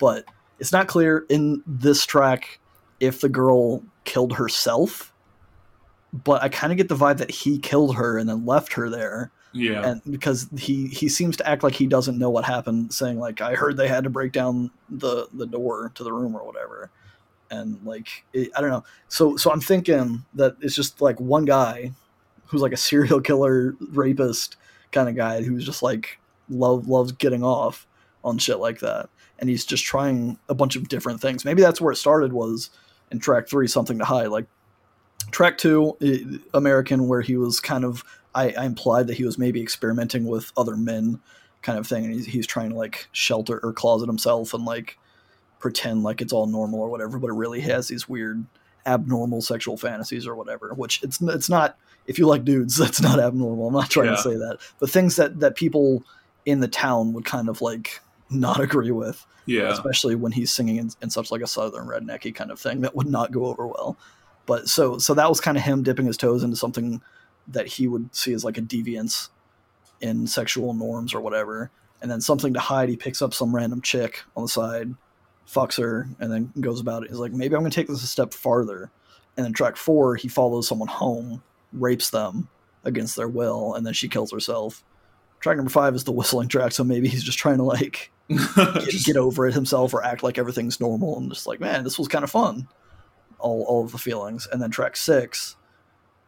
But 0.00 0.24
it's 0.58 0.72
not 0.72 0.88
clear 0.88 1.24
in 1.28 1.62
this 1.64 2.04
track 2.04 2.58
if 2.98 3.20
the 3.20 3.28
girl 3.28 3.84
killed 4.04 4.32
herself. 4.32 5.12
But 6.12 6.42
I 6.42 6.48
kind 6.48 6.72
of 6.72 6.76
get 6.76 6.88
the 6.88 6.96
vibe 6.96 7.18
that 7.18 7.30
he 7.30 7.58
killed 7.60 7.94
her 7.94 8.18
and 8.18 8.28
then 8.28 8.44
left 8.44 8.72
her 8.72 8.90
there 8.90 9.30
Yeah. 9.52 9.86
and 9.88 10.02
because 10.10 10.48
he 10.58 10.88
he 10.88 11.08
seems 11.08 11.36
to 11.36 11.48
act 11.48 11.62
like 11.62 11.74
he 11.74 11.86
doesn't 11.86 12.18
know 12.18 12.30
what 12.30 12.44
happened 12.44 12.92
saying 12.92 13.18
like 13.20 13.40
i 13.40 13.54
heard 13.54 13.76
they 13.76 13.86
had 13.88 14.04
to 14.04 14.10
break 14.10 14.32
down 14.32 14.70
the 14.90 15.28
the 15.32 15.46
door 15.46 15.92
to 15.94 16.02
the 16.04 16.12
room 16.12 16.34
or 16.36 16.44
whatever 16.44 16.90
and 17.50 17.78
like 17.84 18.24
it, 18.32 18.50
i 18.56 18.60
don't 18.60 18.70
know 18.70 18.84
so 19.08 19.36
so 19.36 19.50
i'm 19.52 19.60
thinking 19.60 20.24
that 20.34 20.56
it's 20.60 20.74
just 20.74 21.00
like 21.00 21.18
one 21.20 21.44
guy 21.44 21.92
who's 22.52 22.62
like 22.62 22.72
a 22.72 22.76
serial 22.76 23.20
killer 23.20 23.74
rapist 23.90 24.56
kind 24.92 25.08
of 25.08 25.16
guy 25.16 25.42
who's 25.42 25.64
just 25.64 25.82
like 25.82 26.18
love 26.48 26.86
loves 26.86 27.12
getting 27.12 27.42
off 27.42 27.86
on 28.22 28.38
shit 28.38 28.58
like 28.58 28.78
that. 28.80 29.08
And 29.38 29.48
he's 29.48 29.64
just 29.64 29.84
trying 29.84 30.38
a 30.48 30.54
bunch 30.54 30.76
of 30.76 30.88
different 30.88 31.20
things. 31.20 31.44
Maybe 31.44 31.62
that's 31.62 31.80
where 31.80 31.92
it 31.92 31.96
started 31.96 32.32
was 32.32 32.70
in 33.10 33.18
track 33.18 33.48
three 33.48 33.66
something 33.66 33.98
to 33.98 34.04
hide. 34.04 34.28
Like 34.28 34.46
track 35.30 35.56
two 35.56 35.96
american 36.52 37.06
where 37.06 37.22
he 37.22 37.36
was 37.36 37.60
kind 37.60 37.84
of 37.84 38.04
I, 38.34 38.50
I 38.58 38.64
implied 38.64 39.06
that 39.06 39.16
he 39.16 39.24
was 39.24 39.38
maybe 39.38 39.62
experimenting 39.62 40.26
with 40.26 40.52
other 40.56 40.76
men 40.76 41.20
kind 41.62 41.78
of 41.78 41.86
thing. 41.86 42.04
And 42.04 42.14
he's, 42.14 42.26
he's 42.26 42.46
trying 42.46 42.70
to 42.70 42.76
like 42.76 43.08
shelter 43.12 43.60
or 43.62 43.72
closet 43.72 44.08
himself 44.08 44.52
and 44.52 44.64
like 44.64 44.98
pretend 45.58 46.02
like 46.02 46.20
it's 46.20 46.32
all 46.32 46.46
normal 46.46 46.80
or 46.80 46.88
whatever 46.88 47.18
but 47.18 47.30
it 47.30 47.34
really 47.34 47.60
has 47.60 47.86
these 47.88 48.08
weird 48.08 48.44
abnormal 48.86 49.40
sexual 49.40 49.76
fantasies 49.76 50.26
or 50.26 50.34
whatever 50.34 50.72
which 50.74 51.02
it's 51.02 51.20
it's 51.22 51.48
not 51.48 51.78
if 52.06 52.18
you 52.18 52.26
like 52.26 52.44
dudes 52.44 52.76
that's 52.78 53.00
not 53.00 53.20
abnormal 53.20 53.68
i'm 53.68 53.74
not 53.74 53.90
trying 53.90 54.06
Yeah. 54.08 54.16
to 54.16 54.22
say 54.22 54.34
that 54.34 54.58
but 54.80 54.90
things 54.90 55.16
that 55.16 55.40
that 55.40 55.54
people 55.54 56.02
in 56.46 56.60
the 56.60 56.68
town 56.68 57.12
would 57.12 57.24
kind 57.24 57.48
of 57.48 57.60
like 57.62 58.00
not 58.30 58.60
agree 58.66 58.90
with 58.90 59.24
yeah. 59.46 59.70
especially 59.72 60.14
when 60.14 60.32
he's 60.32 60.52
singing 60.52 60.76
in, 60.76 60.90
in 61.00 61.10
such 61.10 61.30
like 61.30 61.42
a 61.42 61.46
southern 61.46 61.86
rednecky 61.86 62.34
kind 62.34 62.50
of 62.50 62.58
thing 62.60 62.80
that 62.80 62.94
would 62.96 63.06
not 63.08 63.30
go 63.32 63.46
over 63.46 63.66
well 63.66 63.96
but 64.46 64.68
so 64.68 64.98
so 64.98 65.14
that 65.14 65.28
was 65.28 65.40
kind 65.40 65.56
of 65.56 65.62
him 65.62 65.82
dipping 65.82 66.06
his 66.06 66.16
toes 66.16 66.42
into 66.42 66.56
something 66.56 67.00
that 67.48 67.66
he 67.66 67.86
would 67.88 68.14
see 68.14 68.32
as 68.32 68.44
like 68.44 68.58
a 68.58 68.62
deviance 68.62 69.28
in 70.00 70.26
sexual 70.26 70.74
norms 70.74 71.14
or 71.14 71.20
whatever 71.20 71.70
and 72.00 72.10
then 72.10 72.20
something 72.20 72.52
to 72.52 72.58
hide 72.60 72.88
he 72.88 72.96
picks 72.96 73.22
up 73.22 73.32
some 73.32 73.54
random 73.54 73.80
chick 73.80 74.22
on 74.36 74.42
the 74.42 74.48
side 74.48 74.92
fucks 75.52 75.78
her 75.78 76.08
and 76.18 76.32
then 76.32 76.52
goes 76.60 76.80
about 76.80 77.02
it. 77.04 77.10
He's 77.10 77.18
like 77.18 77.32
maybe 77.32 77.54
i'm 77.54 77.62
gonna 77.62 77.70
take 77.70 77.88
this 77.88 78.02
a 78.02 78.06
step 78.06 78.32
farther. 78.32 78.90
And 79.36 79.44
then 79.44 79.52
track 79.52 79.76
four 79.76 80.16
he 80.16 80.28
follows 80.28 80.68
someone 80.68 80.88
home 80.88 81.42
rapes 81.72 82.10
them 82.10 82.48
against 82.84 83.16
their 83.16 83.28
will 83.28 83.74
and 83.74 83.86
then 83.86 83.94
she 83.94 84.08
kills 84.08 84.32
herself. 84.32 84.84
Track 85.40 85.56
number 85.56 85.70
five 85.70 85.94
is 85.94 86.04
the 86.04 86.12
whistling 86.12 86.48
track 86.48 86.72
so 86.72 86.84
maybe 86.84 87.08
he's 87.08 87.24
just 87.24 87.38
trying 87.38 87.58
to 87.58 87.64
like 87.64 88.10
get, 88.28 89.04
get 89.04 89.16
over 89.16 89.46
it 89.46 89.54
himself 89.54 89.92
or 89.92 90.04
act 90.04 90.22
like 90.22 90.38
everything's 90.38 90.80
normal 90.80 91.18
and 91.18 91.30
just 91.30 91.46
like 91.46 91.60
man 91.60 91.84
this 91.84 91.98
was 91.98 92.08
kind 92.08 92.24
of 92.24 92.30
fun. 92.30 92.68
All, 93.38 93.64
all 93.64 93.84
of 93.84 93.90
the 93.90 93.98
feelings. 93.98 94.46
And 94.50 94.62
then 94.62 94.70
track 94.70 94.96
six 94.96 95.56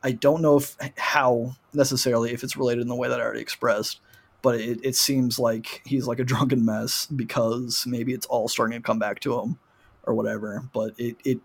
i 0.04 0.12
don't 0.12 0.42
know 0.42 0.58
if 0.58 0.76
how 0.96 1.56
necessarily 1.72 2.32
if 2.32 2.44
it's 2.44 2.56
related 2.56 2.82
in 2.82 2.88
the 2.88 2.94
way 2.94 3.08
that 3.08 3.20
i 3.20 3.24
already 3.24 3.40
expressed 3.40 4.00
but 4.44 4.60
it, 4.60 4.78
it 4.84 4.94
seems 4.94 5.38
like 5.38 5.80
he's 5.86 6.06
like 6.06 6.18
a 6.18 6.24
drunken 6.24 6.66
mess 6.66 7.06
because 7.06 7.86
maybe 7.86 8.12
it's 8.12 8.26
all 8.26 8.46
starting 8.46 8.78
to 8.78 8.86
come 8.86 8.98
back 8.98 9.18
to 9.20 9.40
him 9.40 9.58
or 10.02 10.12
whatever. 10.12 10.62
But 10.74 10.92
it, 10.98 11.16
it 11.24 11.38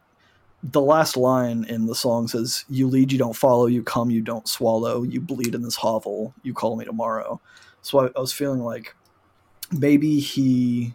the 0.62 0.82
last 0.82 1.16
line 1.16 1.64
in 1.64 1.86
the 1.86 1.96
song 1.96 2.28
says 2.28 2.66
you 2.68 2.88
lead 2.88 3.14
you 3.14 3.18
don't 3.18 3.36
follow 3.36 3.68
you 3.68 3.82
come 3.82 4.12
you 4.12 4.20
don't 4.20 4.46
swallow 4.46 5.04
you 5.04 5.22
bleed 5.22 5.56
in 5.56 5.62
this 5.62 5.78
hovel 5.78 6.34
you 6.44 6.54
call 6.54 6.76
me 6.76 6.84
tomorrow. 6.84 7.40
So 7.82 8.00
I, 8.00 8.10
I 8.18 8.20
was 8.20 8.34
feeling 8.34 8.60
like 8.60 8.94
maybe 9.72 10.20
he 10.20 10.94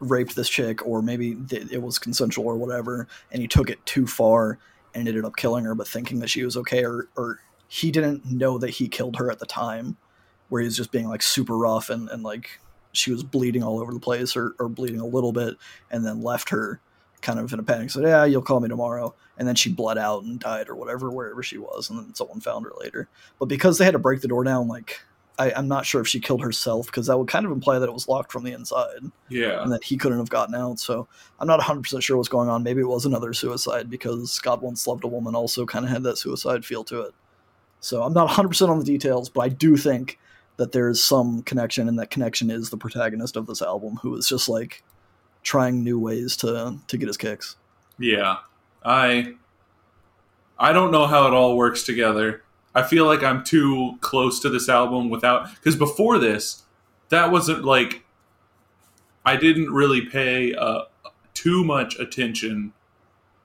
raped 0.00 0.34
this 0.34 0.48
chick 0.48 0.84
or 0.84 1.00
maybe 1.00 1.36
th- 1.36 1.70
it 1.70 1.80
was 1.80 2.00
consensual 2.00 2.46
or 2.46 2.56
whatever 2.56 3.06
and 3.30 3.40
he 3.40 3.46
took 3.46 3.70
it 3.70 3.86
too 3.86 4.08
far 4.08 4.58
and 4.96 5.06
ended 5.06 5.24
up 5.24 5.36
killing 5.36 5.64
her 5.64 5.76
but 5.76 5.86
thinking 5.86 6.18
that 6.18 6.30
she 6.30 6.44
was 6.44 6.56
okay 6.56 6.84
or, 6.84 7.08
or 7.16 7.38
he 7.68 7.92
didn't 7.92 8.24
know 8.24 8.58
that 8.58 8.70
he 8.70 8.88
killed 8.88 9.14
her 9.14 9.30
at 9.30 9.38
the 9.38 9.46
time 9.46 9.96
where 10.54 10.60
he 10.60 10.66
was 10.66 10.76
just 10.76 10.92
being 10.92 11.08
like 11.08 11.20
super 11.20 11.58
rough 11.58 11.90
and, 11.90 12.08
and 12.10 12.22
like 12.22 12.60
she 12.92 13.10
was 13.10 13.24
bleeding 13.24 13.64
all 13.64 13.80
over 13.80 13.92
the 13.92 13.98
place 13.98 14.36
or, 14.36 14.54
or 14.60 14.68
bleeding 14.68 15.00
a 15.00 15.04
little 15.04 15.32
bit 15.32 15.56
and 15.90 16.06
then 16.06 16.22
left 16.22 16.48
her 16.48 16.80
kind 17.22 17.40
of 17.40 17.52
in 17.52 17.58
a 17.58 17.62
panic 17.64 17.90
said 17.90 18.04
yeah 18.04 18.24
you'll 18.24 18.40
call 18.40 18.60
me 18.60 18.68
tomorrow 18.68 19.12
and 19.36 19.48
then 19.48 19.56
she 19.56 19.68
bled 19.68 19.98
out 19.98 20.22
and 20.22 20.38
died 20.38 20.68
or 20.68 20.76
whatever 20.76 21.10
wherever 21.10 21.42
she 21.42 21.58
was 21.58 21.90
and 21.90 21.98
then 21.98 22.14
someone 22.14 22.38
found 22.38 22.64
her 22.64 22.70
later 22.78 23.08
but 23.40 23.46
because 23.46 23.78
they 23.78 23.84
had 23.84 23.94
to 23.94 23.98
break 23.98 24.20
the 24.20 24.28
door 24.28 24.44
down 24.44 24.68
like 24.68 25.00
I, 25.40 25.50
i'm 25.54 25.66
not 25.66 25.86
sure 25.86 26.00
if 26.00 26.06
she 26.06 26.20
killed 26.20 26.42
herself 26.42 26.86
because 26.86 27.08
that 27.08 27.18
would 27.18 27.26
kind 27.26 27.44
of 27.44 27.50
imply 27.50 27.80
that 27.80 27.88
it 27.88 27.92
was 27.92 28.06
locked 28.06 28.30
from 28.30 28.44
the 28.44 28.52
inside 28.52 29.10
yeah. 29.28 29.60
and 29.60 29.72
that 29.72 29.82
he 29.82 29.96
couldn't 29.96 30.18
have 30.18 30.30
gotten 30.30 30.54
out. 30.54 30.78
So 30.78 31.08
I'm 31.40 31.48
not 31.48 31.58
100% 31.58 32.00
sure 32.00 32.16
what's 32.16 32.28
going 32.28 32.48
on. 32.48 32.62
Maybe 32.62 32.82
it 32.82 32.86
was 32.86 33.04
another 33.04 33.32
suicide 33.32 33.90
because 33.90 34.38
God 34.38 34.62
Once 34.62 34.86
Loved 34.86 35.02
a 35.02 35.08
Woman 35.08 35.34
also 35.34 35.66
kind 35.66 35.84
of 35.84 35.90
had 35.90 36.04
that 36.04 36.18
suicide 36.18 36.64
feel 36.64 36.84
to 36.84 37.00
it. 37.00 37.14
So 37.84 38.02
I'm 38.02 38.14
not 38.14 38.30
100% 38.30 38.68
on 38.70 38.78
the 38.78 38.84
details, 38.84 39.28
but 39.28 39.42
I 39.42 39.50
do 39.50 39.76
think 39.76 40.18
that 40.56 40.72
there's 40.72 41.02
some 41.02 41.42
connection, 41.42 41.88
and 41.88 41.98
that 41.98 42.10
connection 42.10 42.50
is 42.50 42.70
the 42.70 42.76
protagonist 42.76 43.36
of 43.36 43.46
this 43.46 43.62
album 43.62 43.96
who 43.96 44.14
is 44.16 44.28
just 44.28 44.48
like 44.48 44.82
trying 45.42 45.84
new 45.84 45.98
ways 45.98 46.36
to 46.38 46.78
to 46.86 46.96
get 46.96 47.08
his 47.08 47.16
kicks. 47.16 47.56
Yeah. 47.98 48.38
I 48.84 49.34
I 50.58 50.72
don't 50.72 50.90
know 50.90 51.06
how 51.06 51.26
it 51.26 51.34
all 51.34 51.56
works 51.56 51.82
together. 51.82 52.42
I 52.74 52.82
feel 52.82 53.06
like 53.06 53.22
I'm 53.22 53.44
too 53.44 53.96
close 54.00 54.40
to 54.40 54.48
this 54.48 54.68
album 54.68 55.10
without 55.10 55.48
cuz 55.62 55.76
before 55.76 56.18
this 56.18 56.62
that 57.08 57.30
wasn't 57.30 57.64
like 57.64 58.04
I 59.24 59.36
didn't 59.36 59.72
really 59.72 60.02
pay 60.02 60.54
uh, 60.54 60.82
too 61.32 61.64
much 61.64 61.98
attention 61.98 62.72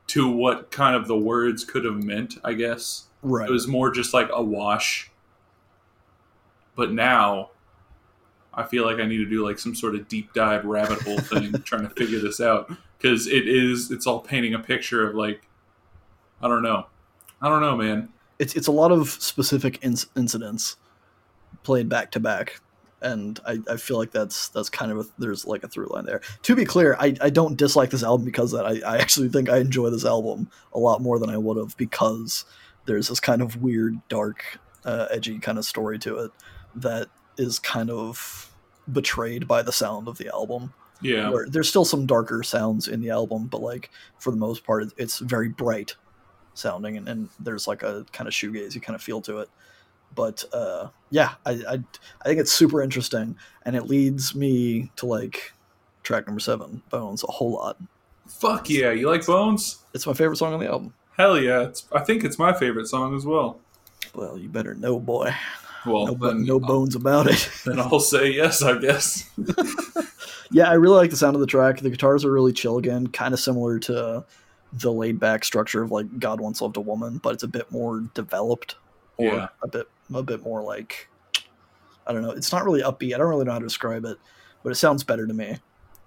to 0.07 0.29
what 0.29 0.71
kind 0.71 0.95
of 0.95 1.07
the 1.07 1.17
words 1.17 1.63
could 1.63 1.85
have 1.85 2.03
meant, 2.03 2.37
I 2.43 2.53
guess. 2.53 3.05
Right. 3.21 3.47
It 3.47 3.51
was 3.51 3.67
more 3.67 3.91
just 3.91 4.13
like 4.13 4.29
a 4.33 4.43
wash. 4.43 5.11
But 6.79 6.93
now 6.93 7.49
I 8.53 8.63
feel 8.63 8.85
like 8.85 8.99
I 8.99 9.05
need 9.05 9.17
to 9.17 9.29
do 9.29 9.45
like 9.45 9.59
some 9.59 9.75
sort 9.75 9.95
of 9.95 10.07
deep 10.07 10.33
dive 10.33 10.63
rabbit 10.63 11.01
hole 11.01 11.19
thing 11.19 11.51
trying 11.63 11.83
to 11.83 11.93
figure 11.93 12.19
this 12.19 12.39
out 12.39 12.71
because 12.97 13.27
it 13.27 13.49
is 13.49 13.91
it's 13.91 14.07
all 14.07 14.21
painting 14.21 14.53
a 14.53 14.59
picture 14.59 15.05
of 15.05 15.13
like 15.13 15.41
I 16.41 16.47
don't 16.47 16.63
know. 16.63 16.85
I 17.41 17.49
don't 17.49 17.59
know, 17.59 17.75
man. 17.75 18.07
it's 18.39 18.55
it's 18.55 18.67
a 18.67 18.71
lot 18.71 18.93
of 18.93 19.09
specific 19.09 19.81
inc- 19.81 20.07
incidents 20.15 20.77
played 21.63 21.89
back 21.89 22.11
to 22.11 22.21
back 22.21 22.61
and 23.01 23.41
I, 23.45 23.59
I 23.69 23.75
feel 23.75 23.97
like 23.97 24.11
that's 24.11 24.47
that's 24.49 24.69
kind 24.69 24.89
of 24.93 24.99
a, 24.99 25.05
there's 25.17 25.45
like 25.45 25.63
a 25.65 25.67
through 25.67 25.87
line 25.87 26.05
there 26.05 26.21
to 26.43 26.55
be 26.55 26.63
clear 26.63 26.95
I, 26.97 27.15
I 27.19 27.29
don't 27.29 27.57
dislike 27.57 27.89
this 27.89 28.03
album 28.03 28.23
because 28.25 28.51
that 28.53 28.65
I, 28.65 28.79
I 28.85 28.97
actually 28.99 29.27
think 29.27 29.49
I 29.49 29.57
enjoy 29.57 29.89
this 29.89 30.05
album 30.05 30.49
a 30.73 30.79
lot 30.79 31.01
more 31.01 31.19
than 31.19 31.29
I 31.29 31.37
would 31.37 31.57
have 31.57 31.75
because 31.75 32.45
there's 32.85 33.09
this 33.09 33.19
kind 33.19 33.41
of 33.41 33.61
weird 33.61 33.99
dark 34.07 34.59
uh, 34.85 35.07
edgy 35.11 35.39
kind 35.39 35.57
of 35.57 35.65
story 35.65 35.99
to 35.99 36.17
it 36.19 36.31
that 36.75 37.07
is 37.37 37.59
kind 37.59 37.89
of 37.89 38.51
betrayed 38.91 39.47
by 39.47 39.61
the 39.61 39.71
sound 39.71 40.07
of 40.07 40.17
the 40.17 40.27
album 40.33 40.73
Yeah. 41.01 41.29
where 41.29 41.47
there's 41.47 41.69
still 41.69 41.85
some 41.85 42.05
darker 42.05 42.43
sounds 42.43 42.87
in 42.87 43.01
the 43.01 43.09
album, 43.11 43.47
but 43.47 43.61
like 43.61 43.89
for 44.19 44.31
the 44.31 44.37
most 44.37 44.63
part, 44.65 44.83
it's 44.97 45.19
very 45.19 45.49
bright 45.49 45.95
sounding, 46.53 46.97
and, 46.97 47.07
and 47.07 47.29
there's 47.39 47.67
like 47.67 47.83
a 47.83 48.05
kind 48.11 48.27
of 48.27 48.33
shoegazy 48.33 48.81
kind 48.81 48.95
of 48.95 49.01
feel 49.01 49.21
to 49.21 49.39
it. 49.39 49.49
But 50.15 50.43
uh, 50.53 50.87
yeah, 51.11 51.35
I, 51.45 51.51
I 51.51 51.73
I 52.21 52.25
think 52.27 52.39
it's 52.39 52.51
super 52.51 52.81
interesting, 52.81 53.37
and 53.63 53.75
it 53.75 53.83
leads 53.85 54.33
me 54.35 54.91
to 54.97 55.05
like 55.05 55.53
track 56.03 56.25
number 56.25 56.39
seven, 56.39 56.81
Bones, 56.89 57.23
a 57.23 57.31
whole 57.31 57.51
lot. 57.51 57.77
Fuck 58.27 58.69
yeah, 58.69 58.91
you 58.91 59.07
like 59.07 59.25
Bones? 59.25 59.79
It's 59.93 60.07
my 60.07 60.13
favorite 60.13 60.37
song 60.37 60.53
on 60.53 60.59
the 60.59 60.67
album. 60.67 60.93
Hell 61.15 61.39
yeah. 61.39 61.61
It's, 61.61 61.87
I 61.93 61.99
think 61.99 62.23
it's 62.23 62.39
my 62.39 62.53
favorite 62.53 62.87
song 62.87 63.15
as 63.15 63.25
well. 63.25 63.59
Well, 64.15 64.37
you 64.37 64.49
better 64.49 64.73
know, 64.73 64.99
boy. 64.99 65.33
Well, 65.85 66.07
No, 66.07 66.13
then, 66.27 66.45
no 66.45 66.57
uh, 66.57 66.59
bones 66.59 66.95
about 66.95 67.27
it. 67.27 67.49
then 67.65 67.79
I'll 67.79 67.99
say 67.99 68.31
yes, 68.31 68.61
I 68.61 68.77
guess. 68.77 69.29
yeah, 70.51 70.69
I 70.69 70.73
really 70.73 70.95
like 70.95 71.09
the 71.09 71.17
sound 71.17 71.35
of 71.35 71.39
the 71.41 71.47
track. 71.47 71.79
The 71.79 71.89
guitars 71.89 72.25
are 72.25 72.31
really 72.31 72.53
chill 72.53 72.77
again, 72.77 73.07
kind 73.07 73.33
of 73.33 73.39
similar 73.39 73.79
to 73.79 74.25
the 74.73 74.91
laid 74.91 75.19
back 75.19 75.43
structure 75.43 75.81
of 75.81 75.91
like 75.91 76.19
God 76.19 76.39
Once 76.39 76.61
Loved 76.61 76.77
a 76.77 76.81
Woman, 76.81 77.17
but 77.23 77.33
it's 77.33 77.43
a 77.43 77.47
bit 77.47 77.71
more 77.71 78.01
developed 78.13 78.75
or 79.17 79.25
Yeah. 79.25 79.47
a 79.63 79.67
bit 79.67 79.87
a 80.13 80.23
bit 80.23 80.43
more 80.43 80.61
like 80.61 81.07
I 82.07 82.13
don't 82.13 82.23
know. 82.23 82.31
It's 82.31 82.51
not 82.51 82.65
really 82.65 82.81
upbeat. 82.81 83.13
I 83.13 83.17
don't 83.19 83.29
really 83.29 83.45
know 83.45 83.51
how 83.53 83.59
to 83.59 83.65
describe 83.65 84.03
it, 84.05 84.17
but 84.63 84.71
it 84.71 84.75
sounds 84.75 85.03
better 85.03 85.27
to 85.27 85.33
me. 85.33 85.57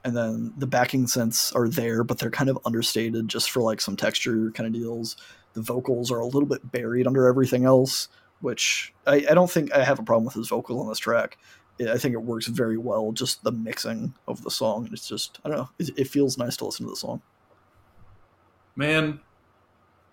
And 0.04 0.16
then 0.16 0.52
the 0.58 0.66
backing 0.66 1.06
synths 1.06 1.54
are 1.54 1.68
there, 1.68 2.02
but 2.02 2.18
they're 2.18 2.30
kind 2.30 2.50
of 2.50 2.58
understated 2.64 3.28
just 3.28 3.52
for 3.52 3.62
like 3.62 3.80
some 3.80 3.96
texture 3.96 4.50
kind 4.50 4.66
of 4.66 4.72
deals. 4.72 5.16
The 5.54 5.62
vocals 5.62 6.10
are 6.10 6.18
a 6.18 6.24
little 6.24 6.46
bit 6.46 6.72
buried 6.72 7.06
under 7.06 7.26
everything 7.28 7.64
else, 7.64 8.08
which 8.42 8.92
I, 9.06 9.24
I 9.30 9.34
don't 9.34 9.50
think 9.50 9.72
I 9.72 9.82
have 9.82 9.98
a 9.98 10.02
problem 10.02 10.26
with 10.26 10.34
his 10.34 10.48
vocal 10.48 10.78
on 10.80 10.88
this 10.88 10.98
track. 10.98 11.38
I 11.80 11.96
think 11.96 12.12
it 12.14 12.22
works 12.22 12.46
very 12.46 12.76
well. 12.76 13.10
Just 13.12 13.42
the 13.42 13.50
mixing 13.50 14.12
of 14.28 14.42
the 14.44 14.50
song. 14.50 14.88
It's 14.92 15.08
just 15.08 15.40
I 15.44 15.48
don't 15.48 15.56
know. 15.58 15.68
It, 15.78 15.90
it 15.96 16.08
feels 16.08 16.36
nice 16.38 16.56
to 16.58 16.66
listen 16.66 16.84
to 16.86 16.90
the 16.90 16.96
song. 16.96 17.22
man 18.76 19.20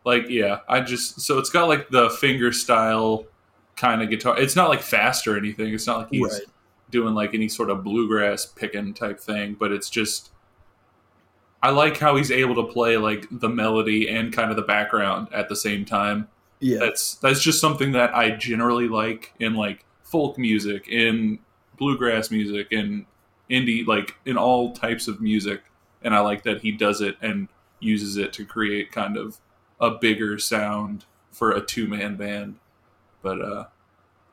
like 0.06 0.30
yeah 0.30 0.60
i 0.68 0.80
just 0.80 1.20
so 1.22 1.38
it's 1.38 1.50
got 1.50 1.68
like 1.68 1.90
the 1.90 2.10
finger 2.10 2.52
style 2.52 3.26
kind 3.76 4.02
of 4.02 4.10
guitar 4.10 4.40
it's 4.40 4.56
not 4.56 4.70
like 4.70 4.82
fast 4.82 5.28
or 5.28 5.38
anything 5.38 5.74
it's 5.74 5.88
not 5.88 6.00
like 6.00 6.08
he's 6.10 6.22
Right. 6.24 6.42
doing 6.90 7.14
like 7.14 7.34
any 7.34 7.48
sort 7.50 7.70
of 7.70 7.84
bluegrass 7.84 8.46
picking 8.46 8.94
type 8.94 9.20
thing 9.20 9.56
but 9.60 9.72
it's 9.72 9.90
just 9.90 10.32
i 11.62 11.70
like 11.70 11.98
how 11.98 12.16
he's 12.16 12.32
able 12.32 12.56
to 12.56 12.72
play 12.72 12.98
like 12.98 13.28
the 13.30 13.50
melody 13.50 14.10
and 14.10 14.32
kind 14.34 14.50
of 14.50 14.56
the 14.56 14.64
background 14.64 15.28
at 15.34 15.50
the 15.50 15.56
same 15.56 15.84
time 15.86 16.28
Yeah. 16.60 16.80
that's 16.80 17.16
that's 17.16 17.42
just 17.42 17.62
something 17.62 17.94
that 17.94 18.14
i 18.14 18.32
generally 18.32 18.90
like 18.90 19.34
in 19.40 19.56
like 19.56 19.86
folk 20.04 20.38
music 20.38 20.88
in 20.90 21.40
bluegrass 21.78 22.32
music 22.32 22.72
and 22.72 23.06
indie 23.50 23.86
like 23.88 24.16
in 24.26 24.38
all 24.38 24.74
types 24.74 25.08
of 25.08 25.22
music 25.22 25.62
and 26.02 26.14
i 26.14 26.20
like 26.20 26.44
that 26.44 26.62
he 26.62 26.72
does 26.72 27.00
it 27.02 27.16
and 27.22 27.48
uses 27.80 28.18
it 28.18 28.34
to 28.34 28.46
create 28.46 28.92
kind 28.92 29.16
of 29.16 29.38
a 29.80 29.92
bigger 29.92 30.38
sound 30.38 31.06
for 31.32 31.52
a 31.52 31.62
two-man 31.62 32.16
band 32.18 32.56
but 33.22 33.42
uh 33.42 33.66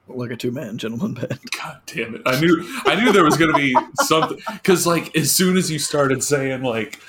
like 0.09 0.31
a 0.31 0.37
two 0.37 0.53
man 0.53 0.79
gentleman 0.79 1.15
band. 1.15 1.39
god 1.59 1.81
damn 1.87 2.15
it 2.15 2.23
i 2.27 2.39
knew 2.41 2.65
i 2.85 2.95
knew 2.95 3.13
there 3.13 3.25
was 3.25 3.37
gonna 3.37 3.53
be 3.53 3.77
something 4.03 4.39
because 4.53 4.87
like 4.87 5.15
as 5.17 5.31
soon 5.33 5.57
as 5.57 5.71
you 5.71 5.79
started 5.79 6.23
saying 6.23 6.63
like 6.63 7.01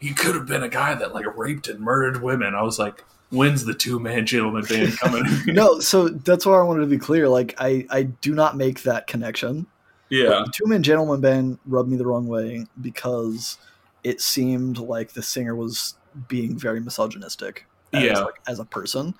he 0.00 0.12
could 0.12 0.34
have 0.34 0.46
been 0.46 0.62
a 0.62 0.68
guy 0.68 0.94
that 0.94 1.14
like 1.14 1.36
raped 1.36 1.68
and 1.68 1.80
murdered 1.80 2.22
women 2.22 2.54
i 2.54 2.62
was 2.62 2.78
like 2.78 3.04
when's 3.34 3.64
the 3.64 3.74
two-man 3.74 4.24
gentleman 4.26 4.64
band 4.64 4.98
coming 4.98 5.24
no, 5.46 5.80
so 5.80 6.08
that's 6.08 6.46
why 6.46 6.58
I 6.58 6.62
wanted 6.62 6.80
to 6.82 6.86
be 6.86 6.98
clear. 6.98 7.28
Like 7.28 7.54
I, 7.58 7.86
I 7.90 8.02
do 8.04 8.34
not 8.34 8.56
make 8.56 8.82
that 8.84 9.06
connection. 9.06 9.66
yeah 10.10 10.44
two 10.52 10.66
man 10.66 10.82
gentleman 10.82 11.20
band 11.20 11.58
rubbed 11.66 11.90
me 11.90 11.96
the 11.96 12.06
wrong 12.06 12.26
way 12.26 12.66
because 12.80 13.58
it 14.04 14.20
seemed 14.20 14.78
like 14.78 15.12
the 15.12 15.22
singer 15.22 15.54
was 15.56 15.94
being 16.28 16.58
very 16.58 16.78
misogynistic 16.80 17.66
as, 17.92 18.02
Yeah. 18.02 18.18
like, 18.20 18.34
as 18.46 18.58
a 18.60 18.64
person. 18.64 19.14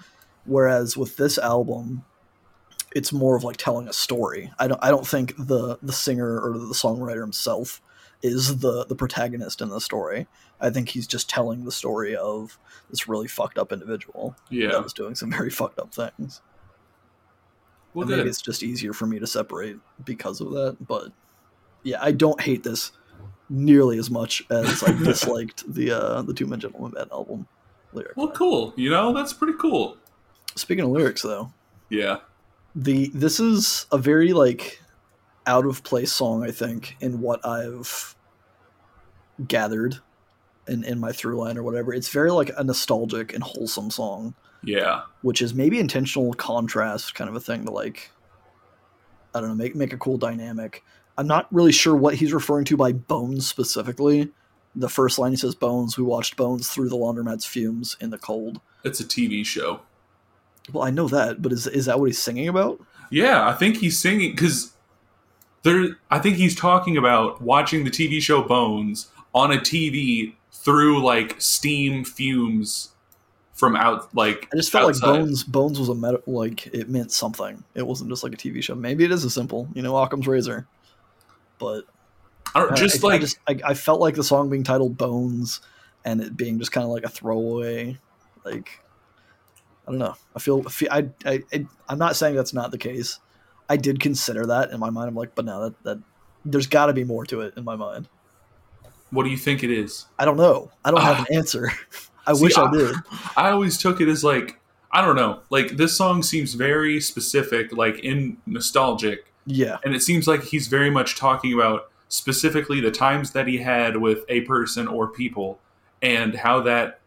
Whereas 0.46 0.96
with 0.96 1.16
this 1.16 1.38
album, 1.38 2.04
it's 2.94 3.12
more 3.12 3.34
of 3.34 3.42
like 3.44 3.56
telling 3.56 3.88
a 3.88 3.92
story. 3.92 4.52
I 4.58 4.68
don't 4.68 4.78
I 4.84 4.90
don't 4.90 5.06
think 5.06 5.34
the 5.38 5.78
the 5.82 5.92
singer 5.92 6.38
or 6.38 6.52
the 6.52 6.74
songwriter 6.74 7.20
himself 7.22 7.80
is 8.22 8.58
the 8.58 8.84
the 8.86 8.94
protagonist 8.94 9.60
in 9.60 9.68
the 9.68 9.80
story. 9.80 10.26
I 10.60 10.70
think 10.70 10.88
he's 10.88 11.06
just 11.06 11.28
telling 11.28 11.64
the 11.64 11.72
story 11.72 12.16
of 12.16 12.58
this 12.90 13.08
really 13.08 13.28
fucked 13.28 13.58
up 13.58 13.72
individual 13.72 14.36
yeah 14.50 14.68
that 14.70 14.82
was 14.82 14.92
doing 14.92 15.14
some 15.14 15.30
very 15.30 15.50
fucked 15.50 15.78
up 15.78 15.92
things. 15.94 16.40
well 17.92 18.06
maybe 18.06 18.28
it's 18.28 18.40
just 18.40 18.62
easier 18.62 18.92
for 18.92 19.06
me 19.06 19.18
to 19.18 19.26
separate 19.26 19.76
because 20.04 20.40
of 20.40 20.50
that. 20.52 20.76
But 20.86 21.12
yeah, 21.82 21.98
I 22.00 22.12
don't 22.12 22.40
hate 22.40 22.62
this 22.62 22.92
nearly 23.50 23.98
as 23.98 24.10
much 24.10 24.42
as 24.50 24.82
I 24.82 24.92
disliked 25.04 25.72
the 25.72 25.90
uh, 25.92 26.22
the 26.22 26.32
Two 26.34 26.46
Men 26.46 26.60
Gentleman 26.60 26.92
Band 26.92 27.10
album 27.12 27.46
lyric. 27.92 28.16
well 28.16 28.30
cool 28.30 28.72
you 28.76 28.90
know 28.90 29.12
that's 29.12 29.32
pretty 29.32 29.56
cool 29.58 29.96
Speaking 30.56 30.84
of 30.84 30.90
lyrics, 30.90 31.22
though, 31.22 31.52
yeah 31.90 32.18
the 32.76 33.08
this 33.14 33.38
is 33.40 33.86
a 33.92 33.98
very 33.98 34.32
like 34.32 34.80
out 35.46 35.66
of 35.66 35.82
place 35.82 36.12
song. 36.12 36.44
I 36.44 36.50
think 36.50 36.96
in 37.00 37.20
what 37.20 37.44
I've 37.44 38.14
gathered 39.48 39.96
in 40.68 40.84
in 40.84 40.98
my 41.00 41.12
through 41.12 41.36
line 41.36 41.58
or 41.58 41.62
whatever. 41.62 41.92
It's 41.92 42.08
very 42.08 42.30
like 42.30 42.50
a 42.56 42.64
nostalgic 42.64 43.34
and 43.34 43.42
wholesome 43.42 43.90
song. 43.90 44.34
yeah 44.62 45.02
which 45.22 45.42
is 45.42 45.52
maybe 45.54 45.78
intentional 45.78 46.32
contrast 46.34 47.14
kind 47.14 47.28
of 47.28 47.36
a 47.36 47.40
thing 47.40 47.64
to 47.66 47.70
like 47.70 48.10
I 49.34 49.40
don't 49.40 49.48
know, 49.50 49.54
make 49.56 49.74
make 49.74 49.92
a 49.92 49.98
cool 49.98 50.16
dynamic. 50.16 50.82
I'm 51.18 51.26
not 51.26 51.52
really 51.52 51.72
sure 51.72 51.94
what 51.96 52.14
he's 52.14 52.32
referring 52.32 52.64
to 52.66 52.76
by 52.76 52.92
bones 52.92 53.46
specifically. 53.46 54.32
The 54.76 54.88
first 54.88 55.18
line 55.18 55.32
he 55.32 55.36
says 55.36 55.54
bones, 55.54 55.96
we 55.98 56.04
watched 56.04 56.36
bones 56.36 56.68
through 56.68 56.88
the 56.88 56.96
laundromat's 56.96 57.44
fumes 57.44 57.96
in 58.00 58.10
the 58.10 58.18
cold. 58.18 58.60
it's 58.84 59.00
a 59.00 59.04
tv 59.04 59.44
show 59.44 59.80
Well, 60.72 60.84
I 60.84 60.90
know 60.90 61.08
that, 61.08 61.42
but 61.42 61.52
is 61.52 61.66
is 61.66 61.86
that 61.86 61.98
what 61.98 62.06
he's 62.06 62.18
singing 62.18 62.48
about? 62.48 62.80
Yeah, 63.10 63.48
I 63.48 63.52
think 63.52 63.76
he's 63.78 63.98
singing 63.98 64.30
because 64.30 64.73
there. 65.64 65.98
I 66.10 66.20
think 66.20 66.36
he's 66.36 66.54
talking 66.54 66.96
about 66.96 67.42
watching 67.42 67.84
the 67.84 67.90
TV 67.90 68.20
show 68.20 68.42
Bones 68.42 69.08
on 69.34 69.52
a 69.52 69.56
TV 69.56 70.34
through 70.52 71.04
like 71.04 71.34
steam 71.40 72.04
fumes 72.04 72.90
from 73.52 73.76
out. 73.76 74.14
Like 74.14 74.48
I 74.52 74.56
just 74.56 74.70
felt 74.70 74.90
outside. 74.90 75.06
like 75.08 75.20
bones 75.20 75.44
bones 75.44 75.78
was 75.78 75.88
a 75.88 75.94
meta, 75.94 76.22
like 76.26 76.66
it 76.68 76.88
meant 76.88 77.12
something. 77.12 77.64
It 77.74 77.86
wasn't 77.86 78.10
just 78.10 78.22
like 78.22 78.32
a 78.32 78.36
TV 78.36 78.62
show. 78.62 78.74
Maybe 78.74 79.04
it 79.04 79.10
is 79.10 79.24
a 79.24 79.30
simple, 79.30 79.68
you 79.74 79.82
know, 79.82 79.96
Occam's 79.96 80.26
razor. 80.26 80.66
But 81.58 81.84
I 82.54 82.60
don't, 82.60 82.76
just 82.76 83.04
I, 83.04 83.08
like 83.08 83.16
I 83.16 83.18
just 83.18 83.38
I, 83.48 83.60
I 83.64 83.74
felt 83.74 84.00
like 84.00 84.14
the 84.14 84.24
song 84.24 84.50
being 84.50 84.64
titled 84.64 84.96
Bones 84.96 85.60
and 86.04 86.20
it 86.20 86.36
being 86.36 86.58
just 86.58 86.72
kind 86.72 86.84
of 86.84 86.90
like 86.90 87.04
a 87.04 87.08
throwaway, 87.08 87.98
like 88.44 88.80
I 89.86 89.90
don't 89.90 89.98
know. 89.98 90.14
I 90.34 90.38
feel, 90.38 90.64
I, 90.90 91.08
I 91.24 91.42
I 91.52 91.66
I'm 91.88 91.98
not 91.98 92.16
saying 92.16 92.34
that's 92.36 92.54
not 92.54 92.70
the 92.70 92.78
case. 92.78 93.18
I 93.68 93.76
did 93.76 94.00
consider 94.00 94.46
that 94.46 94.70
in 94.70 94.80
my 94.80 94.90
mind. 94.90 95.08
I'm 95.08 95.14
like, 95.14 95.34
but 95.34 95.44
no, 95.44 95.64
that 95.64 95.82
that 95.84 95.98
there's 96.44 96.66
got 96.66 96.86
to 96.86 96.92
be 96.92 97.04
more 97.04 97.24
to 97.26 97.40
it 97.42 97.54
in 97.56 97.64
my 97.64 97.76
mind. 97.76 98.08
what 99.10 99.24
do 99.24 99.30
you 99.30 99.36
think 99.36 99.62
it 99.62 99.70
is? 99.70 100.06
I 100.18 100.24
don't 100.24 100.36
know. 100.36 100.70
I 100.84 100.90
don't 100.90 101.00
have 101.00 101.20
Ah. 101.20 101.26
an 101.30 101.36
answer. 101.36 101.70
I 102.26 102.32
See, 102.34 102.42
wish 102.44 102.56
I 102.58 102.64
I- 102.64 102.70
did. 102.72 102.94
I 103.36 103.50
always 103.50 103.78
took 103.78 104.00
it 104.00 104.08
as 104.08 104.22
like 104.24 104.60
I 104.92 105.04
don't 105.04 105.16
know. 105.16 105.40
Like 105.50 105.76
this 105.76 105.96
song 105.96 106.22
seems 106.22 106.54
very 106.54 107.00
specific, 107.00 107.72
like 107.76 107.98
in 108.00 108.36
nostalgic, 108.46 109.32
Yeah, 109.44 109.78
and 109.84 109.94
it 109.94 110.02
seems 110.02 110.28
like 110.28 110.42
he's 110.44 110.68
very 110.68 110.90
much 110.90 111.16
talking 111.18 111.52
about 111.52 111.90
specifically 112.08 112.80
the 112.80 112.92
times 112.92 113.32
that 113.32 113.48
he 113.48 113.58
had 113.58 113.96
with 113.96 114.24
a 114.28 114.42
person 114.42 114.86
or 114.86 115.08
people 115.08 115.58
and 116.00 116.34
how 116.36 116.60
that 116.60 117.00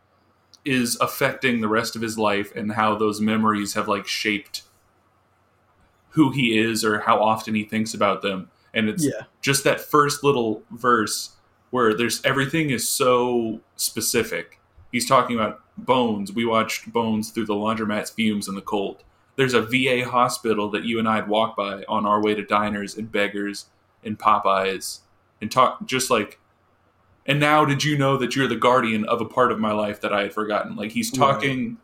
is 0.66 0.98
affecting 1.00 1.62
the 1.62 1.68
rest 1.70 1.96
of 1.96 2.02
his 2.02 2.18
life 2.18 2.54
and 2.58 2.74
how 2.74 2.94
those 2.96 3.22
memories 3.22 3.74
have 3.76 3.88
like 3.88 4.06
shaped 4.06 4.64
who 6.18 6.32
he 6.32 6.60
is 6.60 6.84
or 6.84 7.00
how 7.00 7.22
often 7.24 7.56
he 7.56 7.64
thinks 7.64 7.94
about 7.94 8.22
them 8.22 8.50
and 8.74 8.90
it's 8.90 9.06
yeah, 9.06 9.24
just 9.42 9.64
that 9.64 9.80
first 9.80 10.24
little 10.24 10.62
verse 10.72 11.32
where 11.72 11.96
there's 11.96 12.24
everything 12.24 12.70
is 12.70 12.88
so 12.88 13.60
specific. 13.76 14.60
He's 14.92 15.08
talking 15.08 15.36
about 15.36 15.62
bones. 15.78 16.32
We 16.32 16.46
watched 16.46 16.92
bones 16.94 17.32
through 17.32 17.48
the 17.48 17.56
laundromat's 17.56 18.12
fumes 18.12 18.48
in 18.48 18.56
the 18.56 18.62
cold. 18.62 19.04
There's 19.36 19.56
a 19.56 19.62
VA 19.62 20.08
hospital 20.08 20.70
that 20.70 20.84
you 20.84 21.00
and 21.00 21.08
I'd 21.08 21.28
walk 21.28 21.56
by 21.56 21.84
on 21.90 22.06
our 22.06 22.22
way 22.22 22.36
to 22.36 22.44
diners 22.44 22.96
and 22.96 23.12
beggars 23.12 23.66
and 24.04 24.18
Popeyes 24.18 25.00
and 25.42 25.52
talk 25.52 25.86
just 25.86 26.10
like. 26.10 26.40
And 27.26 27.40
now, 27.40 27.66
did 27.66 27.84
you 27.84 27.98
know 27.98 28.16
that 28.18 28.36
you're 28.36 28.48
the 28.48 28.56
guardian 28.56 29.04
of 29.06 29.20
a 29.20 29.26
part 29.26 29.52
of 29.52 29.60
my 29.60 29.74
life 29.74 30.00
that 30.02 30.14
I 30.14 30.22
had 30.22 30.34
forgotten? 30.34 30.76
Like 30.76 30.92
he's 30.92 31.12
Right. 31.72 31.78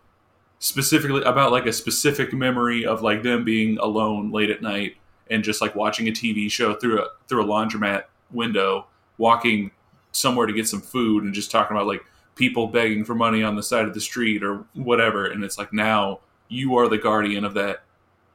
Specifically 0.64 1.22
about 1.24 1.52
like 1.52 1.66
a 1.66 1.74
specific 1.74 2.32
memory 2.32 2.86
of 2.86 3.02
like 3.02 3.22
them 3.22 3.44
being 3.44 3.78
alone 3.80 4.32
late 4.32 4.50
at 4.50 4.62
night 4.62 4.96
and 5.30 5.44
just 5.44 5.60
like 5.60 5.76
watching 5.76 6.08
a 6.08 6.12
TV 6.12 6.50
show 6.50 6.74
through 6.74 7.02
a 7.02 7.08
through 7.28 7.44
a 7.44 7.46
laundromat 7.46 8.06
window, 8.32 8.86
walking 9.18 9.72
somewhere 10.14 10.48
to 10.48 10.54
get 10.54 10.66
some 10.66 10.80
food, 10.80 11.26
and 11.26 11.34
just 11.34 11.52
talking 11.52 11.76
about 11.76 11.86
like 11.86 12.06
people 12.36 12.68
begging 12.68 13.04
for 13.04 13.14
money 13.14 13.44
on 13.44 13.58
the 13.58 13.62
side 13.62 13.84
of 13.84 13.94
the 13.94 14.00
street 14.00 14.42
or 14.42 14.64
whatever. 14.74 15.26
And 15.26 15.44
it's 15.44 15.58
like 15.58 15.74
now 15.74 16.22
you 16.48 16.78
are 16.78 16.88
the 16.88 16.98
guardian 16.98 17.44
of 17.44 17.56
that 17.56 17.84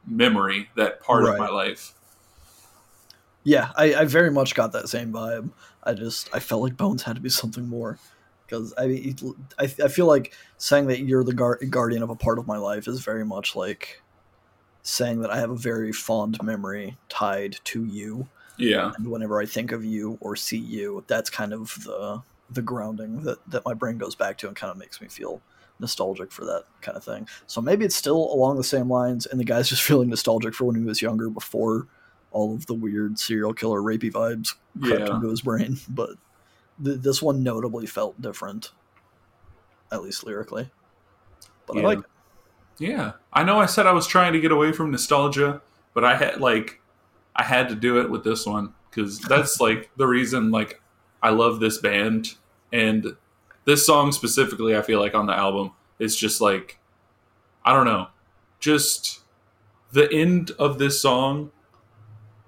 memory, 0.06 0.68
that 0.76 1.00
part 1.00 1.24
of 1.24 1.38
my 1.38 1.48
life. 1.48 1.94
yeah. 3.42 3.70
I, 3.74 3.94
I 3.94 4.04
very 4.04 4.30
much 4.30 4.54
got 4.54 4.72
that 4.72 4.90
same 4.90 5.14
vibe. 5.14 5.48
I 5.82 5.94
just 5.94 6.28
I 6.34 6.40
felt 6.40 6.60
like 6.60 6.76
Bones 6.76 7.04
had 7.04 7.16
to 7.16 7.22
be 7.22 7.30
something 7.30 7.66
more 7.66 7.98
because 8.48 8.72
I 8.78 8.86
mean 8.86 9.16
I, 9.58 9.64
I 9.64 9.88
feel 9.88 10.06
like 10.06 10.34
saying 10.56 10.86
that 10.88 11.00
you're 11.00 11.24
the 11.24 11.34
guard, 11.34 11.60
guardian 11.70 12.02
of 12.02 12.10
a 12.10 12.16
part 12.16 12.38
of 12.38 12.46
my 12.46 12.56
life 12.56 12.88
is 12.88 13.00
very 13.00 13.24
much 13.24 13.54
like 13.54 14.02
saying 14.82 15.20
that 15.20 15.30
I 15.30 15.38
have 15.38 15.50
a 15.50 15.56
very 15.56 15.92
fond 15.92 16.42
memory 16.42 16.96
tied 17.08 17.56
to 17.64 17.84
you 17.84 18.26
Yeah, 18.56 18.92
and 18.96 19.06
whenever 19.08 19.40
I 19.40 19.46
think 19.46 19.72
of 19.72 19.84
you 19.84 20.16
or 20.20 20.34
see 20.36 20.56
you, 20.58 21.04
that's 21.06 21.30
kind 21.30 21.52
of 21.52 21.74
the 21.84 22.22
the 22.50 22.62
grounding 22.62 23.22
that, 23.24 23.38
that 23.50 23.64
my 23.66 23.74
brain 23.74 23.98
goes 23.98 24.14
back 24.14 24.38
to 24.38 24.46
and 24.46 24.56
kind 24.56 24.70
of 24.70 24.78
makes 24.78 25.00
me 25.02 25.08
feel 25.08 25.42
nostalgic 25.80 26.32
for 26.32 26.46
that 26.46 26.64
kind 26.80 26.96
of 26.96 27.04
thing. 27.04 27.28
So 27.46 27.60
maybe 27.60 27.84
it's 27.84 27.94
still 27.94 28.32
along 28.32 28.56
the 28.56 28.64
same 28.64 28.88
lines, 28.90 29.26
and 29.26 29.38
the 29.38 29.44
guy's 29.44 29.68
just 29.68 29.82
feeling 29.88 30.08
nostalgic 30.08 30.54
for 30.54 30.64
when 30.64 30.76
he 30.76 30.82
was 30.82 31.02
younger 31.02 31.28
before 31.28 31.86
all 32.30 32.54
of 32.54 32.64
the 32.66 32.74
weird 32.74 33.18
serial 33.18 33.52
killer 33.54 33.80
rapey 33.80 34.10
vibes 34.10 34.54
crept 34.82 35.08
Yeah. 35.08 35.14
into 35.16 35.28
his 35.28 35.42
brain. 35.42 35.76
But 35.90 36.10
th- 36.82 37.00
this 37.00 37.22
one 37.22 37.42
notably 37.42 37.86
felt 37.86 38.20
different, 38.20 38.72
at 39.92 40.02
least 40.02 40.24
lyrically. 40.24 40.70
But 41.66 41.78
I 41.78 41.80
like 41.80 41.98
it. 41.98 42.04
Yeah, 42.78 43.12
I 43.32 43.42
know. 43.42 43.58
I 43.58 43.66
said 43.66 43.86
I 43.86 43.92
was 43.92 44.06
trying 44.06 44.32
to 44.32 44.40
get 44.40 44.52
away 44.52 44.72
from 44.72 44.90
nostalgia, 44.90 45.60
but 45.94 46.04
I 46.04 46.16
had 46.16 46.40
like 46.40 46.80
I 47.34 47.42
had 47.42 47.68
to 47.68 47.74
do 47.74 48.00
it 48.00 48.10
with 48.10 48.24
this 48.24 48.46
one 48.46 48.74
because 48.90 49.18
that's 49.18 49.60
like 49.60 49.90
the 49.96 50.06
reason. 50.06 50.50
Like 50.50 50.80
I 51.22 51.30
love 51.30 51.60
this 51.60 51.78
band 51.78 52.34
and 52.72 53.16
this 53.64 53.84
song 53.84 54.12
specifically. 54.12 54.76
I 54.76 54.82
feel 54.82 55.00
like 55.00 55.14
on 55.14 55.26
the 55.26 55.34
album 55.34 55.72
is 55.98 56.16
just 56.16 56.40
like 56.40 56.78
I 57.64 57.74
don't 57.74 57.86
know, 57.86 58.08
just 58.60 59.20
the 59.92 60.10
end 60.12 60.52
of 60.58 60.78
this 60.78 61.02
song 61.02 61.50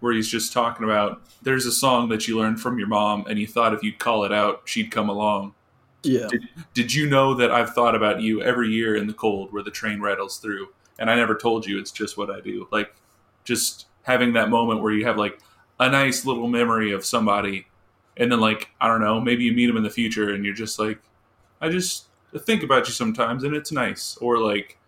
where 0.00 0.12
he's 0.12 0.28
just 0.28 0.52
talking 0.52 0.84
about 0.84 1.22
there's 1.42 1.66
a 1.66 1.72
song 1.72 2.08
that 2.08 2.26
you 2.26 2.38
learned 2.38 2.60
from 2.60 2.78
your 2.78 2.88
mom 2.88 3.24
and 3.28 3.38
you 3.38 3.46
thought 3.46 3.72
if 3.72 3.82
you'd 3.82 3.98
call 3.98 4.24
it 4.24 4.32
out 4.32 4.62
she'd 4.64 4.90
come 4.90 5.08
along 5.08 5.54
Yeah, 6.02 6.28
did 6.72 6.94
you 6.94 7.08
know 7.08 7.34
that 7.34 7.50
I've 7.50 7.74
thought 7.74 7.94
about 7.94 8.22
you 8.22 8.42
every 8.42 8.70
year 8.70 8.96
in 8.96 9.06
the 9.06 9.12
cold 9.12 9.52
where 9.52 9.62
the 9.62 9.70
train 9.70 10.00
rattles 10.00 10.38
through? 10.38 10.68
And 10.98 11.10
I 11.10 11.14
never 11.14 11.34
told 11.34 11.66
you 11.66 11.78
it's 11.78 11.92
just 11.92 12.16
what 12.16 12.30
I 12.30 12.40
do. 12.40 12.68
Like, 12.72 12.94
just 13.44 13.86
having 14.02 14.32
that 14.32 14.48
moment 14.48 14.82
where 14.82 14.92
you 14.92 15.04
have 15.04 15.18
like 15.18 15.40
a 15.78 15.90
nice 15.90 16.24
little 16.24 16.48
memory 16.48 16.92
of 16.92 17.04
somebody, 17.04 17.66
and 18.16 18.32
then 18.32 18.40
like 18.40 18.70
I 18.80 18.88
don't 18.88 19.02
know, 19.02 19.20
maybe 19.20 19.44
you 19.44 19.52
meet 19.52 19.66
them 19.66 19.76
in 19.76 19.82
the 19.82 19.90
future, 19.90 20.32
and 20.32 20.42
you're 20.42 20.54
just 20.54 20.78
like, 20.78 20.98
I 21.60 21.68
just 21.68 22.06
think 22.38 22.62
about 22.62 22.86
you 22.88 22.94
sometimes, 22.94 23.44
and 23.44 23.54
it's 23.54 23.72
nice. 23.72 24.16
Or 24.22 24.38
like, 24.38 24.78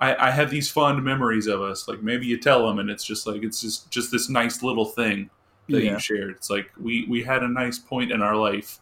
I, 0.00 0.28
I 0.28 0.30
have 0.30 0.50
these 0.50 0.70
fond 0.70 1.04
memories 1.04 1.46
of 1.46 1.60
us. 1.60 1.86
Like 1.86 2.02
maybe 2.02 2.26
you 2.26 2.38
tell 2.38 2.66
them, 2.66 2.78
and 2.78 2.90
it's 2.90 3.04
just 3.04 3.26
like 3.26 3.42
it's 3.42 3.60
just 3.60 3.90
just 3.90 4.10
this 4.10 4.28
nice 4.28 4.62
little 4.62 4.86
thing 4.86 5.30
that 5.68 5.84
yeah, 5.84 5.92
you 5.92 5.98
shared. 5.98 6.30
It's 6.30 6.50
like 6.50 6.70
we 6.80 7.06
we 7.08 7.22
had 7.22 7.42
a 7.42 7.48
nice 7.48 7.78
point 7.78 8.10
in 8.12 8.22
our 8.22 8.36
life, 8.36 8.80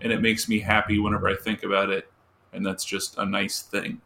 and 0.00 0.12
it 0.12 0.20
makes 0.20 0.48
me 0.48 0.60
happy 0.60 0.98
whenever 0.98 1.28
I 1.28 1.34
think 1.36 1.62
about 1.64 1.90
it, 1.90 2.10
and 2.52 2.64
that's 2.64 2.84
just 2.84 3.18
a 3.18 3.26
nice 3.26 3.62
thing. 3.62 4.00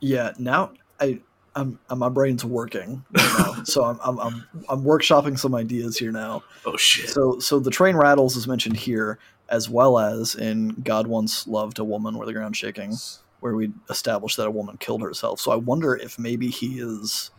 yeah. 0.00 0.32
Now 0.38 0.72
I, 1.00 1.20
I'm, 1.54 1.78
my 1.96 2.08
brain's 2.08 2.44
working 2.44 3.04
right 3.12 3.38
now, 3.38 3.62
so 3.64 3.84
I'm, 3.84 3.98
I'm, 4.02 4.18
I'm, 4.18 4.44
I'm 4.68 4.82
workshopping 4.84 5.38
some 5.38 5.54
ideas 5.54 5.96
here 5.98 6.12
now. 6.12 6.42
Oh 6.64 6.76
shit! 6.76 7.10
So, 7.10 7.38
so 7.38 7.58
the 7.58 7.70
train 7.70 7.96
rattles 7.96 8.36
is 8.36 8.46
mentioned 8.46 8.76
here, 8.76 9.18
as 9.48 9.68
well 9.68 9.98
as 9.98 10.34
in 10.34 10.70
God 10.84 11.06
once 11.06 11.46
loved 11.46 11.78
a 11.78 11.84
woman 11.84 12.16
where 12.16 12.26
the 12.26 12.32
ground 12.32 12.56
shaking, 12.56 12.96
where 13.40 13.54
we 13.54 13.72
established 13.88 14.36
that 14.36 14.46
a 14.46 14.50
woman 14.50 14.76
killed 14.78 15.02
herself. 15.02 15.40
So 15.40 15.52
I 15.52 15.56
wonder 15.56 15.94
if 15.94 16.18
maybe 16.18 16.48
he 16.48 16.80
is 16.80 17.30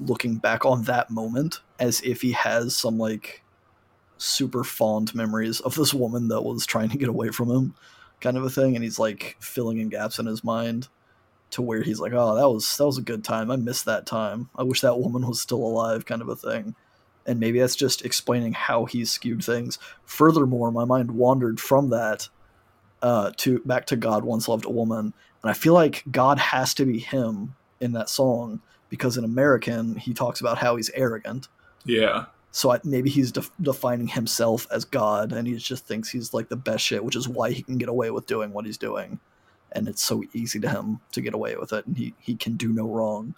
looking 0.00 0.36
back 0.36 0.64
on 0.64 0.82
that 0.84 1.10
moment 1.10 1.60
as 1.78 2.00
if 2.02 2.20
he 2.20 2.32
has 2.32 2.76
some 2.76 2.98
like 2.98 3.42
super 4.16 4.64
fond 4.64 5.14
memories 5.14 5.60
of 5.60 5.74
this 5.74 5.92
woman 5.92 6.28
that 6.28 6.42
was 6.42 6.66
trying 6.66 6.88
to 6.90 6.98
get 6.98 7.08
away 7.08 7.30
from 7.30 7.50
him, 7.50 7.74
kind 8.20 8.36
of 8.36 8.44
a 8.44 8.50
thing, 8.50 8.74
and 8.74 8.84
he's 8.84 8.98
like 8.98 9.36
filling 9.40 9.78
in 9.78 9.88
gaps 9.88 10.18
in 10.18 10.26
his 10.26 10.44
mind 10.44 10.88
to 11.50 11.62
where 11.62 11.82
he's 11.82 12.00
like, 12.00 12.12
"Oh, 12.12 12.34
that 12.34 12.48
was 12.48 12.76
that 12.76 12.86
was 12.86 12.98
a 12.98 13.02
good 13.02 13.24
time. 13.24 13.50
I 13.50 13.56
missed 13.56 13.84
that 13.84 14.06
time. 14.06 14.50
I 14.56 14.62
wish 14.62 14.80
that 14.80 14.98
woman 14.98 15.26
was 15.26 15.40
still 15.40 15.64
alive," 15.64 16.06
kind 16.06 16.22
of 16.22 16.28
a 16.28 16.36
thing. 16.36 16.74
And 17.26 17.40
maybe 17.40 17.58
that's 17.58 17.76
just 17.76 18.04
explaining 18.04 18.52
how 18.52 18.84
he's 18.84 19.10
skewed 19.10 19.42
things. 19.44 19.78
Furthermore, 20.04 20.70
my 20.70 20.84
mind 20.84 21.12
wandered 21.12 21.58
from 21.58 21.90
that 21.90 22.28
uh, 23.04 23.30
to 23.36 23.58
back 23.66 23.84
to 23.84 23.96
God 23.96 24.24
once 24.24 24.48
loved 24.48 24.64
a 24.64 24.70
woman, 24.70 25.12
and 25.42 25.50
I 25.50 25.52
feel 25.52 25.74
like 25.74 26.02
God 26.10 26.38
has 26.38 26.72
to 26.74 26.86
be 26.86 26.98
him 26.98 27.54
in 27.78 27.92
that 27.92 28.08
song 28.08 28.62
because 28.88 29.18
in 29.18 29.24
American 29.24 29.96
he 29.96 30.14
talks 30.14 30.40
about 30.40 30.56
how 30.56 30.76
he's 30.76 30.88
arrogant. 30.94 31.48
Yeah, 31.84 32.24
So 32.50 32.72
I, 32.72 32.80
maybe 32.82 33.10
he's 33.10 33.30
def- 33.30 33.50
defining 33.60 34.08
himself 34.08 34.66
as 34.70 34.86
God, 34.86 35.32
and 35.34 35.46
he 35.46 35.54
just 35.56 35.86
thinks 35.86 36.08
he's 36.08 36.32
like 36.32 36.48
the 36.48 36.56
best 36.56 36.82
shit, 36.82 37.04
which 37.04 37.14
is 37.14 37.28
why 37.28 37.50
he 37.50 37.62
can 37.62 37.76
get 37.76 37.90
away 37.90 38.10
with 38.10 38.24
doing 38.26 38.54
what 38.54 38.64
he's 38.64 38.78
doing, 38.78 39.20
and 39.72 39.86
it's 39.86 40.02
so 40.02 40.24
easy 40.32 40.58
to 40.60 40.70
him 40.70 41.00
to 41.12 41.20
get 41.20 41.34
away 41.34 41.56
with 41.56 41.74
it, 41.74 41.84
and 41.84 41.98
he 41.98 42.14
he 42.18 42.34
can 42.36 42.56
do 42.56 42.72
no 42.72 42.88
wrong, 42.88 43.34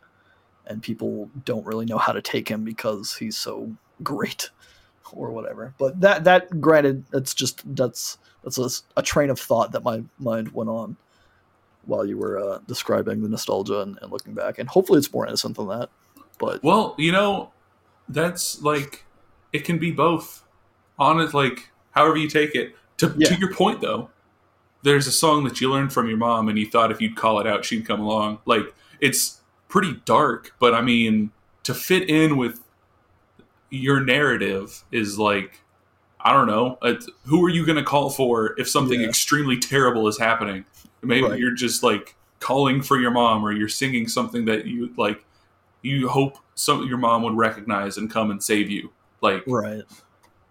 and 0.65 0.81
people 0.81 1.29
don't 1.45 1.67
really 1.67 1.87
know 1.87 1.99
how 1.99 2.13
to 2.13 2.23
take 2.23 2.49
him 2.49 2.63
because 2.63 3.17
he's 3.17 3.37
so 3.37 3.75
great, 4.05 4.51
or 5.13 5.33
whatever. 5.33 5.75
But 5.77 6.01
that 6.03 6.23
that 6.23 6.61
granted, 6.61 7.05
that's 7.11 7.35
just 7.35 7.75
that's 7.75 8.19
that's 8.47 8.59
a, 8.59 9.01
a 9.01 9.03
train 9.03 9.29
of 9.29 9.41
thought 9.41 9.73
that 9.73 9.83
my 9.83 10.03
mind 10.19 10.53
went 10.53 10.71
on 10.71 10.97
while 11.85 12.07
you 12.07 12.17
were 12.17 12.39
uh, 12.39 12.59
describing 12.69 13.23
the 13.23 13.29
nostalgia 13.29 13.81
and, 13.81 13.99
and 14.01 14.13
looking 14.13 14.35
back, 14.35 14.59
and 14.59 14.69
hopefully 14.69 14.99
it's 14.99 15.13
more 15.13 15.27
innocent 15.27 15.57
than 15.57 15.67
that. 15.69 15.89
But 16.39 16.63
Well, 16.63 16.95
you 16.97 17.11
know, 17.13 17.51
that's 18.09 18.63
like 18.63 19.05
it 19.53 19.65
can 19.65 19.79
be 19.79 19.91
both. 19.91 20.45
On 20.99 21.21
it, 21.21 21.35
like 21.35 21.71
however 21.91 22.17
you 22.17 22.29
take 22.29 22.55
it. 22.55 22.75
To, 22.99 23.15
Yeah. 23.19 23.29
to 23.29 23.35
your 23.39 23.53
point, 23.53 23.81
though, 23.83 24.11
there's 24.83 25.07
a 25.07 25.13
song 25.13 25.45
that 25.45 25.61
you 25.61 25.71
learned 25.71 25.93
from 25.93 26.09
your 26.09 26.17
mom, 26.17 26.49
and 26.49 26.59
you 26.59 26.71
thought 26.71 26.91
if 26.91 27.01
you'd 27.01 27.17
call 27.17 27.41
it 27.41 27.47
out, 27.47 27.65
she'd 27.65 27.85
come 27.87 28.01
along. 28.01 28.39
Like 28.47 28.73
it's 29.01 29.41
pretty 29.69 30.01
dark, 30.05 30.55
but 30.59 30.73
I 30.75 30.81
mean, 30.83 31.33
to 31.65 31.75
fit 31.75 32.09
in 32.09 32.37
with 32.37 32.61
your 33.71 34.01
narrative 34.01 34.85
is 34.93 35.19
like. 35.19 35.63
I 36.27 36.33
don't 36.33 36.49
know. 36.49 36.77
Who 37.27 37.45
are 37.45 37.49
you 37.49 37.65
going 37.65 37.79
to 37.79 37.85
call 37.85 38.11
for 38.11 38.59
if 38.59 38.69
something 38.69 39.01
Yeah. 39.01 39.07
extremely 39.07 39.59
terrible 39.59 40.09
is 40.09 40.19
happening? 40.19 40.65
Maybe 41.01 41.29
Right. 41.29 41.39
you're 41.39 41.55
just 41.55 41.85
like 41.85 42.17
calling 42.41 42.83
for 42.83 42.99
your 42.99 43.13
mom, 43.13 43.45
or 43.45 43.53
you're 43.53 43.69
singing 43.69 44.09
something 44.09 44.45
that 44.47 44.67
you 44.67 44.93
like 44.97 45.25
you 45.83 46.09
hope 46.09 46.39
some 46.57 46.85
your 46.89 46.99
mom 46.99 47.23
would 47.23 47.37
recognize 47.37 47.97
and 47.97 48.11
come 48.11 48.33
and 48.33 48.43
save 48.43 48.69
you. 48.69 48.91
Like 49.21 49.45
right. 49.47 49.85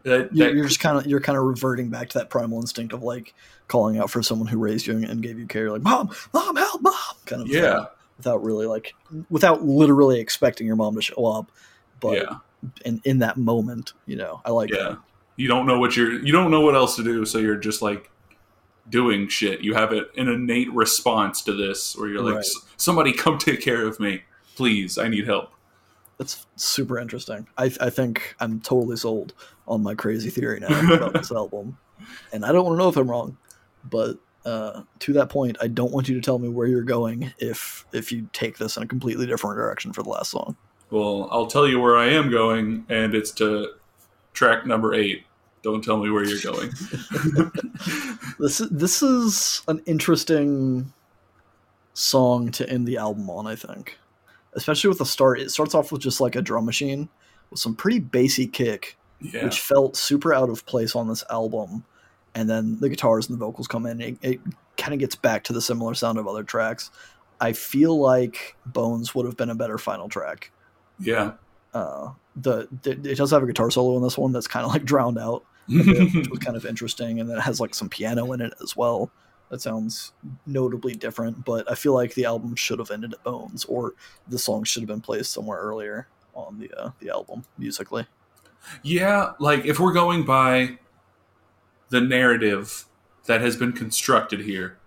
that, 0.03 0.33
you're, 0.33 0.47
that 0.47 0.55
you're 0.55 0.65
just 0.65 0.79
kind 0.79 0.97
of 0.97 1.07
you're 1.07 1.19
kind 1.19 1.37
of 1.37 1.43
reverting 1.43 1.89
back 1.89 2.07
to 2.11 2.19
that 2.19 2.29
primal 2.29 2.61
instinct 2.61 2.93
of 2.93 3.03
like 3.03 3.33
calling 3.67 3.97
out 3.97 4.09
for 4.09 4.23
someone 4.23 4.47
who 4.47 4.57
raised 4.57 4.87
you 4.87 4.95
and 4.95 5.21
gave 5.21 5.37
you 5.37 5.45
care 5.45 5.71
like 5.71 5.81
mom 5.81 6.09
mom 6.33 6.55
help 6.55 6.81
mom 6.81 6.93
kind 7.25 7.41
of 7.41 7.49
yeah, 7.49 7.73
thing, 7.73 7.85
without 8.17 8.43
really 8.43 8.65
like 8.65 8.93
without 9.29 9.63
literally 9.63 10.21
expecting 10.21 10.65
your 10.67 10.75
mom 10.77 10.95
to 10.95 11.01
show 11.01 11.25
up 11.25 11.51
but 11.99 12.13
yeah, 12.17 12.37
in 12.85 13.01
in 13.03 13.19
that 13.19 13.37
moment 13.37 13.93
you 14.05 14.15
know 14.15 14.39
i 14.45 14.51
like 14.51 14.69
yeah. 14.69 14.83
that 14.83 14.97
You 15.35 15.47
don't 15.47 15.65
know 15.65 15.79
what 15.79 15.95
you're. 15.95 16.13
You 16.23 16.31
don't 16.31 16.51
know 16.51 16.61
what 16.61 16.75
else 16.75 16.95
to 16.95 17.03
do, 17.03 17.25
so 17.25 17.37
you're 17.37 17.57
just 17.57 17.81
like 17.81 18.09
doing 18.89 19.27
shit. 19.27 19.61
You 19.61 19.73
have 19.73 19.91
it 19.91 20.09
an 20.15 20.27
innate 20.27 20.71
response 20.73 21.41
to 21.43 21.53
this, 21.53 21.95
where 21.97 22.07
you're 22.09 22.21
like, 22.21 22.35
Right. 22.35 22.45
"Somebody 22.77 23.13
come 23.23 23.37
take 23.37 23.61
care 23.61 23.85
of 23.85 23.99
me, 23.99 24.23
please. 24.55 24.97
I 24.97 25.07
need 25.07 25.25
help." 25.25 25.51
that's 26.17 26.45
super 26.55 26.97
interesting 26.97 27.45
i 27.57 27.65
i 27.81 27.89
think 27.89 28.35
i'm 28.39 28.61
totally 28.61 28.95
sold 28.95 29.33
on 29.67 29.83
my 29.83 29.93
crazy 29.93 30.29
theory 30.29 30.61
now 30.61 30.95
about 30.95 31.11
this 31.13 31.29
album 31.29 31.77
and 32.31 32.45
i 32.45 32.53
don't 32.53 32.63
want 32.63 32.73
to 32.73 32.81
know 32.81 32.87
if 32.87 32.95
i'm 32.95 33.11
wrong 33.11 33.37
but 33.89 34.17
uh, 34.45 34.83
to 34.99 35.13
that 35.13 35.29
point, 35.29 35.57
I 35.59 35.67
don't 35.67 35.91
want 35.91 36.07
you 36.07 36.15
to 36.15 36.21
tell 36.21 36.37
me 36.37 36.49
where 36.49 36.67
you're 36.67 36.83
going 36.83 37.33
if 37.39 37.85
if 37.91 38.11
you 38.11 38.29
take 38.31 38.57
this 38.57 38.77
in 38.77 38.83
a 38.83 38.87
completely 38.87 39.25
different 39.25 39.57
direction 39.57 39.91
for 39.91 40.03
the 40.03 40.09
last 40.09 40.31
song. 40.31 40.55
Well, 40.91 41.27
I'll 41.31 41.47
tell 41.47 41.67
you 41.67 41.79
where 41.79 41.97
I 41.97 42.09
am 42.09 42.29
going, 42.29 42.85
and 42.89 43.15
it's 43.15 43.31
to 43.31 43.71
track 44.35 44.65
number 44.67 44.93
eight. 44.93 45.23
Don't 45.63 45.83
tell 45.83 45.97
me 45.97 46.11
where 46.11 46.23
you're 46.23 46.53
going. 46.53 46.71
This 48.37 48.59
is, 48.59 48.69
this 48.69 49.01
is 49.01 49.61
an 49.69 49.81
interesting 49.85 50.91
song 51.93 52.51
to 52.51 52.69
end 52.69 52.85
the 52.85 52.97
album 52.97 53.29
on, 53.29 53.47
I 53.47 53.55
think. 53.55 53.97
Especially 54.53 54.89
with 54.89 54.97
the 54.97 55.05
start. 55.05 55.39
It 55.39 55.51
starts 55.51 55.73
off 55.73 55.89
with 55.91 56.01
just 56.01 56.19
like 56.19 56.35
a 56.35 56.41
drum 56.41 56.65
machine 56.65 57.07
with 57.49 57.61
some 57.61 57.75
pretty 57.75 57.99
bassy 57.99 58.45
kick, 58.45 58.97
yeah, 59.21 59.45
which 59.45 59.61
felt 59.61 59.95
super 59.95 60.33
out 60.33 60.49
of 60.49 60.65
place 60.65 60.95
on 60.95 61.07
this 61.07 61.23
album. 61.29 61.85
And 62.35 62.49
then 62.49 62.77
the 62.81 62.89
guitars 62.89 63.29
and 63.29 63.39
the 63.39 63.45
vocals 63.45 63.67
come 63.67 63.85
in. 63.85 64.01
It, 64.01 64.17
it 64.21 64.39
kind 64.77 64.93
of 64.93 64.99
gets 64.99 65.15
back 65.15 65.45
to 65.45 65.53
the 65.53 65.61
similar 65.61 65.93
sound 65.93 66.17
of 66.17 66.27
other 66.27 66.43
tracks. 66.43 66.91
I 67.39 67.53
feel 67.53 67.97
like 67.97 68.57
Bones 68.65 69.15
would 69.15 69.25
have 69.25 69.37
been 69.37 69.49
a 69.49 69.55
better 69.55 69.77
final 69.77 70.09
track. 70.09 70.51
yeah. 70.99 71.33
Uh, 71.75 72.13
the, 72.37 72.69
the 72.83 72.91
it 73.11 73.17
does 73.17 73.31
have 73.31 73.43
a 73.43 73.45
guitar 73.45 73.69
solo 73.69 73.97
in 73.97 74.01
this 74.01 74.17
one 74.17 74.31
that's 74.31 74.47
kind 74.47 74.65
of 74.65 74.71
like 74.71 74.85
drowned 74.85 75.19
out 75.19 75.43
bit, 75.67 76.13
which 76.15 76.29
was 76.29 76.39
kind 76.39 76.55
of 76.55 76.65
interesting, 76.65 77.19
and 77.19 77.29
then 77.29 77.37
it 77.37 77.41
has 77.41 77.59
like 77.59 77.75
some 77.75 77.89
piano 77.89 78.31
in 78.31 78.39
it 78.39 78.53
as 78.63 78.77
well. 78.77 79.11
That 79.49 79.61
sounds 79.61 80.13
notably 80.45 80.95
different, 80.95 81.43
but 81.43 81.69
I 81.69 81.75
feel 81.75 81.93
like 81.93 82.13
the 82.13 82.25
album 82.25 82.55
should 82.55 82.79
have 82.79 82.91
ended 82.91 83.13
at 83.13 83.23
Bones, 83.23 83.65
or 83.65 83.93
the 84.29 84.39
song 84.39 84.63
should 84.63 84.83
have 84.83 84.87
been 84.87 85.01
placed 85.01 85.33
somewhere 85.33 85.59
earlier 85.59 86.07
on 86.33 86.59
the 86.59 86.71
uh, 86.79 86.91
the 86.99 87.09
album 87.09 87.43
musically. 87.57 88.07
Yeah, 88.81 89.33
like 89.39 89.65
if 89.65 89.77
we're 89.77 89.93
going 89.93 90.23
by 90.23 90.79
the 91.89 91.99
narrative 91.99 92.85
that 93.25 93.41
has 93.41 93.57
been 93.57 93.73
constructed 93.73 94.39
here, 94.39 94.77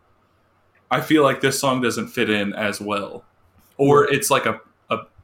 I 0.91 1.03
feel 1.03 1.23
like 1.23 1.43
this 1.43 1.61
song 1.61 1.83
doesn't 1.83 2.09
fit 2.09 2.31
in 2.31 2.55
as 2.55 2.81
well. 2.81 3.25
Or 3.77 4.11
it's 4.11 4.31
like 4.31 4.47
a, 4.47 4.61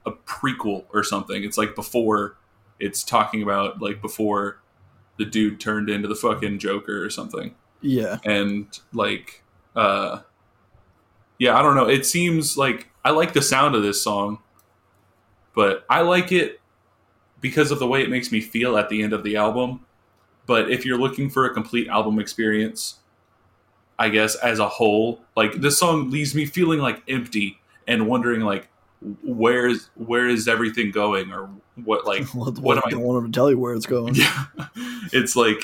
a, 0.07 0.13
prequel 0.13 0.85
or 0.93 1.03
something. 1.03 1.43
It's 1.45 1.59
like 1.59 1.75
before 1.75 2.37
it's 2.79 3.03
talking 3.03 3.43
about 3.43 3.81
like 3.81 4.03
before 4.03 4.61
the 5.19 5.25
dude 5.25 5.61
turned 5.61 5.89
into 5.89 6.09
the 6.09 6.15
fucking 6.15 6.59
Joker 6.59 7.05
or 7.05 7.11
something. 7.11 7.55
Yeah, 7.81 8.19
And 8.25 8.67
like 8.93 9.43
uh 9.77 10.21
yeah, 11.39 11.59
I 11.59 11.63
don't 11.63 11.75
know. 11.75 11.89
It 11.89 12.07
seems 12.07 12.57
like 12.57 12.89
I 13.05 13.11
like 13.11 13.33
the 13.33 13.43
sound 13.43 13.75
of 13.75 13.83
this 13.83 14.03
song, 14.03 14.39
but 15.55 15.85
I 15.91 16.01
like 16.01 16.33
it 16.33 16.61
because 17.41 17.71
of 17.71 17.79
the 17.79 17.87
way 17.87 18.03
it 18.03 18.11
makes 18.11 18.33
me 18.33 18.41
feel 18.41 18.79
at 18.79 18.89
the 18.89 19.03
end 19.03 19.13
of 19.13 19.23
the 19.23 19.37
album. 19.37 19.85
But 20.47 20.71
if 20.71 20.85
you're 20.85 20.99
looking 20.99 21.31
for 21.31 21.45
a 21.45 21.53
complete 21.53 21.89
album 21.89 22.19
experience, 22.19 23.01
I 23.99 24.09
guess 24.09 24.35
as 24.37 24.59
a 24.59 24.69
whole, 24.69 25.23
like 25.37 25.55
this 25.55 25.79
song 25.79 26.11
leaves 26.11 26.35
me 26.35 26.47
feeling 26.47 26.81
like 26.81 27.03
empty 27.09 27.61
and 27.87 28.07
wondering 28.09 28.41
like 28.41 28.69
where 29.23 29.67
is 29.67 29.91
where 29.97 30.29
is 30.29 30.49
everything 30.49 30.91
going 30.91 31.31
or 31.33 31.49
what 31.85 32.07
like 32.07 32.25
what, 32.35 32.59
what 32.59 32.77
am 32.79 32.83
I 32.87 32.91
don't 32.91 33.03
want 33.03 33.27
to 33.27 33.33
tell 33.33 33.51
you 33.51 33.59
where 33.59 33.75
it's 33.75 33.87
going. 33.87 34.15
yeah. 34.15 34.47
It's 35.13 35.37
like 35.37 35.63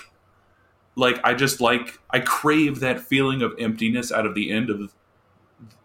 like 0.97 1.21
i 1.25 1.33
just 1.33 1.61
like 1.61 1.99
i 2.11 2.19
crave 2.19 2.81
that 2.81 3.01
feeling 3.01 3.43
of 3.43 3.55
emptiness 3.59 4.11
out 4.13 4.27
of 4.27 4.35
the 4.35 4.51
end 4.51 4.69
of 4.71 4.93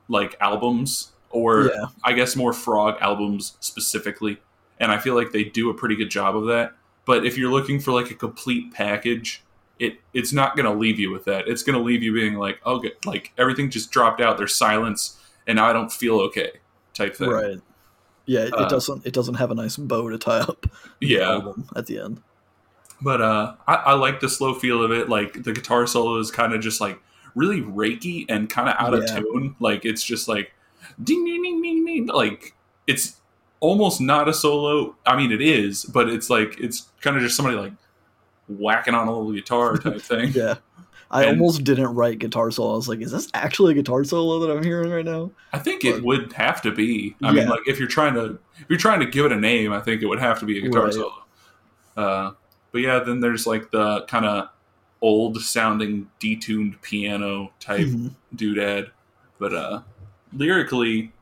like 0.10 0.36
albums 0.42 1.12
or 1.30 1.72
Yeah. 1.74 1.86
i 2.04 2.12
guess 2.12 2.36
more 2.36 2.54
frog 2.54 2.98
albums 3.02 3.56
specifically. 3.60 4.38
And 4.80 4.92
i 4.92 4.98
feel 4.98 5.16
like 5.16 5.32
they 5.32 5.44
do 5.46 5.70
a 5.70 5.74
pretty 5.74 5.96
good 5.96 6.10
job 6.10 6.36
of 6.36 6.46
that. 6.48 6.74
But 7.06 7.26
if 7.26 7.38
you're 7.38 7.52
looking 7.52 7.80
for 7.80 7.92
like 7.94 8.12
a 8.12 8.16
complete 8.16 8.74
package 8.74 9.44
it 9.80 10.00
it's 10.14 10.32
not 10.34 10.56
going 10.56 10.66
to 10.66 10.74
leave 10.74 11.00
you 11.00 11.12
with 11.12 11.26
that. 11.26 11.48
It's 11.50 11.62
going 11.62 11.78
to 11.78 11.84
leave 11.84 12.02
you 12.04 12.14
being 12.14 12.36
like 12.36 12.60
oh, 12.66 12.76
okay 12.78 12.92
like 13.06 13.32
everything 13.38 13.70
just 13.70 13.92
dropped 13.92 14.20
out. 14.22 14.38
There's 14.38 14.56
silence 14.56 15.20
and 15.48 15.58
now 15.58 15.68
i 15.70 15.74
don't 15.74 15.92
feel 15.92 16.20
okay 16.22 16.52
type 16.96 17.16
thing 17.16 17.30
Right. 17.30 17.60
Yeah, 18.26 18.42
it, 18.46 18.54
Uh, 18.56 18.64
it 18.64 18.70
doesn't. 18.70 19.06
It 19.06 19.14
doesn't 19.14 19.36
have 19.36 19.52
a 19.52 19.56
nice 19.56 19.78
bow 19.78 20.10
to 20.10 20.18
tie 20.18 20.40
up. 20.40 20.62
the 21.00 21.08
yeah 21.08 21.30
album 21.34 21.70
at 21.76 21.86
the 21.86 22.00
end. 22.00 22.22
but 23.02 23.22
uh 23.22 23.54
I, 23.68 23.76
I 23.76 23.94
like 23.94 24.20
the 24.20 24.30
slow 24.30 24.54
feel 24.56 24.82
of 24.84 24.92
it 24.92 25.10
like 25.10 25.44
the 25.44 25.54
guitar 25.54 25.86
solo 25.86 26.18
is 26.18 26.32
kind 26.32 26.54
of 26.54 26.62
just 26.62 26.82
like 26.82 27.00
really 27.36 27.62
reiki 27.62 28.26
and 28.30 28.50
kind 28.50 28.70
of 28.70 28.76
out 28.80 28.94
of 28.96 29.04
Yeah. 29.08 29.20
tune 29.20 29.56
like 29.60 29.86
it's 29.86 30.04
just 30.04 30.28
like 30.28 30.54
ding 31.04 31.24
ding 31.26 31.44
ding 31.44 31.62
ding 31.62 31.86
ding 31.86 32.06
like 32.08 32.56
it's 32.88 33.18
almost 33.60 34.00
not 34.00 34.28
a 34.30 34.34
solo 34.34 34.96
i 35.06 35.16
mean 35.18 35.32
it 35.32 35.42
is 35.42 35.84
but 35.86 36.08
it's 36.10 36.30
like 36.30 36.58
it's 36.60 36.88
kind 37.02 37.16
of 37.18 37.22
just 37.24 37.36
somebody 37.36 37.58
like 37.58 37.74
whacking 38.48 38.94
on 38.94 39.08
a 39.08 39.12
little 39.16 39.34
guitar 39.34 39.76
type 39.78 40.02
thing 40.12 40.32
Yeah, 40.34 40.56
I 41.16 41.24
And- 41.26 41.40
almost 41.40 41.64
didn't 41.64 41.94
write 41.96 42.20
guitar 42.20 42.52
solo. 42.52 42.74
I 42.74 42.76
was 42.76 42.90
like, 42.90 43.00
is 43.02 43.12
this 43.12 43.28
actually 43.34 43.72
a 43.72 43.76
guitar 43.76 44.04
solo 44.04 44.40
that 44.40 44.52
I'm 44.56 44.64
hearing 44.64 44.92
right 44.92 45.06
now? 45.06 45.32
i 45.54 45.60
think 45.60 45.86
it 45.86 46.04
would 46.04 46.34
have 46.34 46.62
to 46.64 46.72
be 46.72 47.16
i 47.24 47.32
mean 47.32 47.48
like 47.48 47.62
if 47.66 47.80
you're 47.80 47.88
trying 47.88 48.14
to 48.14 48.38
if 48.58 48.66
you're 48.70 48.78
trying 48.78 49.00
to 49.00 49.06
give 49.06 49.26
it 49.26 49.32
a 49.32 49.36
name 49.40 49.72
i 49.72 49.80
think 49.80 50.02
it 50.02 50.06
would 50.06 50.20
have 50.20 50.38
to 50.40 50.46
be 50.46 50.58
a 50.60 50.62
guitar 50.62 50.86
Right. 50.86 50.94
solo 50.94 51.14
uh 51.96 52.32
but 52.74 52.82
yeah 52.82 53.00
then 53.00 53.22
there's 53.22 53.48
like 53.48 53.72
the 53.72 54.02
kind 54.08 54.26
of 54.26 54.50
old 55.02 55.40
sounding 55.42 56.10
detuned 56.20 56.82
piano 56.82 57.54
type 57.62 57.86
Mhm. 57.88 58.12
doodad 58.36 58.90
but 59.40 59.54
uh 59.54 59.82
lyrically 60.34 61.14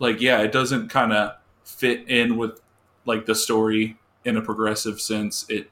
like 0.00 0.20
yeah 0.20 0.40
it 0.42 0.52
doesn't 0.52 0.88
kind 0.90 1.12
of 1.14 1.36
fit 1.64 2.06
in 2.08 2.36
with 2.36 2.60
like 3.06 3.24
the 3.24 3.34
story 3.34 3.96
in 4.26 4.36
a 4.36 4.42
progressive 4.42 5.00
sense 5.00 5.46
it 5.48 5.70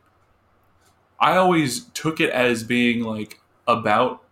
i 1.19 1.37
always 1.37 1.85
took 1.93 2.19
it 2.21 2.31
as 2.31 2.63
being 2.65 3.03
like 3.05 3.40
about 3.79 4.23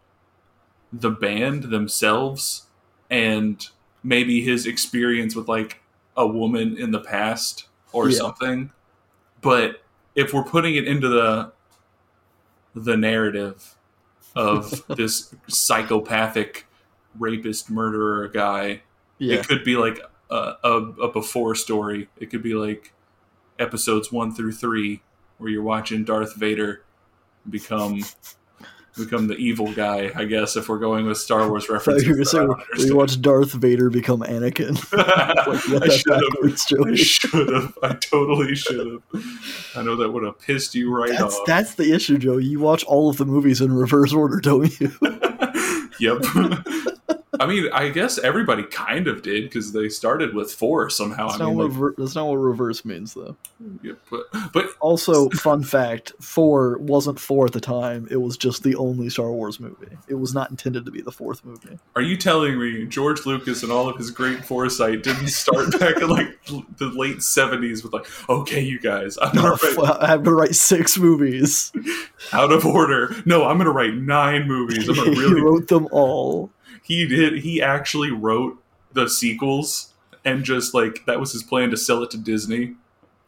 the 0.92 1.10
band 1.10 1.64
themselves 1.64 2.66
and 3.10 3.68
maybe 4.02 4.40
his 4.42 4.66
experience 4.66 5.34
with 5.36 5.48
like 5.48 5.80
a 6.16 6.26
woman 6.26 6.76
in 6.76 6.90
the 6.90 7.00
past 7.00 7.68
or 7.92 8.08
Yeah. 8.08 8.18
something. 8.18 8.70
But 9.40 9.82
if 10.14 10.32
we're 10.32 10.44
putting 10.44 10.74
it 10.74 10.86
into 10.88 11.08
the 11.08 11.52
the 12.74 12.96
narrative 12.96 13.76
of 14.36 14.82
this 14.96 15.34
psychopathic 15.48 16.66
rapist 17.18 17.70
murderer 17.70 18.28
guy 18.28 18.82
Yeah, 19.18 19.36
it 19.38 19.48
could 19.48 19.64
be 19.64 19.76
like 19.76 20.00
a, 20.30 20.54
a, 20.62 20.70
a 21.02 21.12
before 21.12 21.54
story. 21.54 22.08
It 22.18 22.26
could 22.30 22.42
be 22.42 22.54
like 22.54 22.92
episodes 23.58 24.12
one 24.12 24.34
through 24.34 24.52
three 24.52 25.02
where 25.38 25.50
you're 25.50 25.62
watching 25.62 26.04
darth 26.04 26.34
vader 26.36 26.82
become 27.48 28.00
become 28.98 29.26
the 29.26 29.36
evil 29.36 29.72
guy 29.72 30.10
i 30.16 30.24
guess 30.24 30.56
if 30.56 30.68
we're 30.68 30.78
going 30.78 31.06
with 31.06 31.18
star 31.18 31.48
wars 31.48 31.64
I 31.64 31.66
you 31.66 31.72
were 31.72 31.78
references 31.78 32.04
gonna 32.04 32.16
that 32.16 32.28
I 32.28 32.30
say 32.30 32.38
don't 32.38 32.88
we 32.88 32.92
watched 32.92 33.22
Darth 33.22 33.52
Vader 33.52 33.90
become 33.90 34.20
Anakin. 34.20 34.74
like, 34.92 35.82
I 35.82 35.88
should 35.88 36.12
have 36.12 36.88
I 36.88 36.94
should 36.96 37.48
have. 37.48 37.78
I 37.82 37.94
totally 37.94 38.54
should 38.54 39.00
have. 39.12 39.24
I 39.76 39.82
know 39.82 39.96
that 39.96 40.10
would 40.10 40.24
have 40.24 40.38
pissed 40.40 40.74
you 40.74 40.94
right 40.94 41.10
That's 41.10 41.36
off. 41.36 41.46
that's 41.46 41.74
the 41.74 41.92
issue, 41.92 42.18
Joe. 42.18 42.38
You 42.38 42.60
watch 42.60 42.84
all 42.84 43.08
of 43.08 43.16
the 43.16 43.26
movies 43.26 43.60
in 43.60 43.72
reverse 43.72 44.12
order, 44.12 44.40
don't 44.40 44.78
you? 44.80 44.92
yep. 46.00 46.22
I 47.40 47.46
mean, 47.46 47.68
I 47.72 47.88
guess 47.88 48.18
everybody 48.18 48.64
kind 48.64 49.06
of 49.06 49.22
did 49.22 49.44
because 49.44 49.72
they 49.72 49.88
started 49.88 50.34
with 50.34 50.52
four 50.52 50.90
somehow. 50.90 51.28
That's, 51.28 51.40
I 51.40 51.44
not 51.44 51.54
mean, 51.54 51.58
what 51.58 51.72
like, 51.72 51.96
that's 51.96 52.14
not 52.14 52.26
what 52.26 52.36
reverse 52.36 52.84
means, 52.84 53.14
though. 53.14 53.36
yeah, 53.82 53.92
but 54.10 54.26
but 54.52 54.70
Also, 54.80 55.28
fun 55.30 55.62
fact: 55.62 56.12
four 56.20 56.78
wasn't 56.78 57.18
four 57.18 57.46
at 57.46 57.52
the 57.52 57.60
time. 57.60 58.08
It 58.10 58.16
was 58.16 58.36
just 58.36 58.62
the 58.62 58.74
only 58.76 59.08
Star 59.08 59.30
Wars 59.30 59.60
movie. 59.60 59.96
It 60.08 60.14
was 60.14 60.34
not 60.34 60.50
intended 60.50 60.84
to 60.84 60.90
be 60.90 61.00
the 61.00 61.12
fourth 61.12 61.44
movie. 61.44 61.78
are 61.96 62.02
you 62.02 62.16
telling 62.16 62.58
me 62.58 62.86
George 62.86 63.26
Lucas 63.26 63.62
and 63.62 63.70
all 63.70 63.88
of 63.88 63.96
his 63.96 64.10
great 64.10 64.44
foresight 64.44 65.02
didn't 65.02 65.28
start 65.28 65.70
back 65.80 65.96
in 66.00 66.08
like 66.08 66.38
the 66.46 66.92
late 66.94 67.22
seventies 67.22 67.82
with 67.82 67.92
like, 67.92 68.06
okay, 68.28 68.60
you 68.60 68.80
guys, 68.80 69.18
I'm 69.20 69.34
gonna 69.34 69.50
write 69.50 70.00
I 70.02 70.08
have 70.08 70.24
to 70.24 70.32
write 70.32 70.54
six 70.54 70.98
movies. 70.98 71.72
out 72.32 72.52
of 72.52 72.64
order. 72.64 73.14
No, 73.24 73.44
I'm 73.44 73.58
gonna 73.58 73.70
write 73.70 73.94
nine 73.94 74.46
movies. 74.46 74.88
I'm 74.88 74.94
gonna 74.94 75.10
he 75.14 75.18
really 75.18 75.40
wrote 75.40 75.68
them 75.68 75.88
all. 75.90 76.50
He 76.84 77.06
did 77.06 77.38
he 77.42 77.60
actually 77.62 78.10
wrote 78.10 78.62
the 78.92 79.08
sequels 79.08 79.92
and 80.24 80.44
just 80.44 80.74
like 80.74 81.04
that 81.06 81.20
was 81.20 81.32
his 81.32 81.42
plan 81.42 81.70
to 81.70 81.76
sell 81.76 82.02
it 82.02 82.10
to 82.10 82.18
Disney 82.18 82.74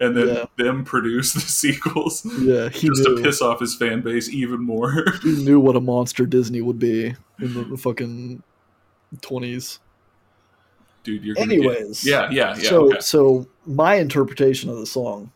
and 0.00 0.16
then 0.16 0.28
Yeah. 0.28 0.44
them 0.56 0.84
produce 0.84 1.32
the 1.34 1.40
sequels 1.40 2.24
Yeah, 2.40 2.68
he 2.70 2.88
just 2.88 3.02
knew. 3.06 3.16
to 3.16 3.22
piss 3.22 3.42
off 3.42 3.60
his 3.60 3.74
fan 3.74 4.00
base 4.00 4.28
even 4.30 4.62
more. 4.64 5.04
he 5.22 5.44
knew 5.44 5.60
what 5.60 5.76
a 5.76 5.80
monster 5.80 6.26
Disney 6.26 6.60
would 6.62 6.78
be 6.78 7.14
in 7.40 7.54
the, 7.54 7.64
the 7.64 7.76
fucking 7.76 8.42
twenties. 9.20 9.78
Dude, 11.02 11.24
you're 11.24 11.38
Anyways, 11.38 12.04
get, 12.04 12.30
yeah, 12.32 12.54
yeah, 12.54 12.56
yeah. 12.60 12.68
so 12.68 12.88
okay. 12.90 13.00
so 13.00 13.46
my 13.66 13.94
interpretation 13.94 14.68
of 14.68 14.76
the 14.76 14.86
song, 14.86 15.32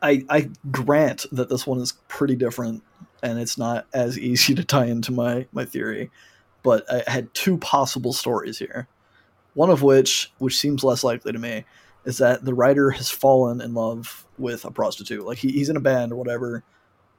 I 0.00 0.24
I 0.28 0.50
grant 0.70 1.26
that 1.32 1.48
this 1.48 1.66
one 1.66 1.78
is 1.80 1.92
pretty 2.08 2.36
different 2.36 2.82
and 3.22 3.38
it's 3.40 3.58
not 3.58 3.86
as 3.92 4.16
easy 4.18 4.54
to 4.56 4.64
tie 4.64 4.86
into 4.86 5.10
my 5.12 5.46
my 5.52 5.64
theory, 5.64 6.10
but 6.64 6.84
I 6.90 7.08
had 7.08 7.32
two 7.34 7.58
possible 7.58 8.12
stories 8.12 8.58
here. 8.58 8.88
One 9.52 9.70
of 9.70 9.82
which, 9.82 10.32
which 10.38 10.58
seems 10.58 10.82
less 10.82 11.04
likely 11.04 11.30
to 11.30 11.38
me, 11.38 11.64
is 12.04 12.18
that 12.18 12.44
the 12.44 12.54
writer 12.54 12.90
has 12.90 13.10
fallen 13.10 13.60
in 13.60 13.74
love 13.74 14.26
with 14.38 14.64
a 14.64 14.72
prostitute. 14.72 15.24
Like 15.24 15.38
he, 15.38 15.52
he's 15.52 15.68
in 15.68 15.76
a 15.76 15.80
band 15.80 16.10
or 16.10 16.16
whatever, 16.16 16.64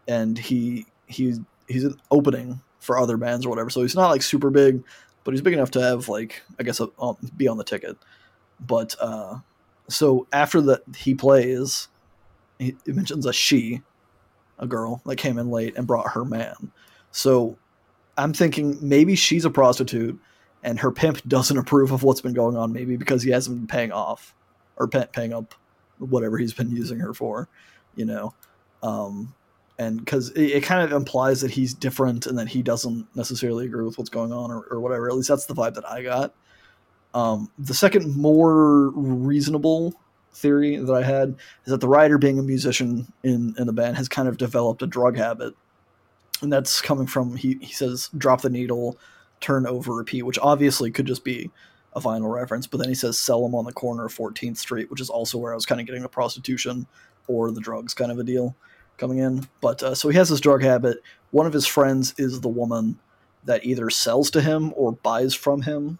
and 0.07 0.37
he 0.37 0.87
he's 1.05 1.39
he's 1.67 1.85
an 1.85 2.01
opening 2.11 2.59
for 2.79 2.97
other 2.97 3.17
bands 3.17 3.45
or 3.45 3.49
whatever. 3.49 3.69
So 3.69 3.81
he's 3.81 3.95
not 3.95 4.09
like 4.09 4.23
super 4.23 4.49
big, 4.49 4.83
but 5.23 5.33
he's 5.33 5.41
big 5.41 5.53
enough 5.53 5.71
to 5.71 5.81
have 5.81 6.09
like 6.09 6.41
I 6.59 6.63
guess 6.63 6.81
a, 6.81 6.89
be 7.37 7.47
on 7.47 7.57
the 7.57 7.63
ticket. 7.63 7.97
But 8.59 8.95
uh, 8.99 9.39
so 9.87 10.27
after 10.33 10.59
that 10.61 10.81
he 10.97 11.13
plays, 11.13 11.87
he, 12.57 12.75
he 12.83 12.91
mentions 12.91 13.27
a 13.27 13.33
she, 13.33 13.83
a 14.57 14.65
girl 14.65 15.01
that 15.05 15.17
came 15.17 15.37
in 15.37 15.51
late 15.51 15.77
and 15.77 15.87
brought 15.87 16.11
her 16.11 16.25
man. 16.25 16.71
So 17.11 17.57
I'm 18.17 18.33
thinking 18.33 18.77
maybe 18.81 19.15
she's 19.15 19.45
a 19.45 19.49
prostitute 19.49 20.19
and 20.63 20.79
her 20.79 20.91
pimp 20.91 21.21
doesn't 21.27 21.57
approve 21.63 21.91
of 21.91 22.03
what's 22.03 22.21
been 22.21 22.33
going 22.33 22.57
on. 22.57 22.73
Maybe 22.73 22.97
because 22.97 23.23
he 23.23 23.31
hasn't 23.31 23.57
been 23.57 23.67
paying 23.67 23.91
off 23.91 24.33
or 24.77 24.87
pay, 24.87 25.05
paying 25.11 25.33
up 25.33 25.55
whatever 25.99 26.37
he's 26.37 26.53
been 26.53 26.71
using 26.71 26.99
her 26.99 27.13
for, 27.13 27.47
you 27.95 28.05
know. 28.05 28.33
Um, 28.83 29.33
and 29.77 29.99
because 29.99 30.29
it, 30.31 30.43
it 30.43 30.63
kind 30.63 30.83
of 30.83 30.91
implies 30.93 31.41
that 31.41 31.51
he's 31.51 31.73
different 31.73 32.25
and 32.25 32.37
that 32.37 32.47
he 32.47 32.61
doesn't 32.61 33.07
necessarily 33.15 33.65
agree 33.65 33.83
with 33.83 33.97
what's 33.97 34.09
going 34.09 34.31
on 34.31 34.51
or, 34.51 34.63
or 34.69 34.79
whatever. 34.79 35.09
At 35.09 35.15
least 35.15 35.29
that's 35.29 35.45
the 35.45 35.55
vibe 35.55 35.75
that 35.75 35.87
I 35.87 36.03
got. 36.03 36.33
Um, 37.13 37.49
the 37.57 37.73
second 37.73 38.15
more 38.15 38.89
reasonable 38.89 39.93
theory 40.33 40.75
that 40.75 40.93
I 40.93 41.01
had 41.01 41.29
is 41.65 41.71
that 41.71 41.79
the 41.79 41.87
writer, 41.87 42.17
being 42.17 42.37
a 42.39 42.43
musician 42.43 43.11
in 43.23 43.55
in 43.57 43.67
the 43.67 43.73
band, 43.73 43.97
has 43.97 44.09
kind 44.09 44.27
of 44.27 44.37
developed 44.37 44.81
a 44.81 44.87
drug 44.87 45.17
habit, 45.17 45.53
and 46.41 46.51
that's 46.51 46.81
coming 46.81 47.07
from 47.07 47.35
he 47.35 47.57
he 47.61 47.73
says 47.73 48.09
drop 48.17 48.41
the 48.41 48.49
needle, 48.49 48.97
turn 49.41 49.65
over, 49.65 49.93
repeat, 49.93 50.23
which 50.23 50.39
obviously 50.39 50.91
could 50.91 51.05
just 51.05 51.23
be 51.23 51.51
a 51.95 52.01
vinyl 52.01 52.33
reference, 52.33 52.67
but 52.67 52.77
then 52.77 52.89
he 52.89 52.95
says 52.95 53.17
sell 53.17 53.41
them 53.41 53.55
on 53.55 53.65
the 53.65 53.71
corner 53.71 54.05
of 54.05 54.13
14th 54.13 54.57
Street, 54.57 54.91
which 54.91 54.99
is 55.01 55.09
also 55.09 55.37
where 55.37 55.53
I 55.53 55.55
was 55.55 55.65
kind 55.65 55.79
of 55.79 55.87
getting 55.87 56.01
the 56.01 56.09
prostitution 56.09 56.87
or 57.27 57.51
the 57.51 57.61
drugs 57.61 57.93
kind 57.93 58.11
of 58.11 58.19
a 58.19 58.23
deal 58.23 58.55
coming 58.97 59.19
in. 59.19 59.47
But 59.61 59.81
uh, 59.81 59.95
so 59.95 60.09
he 60.09 60.17
has 60.17 60.29
this 60.29 60.41
drug 60.41 60.61
habit. 60.61 61.01
One 61.31 61.45
of 61.45 61.53
his 61.53 61.65
friends 61.65 62.13
is 62.17 62.41
the 62.41 62.49
woman 62.49 62.99
that 63.45 63.65
either 63.65 63.89
sells 63.89 64.29
to 64.31 64.41
him 64.41 64.73
or 64.75 64.91
buys 64.91 65.33
from 65.33 65.61
him, 65.61 65.99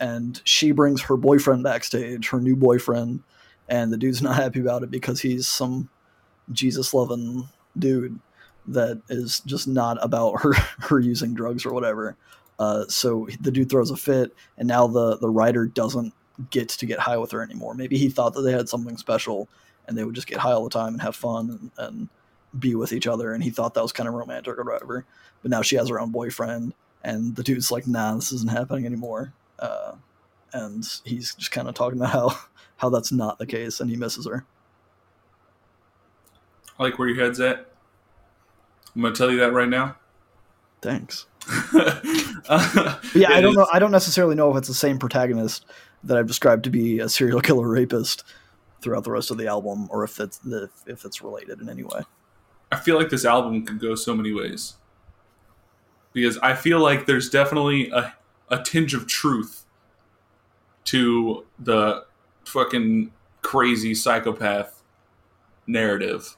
and 0.00 0.40
she 0.44 0.72
brings 0.72 1.02
her 1.02 1.16
boyfriend 1.16 1.62
backstage, 1.62 2.28
her 2.28 2.40
new 2.40 2.56
boyfriend, 2.56 3.22
and 3.68 3.92
the 3.92 3.98
dude's 3.98 4.22
not 4.22 4.36
happy 4.36 4.60
about 4.60 4.82
it 4.82 4.90
because 4.90 5.20
he's 5.20 5.46
some 5.46 5.90
Jesus 6.52 6.94
loving 6.94 7.48
dude 7.78 8.18
that 8.68 9.00
is 9.08 9.40
just 9.40 9.68
not 9.68 9.98
about 10.02 10.40
her 10.42 10.52
her 10.80 11.00
using 11.00 11.34
drugs 11.34 11.64
or 11.64 11.72
whatever. 11.72 12.16
Uh, 12.58 12.84
so 12.88 13.28
the 13.40 13.50
dude 13.50 13.70
throws 13.70 13.90
a 13.90 13.96
fit, 13.96 14.34
and 14.58 14.66
now 14.66 14.86
the 14.86 15.16
the 15.18 15.28
writer 15.28 15.66
doesn't 15.66 16.12
get 16.50 16.68
to 16.68 16.86
get 16.86 16.98
high 16.98 17.16
with 17.16 17.30
her 17.30 17.42
anymore. 17.42 17.74
Maybe 17.74 17.96
he 17.96 18.08
thought 18.08 18.34
that 18.34 18.42
they 18.42 18.52
had 18.52 18.68
something 18.68 18.96
special, 18.96 19.48
and 19.86 19.96
they 19.96 20.04
would 20.04 20.14
just 20.14 20.26
get 20.26 20.38
high 20.38 20.52
all 20.52 20.64
the 20.64 20.70
time 20.70 20.94
and 20.94 21.02
have 21.02 21.16
fun 21.16 21.50
and, 21.50 21.70
and 21.78 22.08
be 22.58 22.74
with 22.74 22.92
each 22.92 23.06
other. 23.06 23.32
And 23.32 23.42
he 23.42 23.50
thought 23.50 23.74
that 23.74 23.82
was 23.82 23.92
kind 23.92 24.08
of 24.08 24.14
romantic 24.14 24.58
or 24.58 24.64
whatever. 24.64 25.04
But 25.42 25.50
now 25.50 25.62
she 25.62 25.76
has 25.76 25.88
her 25.88 26.00
own 26.00 26.10
boyfriend, 26.10 26.74
and 27.04 27.36
the 27.36 27.42
dude's 27.42 27.70
like, 27.70 27.86
"Nah, 27.86 28.14
this 28.14 28.32
isn't 28.32 28.50
happening 28.50 28.86
anymore." 28.86 29.32
Uh, 29.58 29.92
and 30.52 30.84
he's 31.04 31.34
just 31.34 31.50
kind 31.50 31.68
of 31.68 31.74
talking 31.74 31.98
about 31.98 32.10
how 32.10 32.38
how 32.76 32.88
that's 32.90 33.12
not 33.12 33.38
the 33.38 33.46
case, 33.46 33.80
and 33.80 33.90
he 33.90 33.96
misses 33.96 34.26
her. 34.26 34.44
I 36.78 36.84
like 36.84 36.98
where 36.98 37.08
your 37.08 37.22
head's 37.22 37.40
at. 37.40 37.70
I'm 38.96 39.02
gonna 39.02 39.14
tell 39.14 39.30
you 39.30 39.38
that 39.40 39.52
right 39.52 39.68
now. 39.68 39.96
Thanks. 40.80 41.26
uh, 41.74 42.98
yeah, 43.14 43.30
I 43.30 43.40
don't 43.40 43.50
is- 43.50 43.56
know. 43.56 43.66
I 43.72 43.78
don't 43.78 43.92
necessarily 43.92 44.34
know 44.34 44.50
if 44.50 44.56
it's 44.56 44.68
the 44.68 44.74
same 44.74 44.98
protagonist 44.98 45.66
that 46.02 46.16
I've 46.16 46.26
described 46.26 46.64
to 46.64 46.70
be 46.70 46.98
a 46.98 47.08
serial 47.08 47.40
killer 47.40 47.68
rapist 47.68 48.24
throughout 48.80 49.04
the 49.04 49.10
rest 49.10 49.30
of 49.30 49.36
the 49.36 49.46
album, 49.46 49.86
or 49.90 50.02
if 50.02 50.18
it's 50.18 50.38
the 50.38 50.70
if 50.86 51.04
it's 51.04 51.22
related 51.22 51.60
in 51.60 51.68
any 51.68 51.82
way. 51.82 52.00
I 52.72 52.76
feel 52.76 52.96
like 52.96 53.10
this 53.10 53.24
album 53.24 53.64
could 53.64 53.78
go 53.78 53.94
so 53.94 54.14
many 54.16 54.32
ways 54.32 54.74
because 56.12 56.38
I 56.38 56.54
feel 56.54 56.80
like 56.80 57.04
there's 57.04 57.28
definitely 57.28 57.90
a, 57.90 58.14
a 58.48 58.62
tinge 58.62 58.94
of 58.94 59.06
truth 59.06 59.66
to 60.84 61.44
the 61.58 62.04
fucking 62.46 63.12
crazy 63.42 63.94
psychopath 63.94 64.82
narrative, 65.66 66.36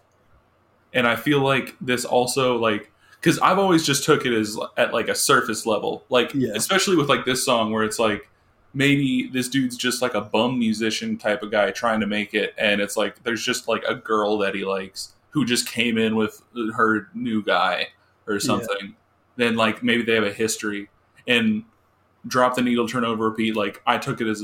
and 0.92 1.06
I 1.06 1.16
feel 1.16 1.40
like 1.40 1.74
this 1.80 2.04
also 2.04 2.56
like 2.56 2.90
because 3.20 3.38
I've 3.40 3.58
always 3.58 3.84
just 3.84 4.04
took 4.04 4.24
it 4.26 4.32
as 4.32 4.56
at 4.76 4.92
like 4.92 5.08
a 5.08 5.14
surface 5.14 5.66
level, 5.66 6.04
like 6.08 6.32
Yeah. 6.34 6.52
especially 6.54 6.96
with 6.96 7.08
like 7.08 7.24
this 7.24 7.44
song 7.44 7.72
where 7.72 7.82
it's 7.84 7.98
like 7.98 8.28
maybe 8.74 9.28
this 9.32 9.48
dude's 9.48 9.76
just 9.76 10.02
like 10.02 10.14
a 10.14 10.20
bum 10.20 10.58
musician 10.58 11.16
type 11.18 11.42
of 11.42 11.50
guy 11.50 11.70
trying 11.70 12.00
to 12.00 12.06
make 12.06 12.34
it 12.34 12.54
and 12.58 12.80
it's 12.80 12.96
like 12.96 13.22
there's 13.24 13.42
just 13.44 13.66
like 13.66 13.82
a 13.88 13.94
girl 13.94 14.38
that 14.38 14.54
he 14.54 14.64
likes 14.64 15.14
who 15.30 15.44
just 15.44 15.68
came 15.68 15.98
in 15.98 16.16
with 16.16 16.42
her 16.74 17.08
new 17.14 17.42
guy 17.42 17.88
or 18.26 18.38
something. 18.40 18.94
Then 19.36 19.56
like 19.56 19.82
maybe 19.82 20.02
they 20.02 20.14
have 20.14 20.24
a 20.24 20.32
history. 20.32 20.88
And 21.26 21.64
drop 22.26 22.56
the 22.56 22.62
needle 22.62 22.86
turn 22.88 23.04
over 23.04 23.30
repeat 23.30 23.54
like 23.54 23.80
i 23.86 23.96
took 23.96 24.20
it 24.20 24.26
as 24.26 24.42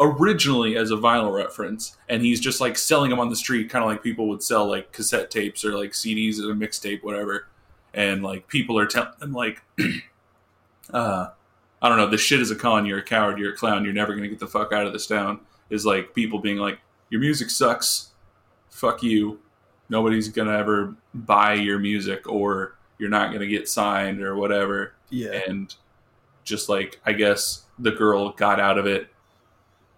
originally 0.00 0.76
as 0.76 0.90
a 0.90 0.96
vinyl 0.96 1.34
reference 1.34 1.96
and 2.08 2.22
he's 2.22 2.38
just 2.40 2.60
like 2.60 2.78
selling 2.78 3.10
them 3.10 3.18
on 3.18 3.30
the 3.30 3.36
street 3.36 3.68
kind 3.68 3.82
of 3.82 3.90
like 3.90 4.02
people 4.02 4.28
would 4.28 4.42
sell 4.42 4.64
like 4.68 4.92
cassette 4.92 5.28
tapes 5.28 5.64
or 5.64 5.76
like 5.76 5.90
cds 5.90 6.38
or 6.38 6.52
a 6.52 6.54
mixtape 6.54 7.02
whatever 7.02 7.48
and 7.94 8.22
like 8.22 8.46
people 8.46 8.78
are 8.78 8.86
telling 8.86 9.32
like 9.32 9.60
uh 10.92 11.28
I 11.80 11.88
don't 11.88 11.98
know, 11.98 12.08
this 12.08 12.20
shit 12.20 12.40
is 12.40 12.50
a 12.50 12.56
con, 12.56 12.86
you're 12.86 12.98
a 12.98 13.04
coward, 13.04 13.38
you're 13.38 13.52
a 13.52 13.56
clown, 13.56 13.84
you're 13.84 13.94
never 13.94 14.14
gonna 14.14 14.28
get 14.28 14.40
the 14.40 14.46
fuck 14.46 14.72
out 14.72 14.86
of 14.86 14.92
this 14.92 15.06
town 15.06 15.40
is 15.70 15.86
like 15.86 16.14
people 16.14 16.38
being 16.38 16.56
like, 16.56 16.78
Your 17.10 17.20
music 17.20 17.50
sucks, 17.50 18.10
fuck 18.70 19.02
you. 19.02 19.40
Nobody's 19.88 20.28
gonna 20.28 20.56
ever 20.56 20.96
buy 21.14 21.54
your 21.54 21.78
music 21.78 22.28
or 22.28 22.76
you're 22.98 23.08
not 23.08 23.32
gonna 23.32 23.46
get 23.46 23.68
signed 23.68 24.20
or 24.20 24.34
whatever. 24.34 24.94
Yeah, 25.10 25.40
And 25.48 25.74
just 26.44 26.68
like 26.68 27.00
I 27.06 27.12
guess 27.12 27.64
the 27.78 27.92
girl 27.92 28.32
got 28.32 28.58
out 28.58 28.78
of 28.78 28.86
it 28.86 29.08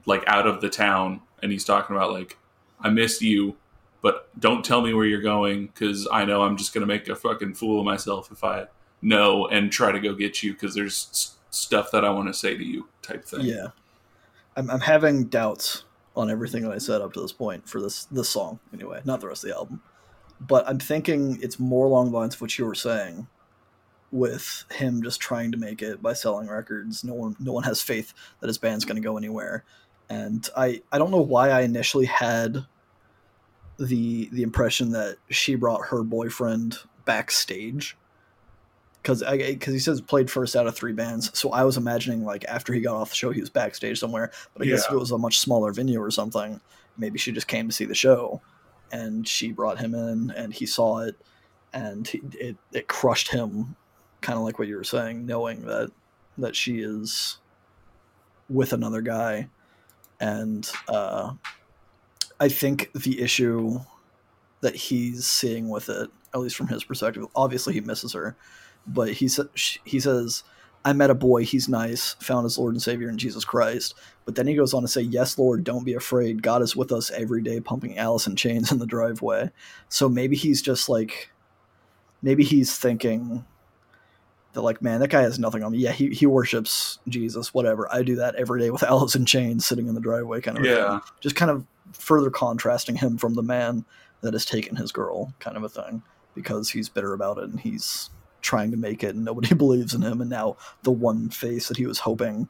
like 0.07 0.25
out 0.27 0.47
of 0.47 0.61
the 0.61 0.69
town 0.69 1.21
and 1.43 1.53
he's 1.53 1.65
talking 1.65 1.97
about 1.97 2.13
like, 2.13 2.37
I 2.81 2.91
miss 2.91 3.21
you, 3.21 3.57
but 4.03 4.29
don't 4.39 4.65
tell 4.65 4.81
me 4.81 4.95
where 4.95 5.05
you're 5.05 5.21
going 5.21 5.67
because 5.67 6.09
I 6.11 6.25
know 6.25 6.43
I'm 6.43 6.57
just 6.57 6.73
gonna 6.73 6.87
make 6.87 7.09
a 7.09 7.17
fucking 7.17 7.55
fool 7.55 7.81
of 7.81 7.85
myself 7.85 8.31
if 8.33 8.43
I 8.43 8.67
know 9.03 9.47
and 9.47 9.71
try 9.71 9.93
to 9.93 10.01
go 10.01 10.15
get 10.15 10.43
you 10.43 10.53
because 10.53 10.75
there's 10.75 11.09
s- 11.11 11.37
stuff 11.51 11.91
that 11.91 12.05
I 12.05 12.11
want 12.11 12.29
to 12.29 12.35
say 12.35 12.57
to 12.57 12.65
you 12.65 12.89
type 13.03 13.25
thing. 13.25 13.43
yeah. 13.43 13.69
I'm 14.57 14.71
I'm 14.71 14.81
having 14.81 15.27
doubts 15.27 15.85
on 16.17 16.31
everything 16.31 16.63
that 16.63 16.73
I 16.73 16.79
said 16.79 17.01
up 17.01 17.13
to 17.15 17.21
this 17.21 17.33
point 17.33 17.69
for 17.69 17.81
this 17.81 18.05
this 18.07 18.29
song 18.29 18.59
anyway, 18.73 19.01
not 19.05 19.21
the 19.21 19.29
rest 19.29 19.45
of 19.45 19.51
the 19.51 19.57
album. 19.57 19.83
But 20.41 20.67
I'm 20.69 20.79
thinking 20.79 21.39
it's 21.43 21.59
more 21.59 21.87
along 21.87 22.11
the 22.11 22.17
lines 22.19 22.35
of 22.35 22.41
what 22.41 22.59
you 22.59 22.65
were 22.65 22.75
saying, 22.75 23.27
with 24.11 24.65
him 24.73 25.03
just 25.03 25.21
trying 25.21 25.53
to 25.53 25.59
make 25.59 25.83
it 25.83 26.03
by 26.03 26.15
selling 26.15 26.49
records. 26.49 27.05
No 27.05 27.15
one 27.15 27.37
no 27.39 27.53
one 27.53 27.65
has 27.65 27.81
faith 27.81 28.13
that 28.41 28.49
his 28.49 28.59
band's 28.59 28.85
going 28.85 28.97
to 28.97 29.07
go 29.07 29.17
anywhere, 29.17 29.65
and 30.11 30.47
I 30.57 30.83
I 30.93 30.99
don't 30.99 31.13
know 31.13 31.23
why 31.23 31.51
I 31.51 31.63
initially 31.63 32.07
had 32.07 32.67
the 33.79 34.29
the 34.33 34.43
impression 34.43 34.91
that 34.91 35.17
she 35.31 35.55
brought 35.55 35.87
her 35.87 36.03
boyfriend 36.03 36.77
backstage 37.07 37.97
because 39.03 39.23
because 39.23 39.73
he 39.73 39.79
says 39.79 40.01
played 40.01 40.31
first 40.31 40.55
out 40.57 40.67
of 40.67 40.75
three 40.75 40.93
bands, 40.93 41.37
so 41.39 41.51
I 41.53 41.65
was 41.65 41.77
imagining 41.77 42.25
like 42.25 42.45
after 42.47 42.73
he 42.73 42.81
got 42.81 42.97
off 42.97 43.11
the 43.11 43.17
show 43.17 43.31
he 43.31 43.41
was 43.41 43.49
backstage 43.49 43.99
somewhere. 43.99 44.31
But 44.53 44.67
I 44.67 44.71
guess 44.71 44.85
if 44.85 44.93
it 44.93 44.99
was 44.99 45.13
a 45.13 45.17
much 45.17 45.39
smaller 45.39 45.73
venue 45.73 46.01
or 46.03 46.11
something, 46.11 46.61
maybe 46.99 47.19
she 47.19 47.33
just 47.33 47.49
came 47.49 47.67
to 47.69 47.75
see 47.75 47.87
the 47.87 47.95
show, 47.95 48.43
and 48.93 49.27
she 49.27 49.53
brought 49.53 49.79
him 49.79 49.95
in 49.95 50.33
and 50.33 50.53
he 50.53 50.67
saw 50.67 50.99
it, 50.99 51.17
and 51.73 52.07
he, 52.07 52.21
it 52.33 52.57
it 52.73 52.89
crushed 52.89 53.31
him, 53.31 53.75
kind 54.21 54.39
of 54.39 54.45
like 54.45 54.59
what 54.59 54.69
you 54.69 54.77
were 54.77 54.85
saying, 54.85 55.25
knowing 55.25 55.63
that 55.63 55.91
that 56.37 56.55
she 56.55 56.81
is 56.81 57.39
with 58.51 58.73
another 58.73 59.01
guy, 59.01 59.49
and 60.21 60.71
uh, 60.89 61.33
I 62.39 62.49
think 62.49 62.91
the 62.95 63.21
issue 63.21 63.81
that 64.61 64.77
he's 64.77 65.27
seeing 65.27 65.69
with 65.69 65.89
it, 65.89 66.11
at 66.35 66.41
least 66.41 66.57
from 66.57 66.69
his 66.69 66.85
perspective, 66.85 67.27
obviously 67.35 67.73
he 67.75 67.81
misses 67.81 68.13
her, 68.13 68.37
but 68.87 69.13
he 69.13 69.29
sa- 69.29 69.45
he 69.85 69.99
says, 69.99 70.45
"I 70.85 70.93
met 70.93 71.11
a 71.11 71.15
boy. 71.15 71.45
He's 71.45 71.69
nice. 71.69 72.15
Found 72.21 72.45
his 72.45 72.59
Lord 72.59 72.75
and 72.75 72.83
Savior 72.83 73.09
in 73.09 73.19
Jesus 73.19 73.45
Christ." 73.45 73.95
But 74.25 74.35
then 74.35 74.47
he 74.47 74.55
goes 74.55 74.75
on 74.75 74.83
to 74.83 74.89
say, 74.89 75.01
"Yes, 75.01 75.39
Lord, 75.39 75.65
don't 75.65 75.85
be 75.85 75.95
afraid. 75.95 76.43
God 76.43 76.63
is 76.63 76.77
with 76.77 76.93
us 76.93 77.11
every 77.11 77.43
day, 77.43 77.61
pumping 77.61 77.99
Alice 77.99 78.27
in 78.27 78.37
chains 78.37 78.71
in 78.71 78.79
the 78.79 78.87
driveway." 78.87 79.51
So 79.89 80.09
maybe 80.09 80.37
he's 80.37 80.63
just 80.63 80.89
like, 80.89 81.31
maybe 82.23 82.45
he's 82.45 82.77
thinking 82.77 83.45
that 84.53 84.63
like, 84.63 84.83
man, 84.83 85.01
that 85.01 85.09
guy 85.11 85.23
has 85.23 85.39
nothing 85.39 85.63
on 85.63 85.73
me. 85.73 85.79
Yeah, 85.79 85.93
he 85.93 86.09
he 86.11 86.27
worships 86.27 86.99
Jesus, 87.09 87.55
whatever. 87.55 87.89
I 87.93 88.03
do 88.03 88.17
that 88.17 88.35
every 88.37 88.61
day 88.61 88.71
with 88.71 88.83
Alice 88.93 89.15
in 89.15 89.25
chains 89.27 89.65
sitting 89.67 89.87
in 89.89 89.95
the 89.95 90.01
driveway, 90.01 90.41
kind 90.41 90.59
of. 90.59 90.65
a 90.65 90.67
thing 90.67 90.77
Yeah. 90.77 91.01
just 91.21 91.37
kind 91.37 91.51
of 91.51 91.65
further 91.93 92.31
contrasting 92.31 92.97
him 92.97 93.17
from 93.19 93.35
the 93.35 93.43
man 93.43 93.85
that 94.23 94.33
has 94.35 94.45
taken 94.45 94.77
his 94.77 94.93
girl, 94.93 95.33
kind 95.41 95.57
of 95.57 95.63
a 95.63 95.69
thing, 95.69 96.03
because 96.35 96.69
he's 96.71 96.89
bitter 96.89 97.13
about 97.15 97.39
it 97.39 97.45
and 97.45 97.59
he's 97.61 98.11
trying 98.43 98.71
to 98.71 98.77
make 98.77 99.03
it 99.05 99.15
and 99.15 99.25
nobody 99.25 99.55
believes 99.55 99.95
in 99.95 100.03
him. 100.03 100.21
And 100.21 100.31
now 100.31 100.57
the 100.83 100.91
one 100.91 101.29
face 101.31 101.69
that 101.69 101.77
he 101.77 101.87
was 101.87 101.99
hoping 102.01 102.49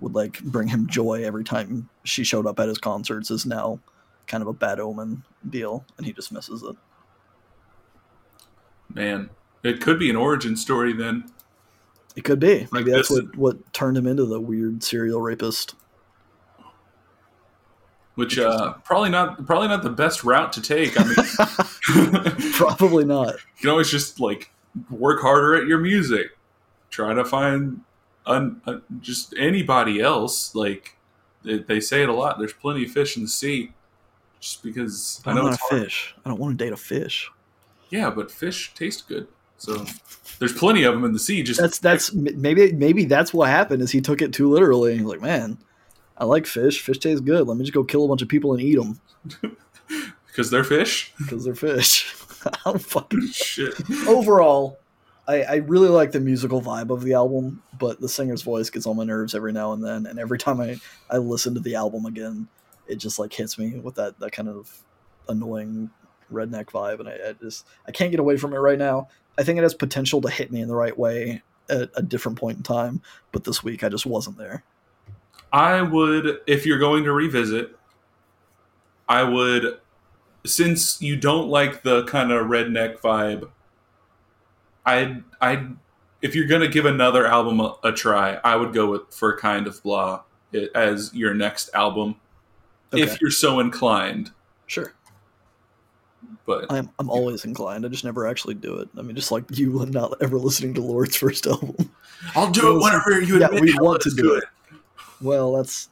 would 0.00 0.14
like 0.14 0.40
bring 0.42 0.68
him 0.68 0.86
joy 0.88 1.22
every 1.24 1.44
time 1.44 1.88
she 2.04 2.24
showed 2.24 2.46
up 2.46 2.58
at 2.58 2.68
his 2.68 2.78
concerts 2.78 3.30
is 3.30 3.46
now 3.46 3.78
kind 4.26 4.42
of 4.42 4.48
a 4.48 4.52
bad 4.52 4.80
omen 4.80 5.22
deal, 5.50 5.84
and 5.96 6.06
he 6.06 6.12
just 6.12 6.32
misses 6.32 6.62
it. 6.62 6.76
Man, 8.92 9.30
it 9.64 9.80
could 9.80 9.98
be 9.98 10.08
an 10.10 10.16
origin 10.16 10.56
story 10.56 10.92
then. 10.92 11.24
It 12.14 12.22
could 12.22 12.38
be. 12.38 12.60
Like 12.60 12.72
Maybe 12.72 12.90
that's 12.92 13.08
this- 13.08 13.22
what, 13.22 13.36
what 13.36 13.72
turned 13.72 13.96
him 13.98 14.06
into 14.06 14.24
the 14.24 14.38
weird 14.40 14.84
serial 14.84 15.20
rapist. 15.20 15.74
which 18.14 18.38
uh, 18.38 18.74
probably 18.84 19.10
not 19.10 19.44
probably 19.46 19.66
not 19.68 19.82
the 19.82 19.90
best 19.90 20.22
route 20.22 20.52
to 20.52 20.60
take. 20.60 20.94
I 20.96 21.04
mean, 21.04 22.42
Probably 22.52 23.04
not. 23.04 23.34
You 23.34 23.60
can 23.62 23.70
always 23.70 23.90
just 23.90 24.20
like 24.20 24.52
work 24.90 25.20
harder 25.20 25.56
at 25.56 25.66
your 25.66 25.78
music, 25.78 26.28
try 26.90 27.12
to 27.14 27.24
find 27.24 27.80
un, 28.26 28.60
uh, 28.66 28.76
just 29.00 29.34
anybody 29.36 30.00
else. 30.00 30.54
Like 30.54 30.96
they, 31.42 31.58
they 31.58 31.80
say 31.80 32.02
it 32.04 32.08
a 32.08 32.12
lot. 32.14 32.38
There's 32.38 32.52
plenty 32.52 32.84
of 32.84 32.92
fish 32.92 33.16
in 33.16 33.24
the 33.24 33.28
sea. 33.28 33.72
Just 34.40 34.62
because 34.62 35.20
I 35.26 35.30
I'm 35.30 35.36
know 35.36 35.42
not 35.44 35.54
it's 35.54 35.62
a 35.62 35.66
hard. 35.74 35.82
fish. 35.84 36.14
I 36.24 36.28
don't 36.28 36.38
want 36.38 36.56
to 36.56 36.64
date 36.64 36.72
a 36.72 36.76
fish. 36.76 37.30
Yeah, 37.90 38.10
but 38.10 38.30
fish 38.30 38.72
taste 38.74 39.08
good. 39.08 39.26
So 39.64 39.86
there's 40.38 40.52
plenty 40.52 40.84
of 40.84 40.94
them 40.94 41.04
in 41.04 41.12
the 41.12 41.18
sea. 41.18 41.42
Just 41.42 41.60
that's 41.60 41.78
that's 41.78 42.12
maybe 42.12 42.72
maybe 42.72 43.04
that's 43.04 43.32
what 43.32 43.48
happened 43.48 43.82
is 43.82 43.90
he 43.90 44.00
took 44.00 44.20
it 44.20 44.32
too 44.32 44.50
literally. 44.50 44.96
He's 44.96 45.06
like, 45.06 45.22
man, 45.22 45.58
I 46.18 46.24
like 46.24 46.46
fish. 46.46 46.80
Fish 46.80 46.98
tastes 46.98 47.20
good. 47.20 47.46
Let 47.46 47.56
me 47.56 47.64
just 47.64 47.74
go 47.74 47.84
kill 47.84 48.04
a 48.04 48.08
bunch 48.08 48.22
of 48.22 48.28
people 48.28 48.52
and 48.52 48.62
eat 48.62 48.76
them 48.76 49.00
because 50.26 50.50
they're 50.50 50.64
fish. 50.64 51.12
because 51.18 51.44
they're 51.44 51.54
fish. 51.54 52.14
I 52.46 52.58
don't 52.64 52.82
fucking. 52.82 53.26
Shit. 53.32 53.74
Overall, 54.06 54.78
I, 55.26 55.42
I 55.42 55.54
really 55.56 55.88
like 55.88 56.12
the 56.12 56.20
musical 56.20 56.60
vibe 56.60 56.90
of 56.90 57.02
the 57.02 57.14
album, 57.14 57.62
but 57.78 58.00
the 58.00 58.08
singer's 58.08 58.42
voice 58.42 58.68
gets 58.70 58.86
on 58.86 58.96
my 58.96 59.04
nerves 59.04 59.34
every 59.34 59.52
now 59.52 59.72
and 59.72 59.82
then. 59.82 60.06
And 60.06 60.18
every 60.18 60.38
time 60.38 60.60
I 60.60 60.76
I 61.10 61.18
listen 61.18 61.54
to 61.54 61.60
the 61.60 61.74
album 61.74 62.06
again, 62.06 62.48
it 62.86 62.96
just 62.96 63.18
like 63.18 63.32
hits 63.32 63.58
me 63.58 63.78
with 63.78 63.94
that 63.94 64.18
that 64.20 64.32
kind 64.32 64.48
of 64.48 64.82
annoying 65.28 65.90
redneck 66.32 66.66
vibe, 66.66 67.00
and 67.00 67.08
I, 67.08 67.18
I 67.28 67.32
just 67.32 67.66
I 67.86 67.92
can't 67.92 68.10
get 68.10 68.20
away 68.20 68.36
from 68.36 68.52
it 68.52 68.58
right 68.58 68.78
now. 68.78 69.08
I 69.38 69.42
think 69.42 69.58
it 69.58 69.62
has 69.62 69.74
potential 69.74 70.20
to 70.22 70.28
hit 70.30 70.52
me 70.52 70.60
in 70.60 70.68
the 70.68 70.74
right 70.74 70.96
way 70.96 71.42
at 71.68 71.90
a 71.96 72.02
different 72.02 72.38
point 72.38 72.58
in 72.58 72.62
time, 72.62 73.02
but 73.32 73.44
this 73.44 73.64
week 73.64 73.82
I 73.82 73.88
just 73.88 74.06
wasn't 74.06 74.38
there. 74.38 74.62
I 75.52 75.82
would, 75.82 76.40
if 76.46 76.66
you're 76.66 76.78
going 76.78 77.04
to 77.04 77.12
revisit, 77.12 77.76
I 79.08 79.22
would, 79.22 79.78
since 80.44 81.00
you 81.00 81.16
don't 81.16 81.48
like 81.48 81.82
the 81.82 82.04
kind 82.04 82.32
of 82.32 82.46
redneck 82.46 82.98
vibe, 83.00 83.50
I'd, 84.84 85.22
I'd, 85.40 85.76
if 86.20 86.34
you're 86.34 86.46
gonna 86.46 86.68
give 86.68 86.84
another 86.86 87.26
album 87.26 87.60
a, 87.60 87.76
a 87.84 87.92
try, 87.92 88.38
I 88.44 88.56
would 88.56 88.72
go 88.72 88.90
with 88.90 89.02
For 89.12 89.36
Kind 89.36 89.66
of 89.66 89.82
Blah 89.82 90.22
it, 90.52 90.70
as 90.74 91.12
your 91.14 91.34
next 91.34 91.70
album, 91.74 92.16
Okay. 92.92 93.02
if 93.02 93.20
you're 93.20 93.30
so 93.30 93.60
inclined. 93.60 94.30
Sure. 94.66 94.92
But 96.46 96.66
I'm 96.70 96.90
I'm 96.98 97.10
always 97.10 97.44
inclined. 97.44 97.84
I 97.84 97.88
just 97.88 98.04
never 98.04 98.26
actually 98.26 98.54
do 98.54 98.76
it. 98.76 98.88
I 98.98 99.02
mean, 99.02 99.16
just 99.16 99.32
like 99.32 99.44
you 99.50 99.80
and 99.82 99.92
not 99.92 100.14
ever 100.20 100.38
listening 100.38 100.74
to 100.74 100.80
Lorde's 100.80 101.16
first 101.16 101.46
album. 101.46 101.90
I'll 102.34 102.50
do 102.50 102.76
it 102.76 102.82
whenever 102.82 103.20
you 103.20 103.38
Yeah, 103.38 103.48
we 103.60 103.74
want 103.78 104.02
to 104.02 104.10
do 104.10 104.22
good. 104.22 104.42
it. 104.42 104.48
Well, 105.20 105.52
that's 105.54 105.88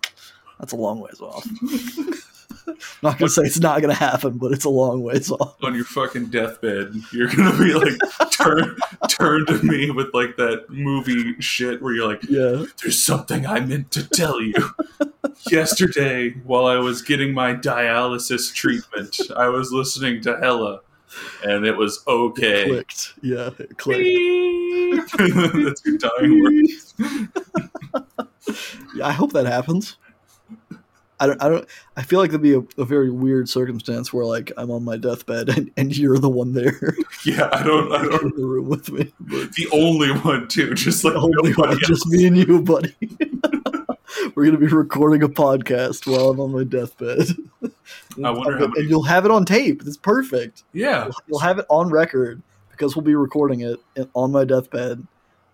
that's 0.58 0.72
a 0.72 0.76
long 0.76 1.00
ways 1.00 1.20
off. 1.20 1.46
not 3.02 3.18
gonna 3.18 3.28
say 3.28 3.42
it's 3.42 3.58
not 3.60 3.80
gonna 3.80 3.94
happen, 3.94 4.38
but 4.38 4.52
it's 4.52 4.64
a 4.64 4.68
long 4.70 5.02
ways 5.02 5.30
off. 5.30 5.56
on 5.62 5.74
your 5.74 5.84
fucking 5.84 6.26
deathbed, 6.26 6.94
you're 7.12 7.28
gonna 7.28 7.56
be 7.58 7.74
like 7.74 7.94
turn 8.30 8.76
turn 9.08 9.44
to 9.46 9.62
me 9.62 9.90
with 9.90 10.08
like 10.14 10.36
that 10.36 10.66
movie 10.70 11.34
shit 11.40 11.82
where 11.82 11.92
you're 11.94 12.06
like, 12.08 12.22
Yeah, 12.28 12.64
"There's 12.82 13.02
something 13.02 13.46
I 13.46 13.60
meant 13.60 13.90
to 13.92 14.08
tell 14.08 14.40
you." 14.40 14.54
Yesterday, 15.50 16.30
while 16.44 16.66
I 16.66 16.76
was 16.76 17.02
getting 17.02 17.34
my 17.34 17.54
dialysis 17.54 18.52
treatment, 18.54 19.18
I 19.36 19.48
was 19.48 19.72
listening 19.72 20.22
to 20.22 20.38
Hella, 20.38 20.80
and 21.44 21.66
it 21.66 21.76
was 21.76 22.02
okay. 22.06 22.66
clicked. 22.66 23.14
Yeah, 23.22 23.50
it 23.58 23.76
clicked. 23.78 25.12
That's 25.18 25.84
your 25.84 25.98
dying 25.98 26.42
word. 26.42 28.28
Yeah, 28.96 29.06
I 29.06 29.12
hope 29.12 29.32
that 29.32 29.46
happens. 29.46 29.96
I 31.20 31.28
don't. 31.28 31.40
I 31.40 31.48
don't. 31.48 31.66
I 31.96 32.02
feel 32.02 32.18
like 32.18 32.32
that'd 32.32 32.42
be 32.42 32.54
a, 32.54 32.62
a 32.76 32.84
very 32.84 33.08
weird 33.10 33.48
circumstance 33.48 34.12
where 34.12 34.24
like 34.24 34.50
I'm 34.56 34.72
on 34.72 34.84
my 34.84 34.96
deathbed 34.96 35.50
and, 35.50 35.70
and 35.76 35.96
you're 35.96 36.18
the 36.18 36.28
one 36.28 36.52
there 36.52 36.96
Yeah, 37.24 37.48
I 37.52 37.62
don't. 37.62 37.92
I 37.92 38.02
don't. 38.02 38.36
the 38.36 38.44
room 38.44 38.68
with 38.68 38.90
me. 38.90 39.12
But 39.20 39.52
The 39.52 39.68
only 39.72 40.10
one 40.10 40.48
too, 40.48 40.74
just 40.74 41.04
like 41.04 41.14
the 41.14 41.20
only 41.20 41.52
one, 41.52 41.78
just 41.84 42.08
me 42.08 42.26
and 42.26 42.36
you, 42.36 42.60
buddy. 42.62 42.96
We're 44.34 44.44
gonna 44.46 44.58
be 44.58 44.66
recording 44.66 45.22
a 45.22 45.28
podcast 45.28 46.06
while 46.06 46.30
I'm 46.30 46.40
on 46.40 46.52
my 46.52 46.64
deathbed. 46.64 47.28
I 48.24 48.30
wonder 48.30 48.58
how 48.58 48.66
many- 48.66 48.80
and 48.80 48.90
you'll 48.90 49.04
have 49.04 49.24
it 49.24 49.30
on 49.30 49.44
tape. 49.44 49.82
It's 49.86 49.96
perfect. 49.96 50.64
Yeah, 50.72 51.08
You'll 51.26 51.38
have 51.40 51.58
it 51.58 51.66
on 51.68 51.90
record 51.90 52.42
because 52.70 52.96
we'll 52.96 53.04
be 53.04 53.14
recording 53.14 53.60
it 53.60 53.80
on 54.14 54.32
my 54.32 54.44
deathbed, 54.44 55.06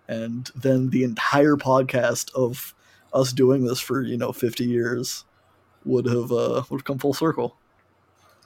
and 0.07 0.49
then 0.55 0.89
the 0.89 1.03
entire 1.03 1.55
podcast 1.55 2.33
of 2.33 2.73
us 3.13 3.33
doing 3.33 3.65
this 3.65 3.79
for 3.79 4.01
you 4.01 4.17
know 4.17 4.31
50 4.31 4.65
years 4.65 5.25
would 5.85 6.05
have 6.05 6.31
uh, 6.31 6.63
would 6.69 6.79
have 6.79 6.83
come 6.85 6.97
full 6.97 7.13
circle. 7.13 7.55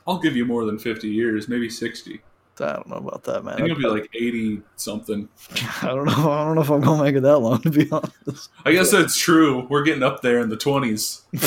I'll 0.05 0.19
give 0.19 0.35
you 0.35 0.45
more 0.45 0.65
than 0.65 0.77
fifty 0.77 1.09
years, 1.09 1.47
maybe 1.47 1.69
sixty. 1.69 2.21
I 2.59 2.73
don't 2.73 2.87
know 2.87 2.97
about 2.97 3.23
that, 3.23 3.43
man. 3.43 3.55
I 3.55 3.57
think 3.57 3.69
it'll 3.71 3.81
be 3.81 3.87
like 3.87 4.09
eighty 4.13 4.61
something. 4.75 5.27
I 5.81 5.87
don't 5.87 6.05
know. 6.05 6.31
I 6.31 6.45
don't 6.45 6.55
know 6.55 6.61
if 6.61 6.69
I'm 6.69 6.81
gonna 6.81 7.03
make 7.03 7.15
it 7.15 7.21
that 7.21 7.39
long, 7.39 7.61
to 7.61 7.69
be 7.69 7.89
honest. 7.91 8.49
I 8.65 8.71
guess 8.71 8.91
that's 8.91 9.17
true. 9.17 9.65
We're 9.69 9.83
getting 9.83 10.03
up 10.03 10.21
there 10.21 10.39
in 10.39 10.49
the 10.49 10.57
twenties. 10.57 11.23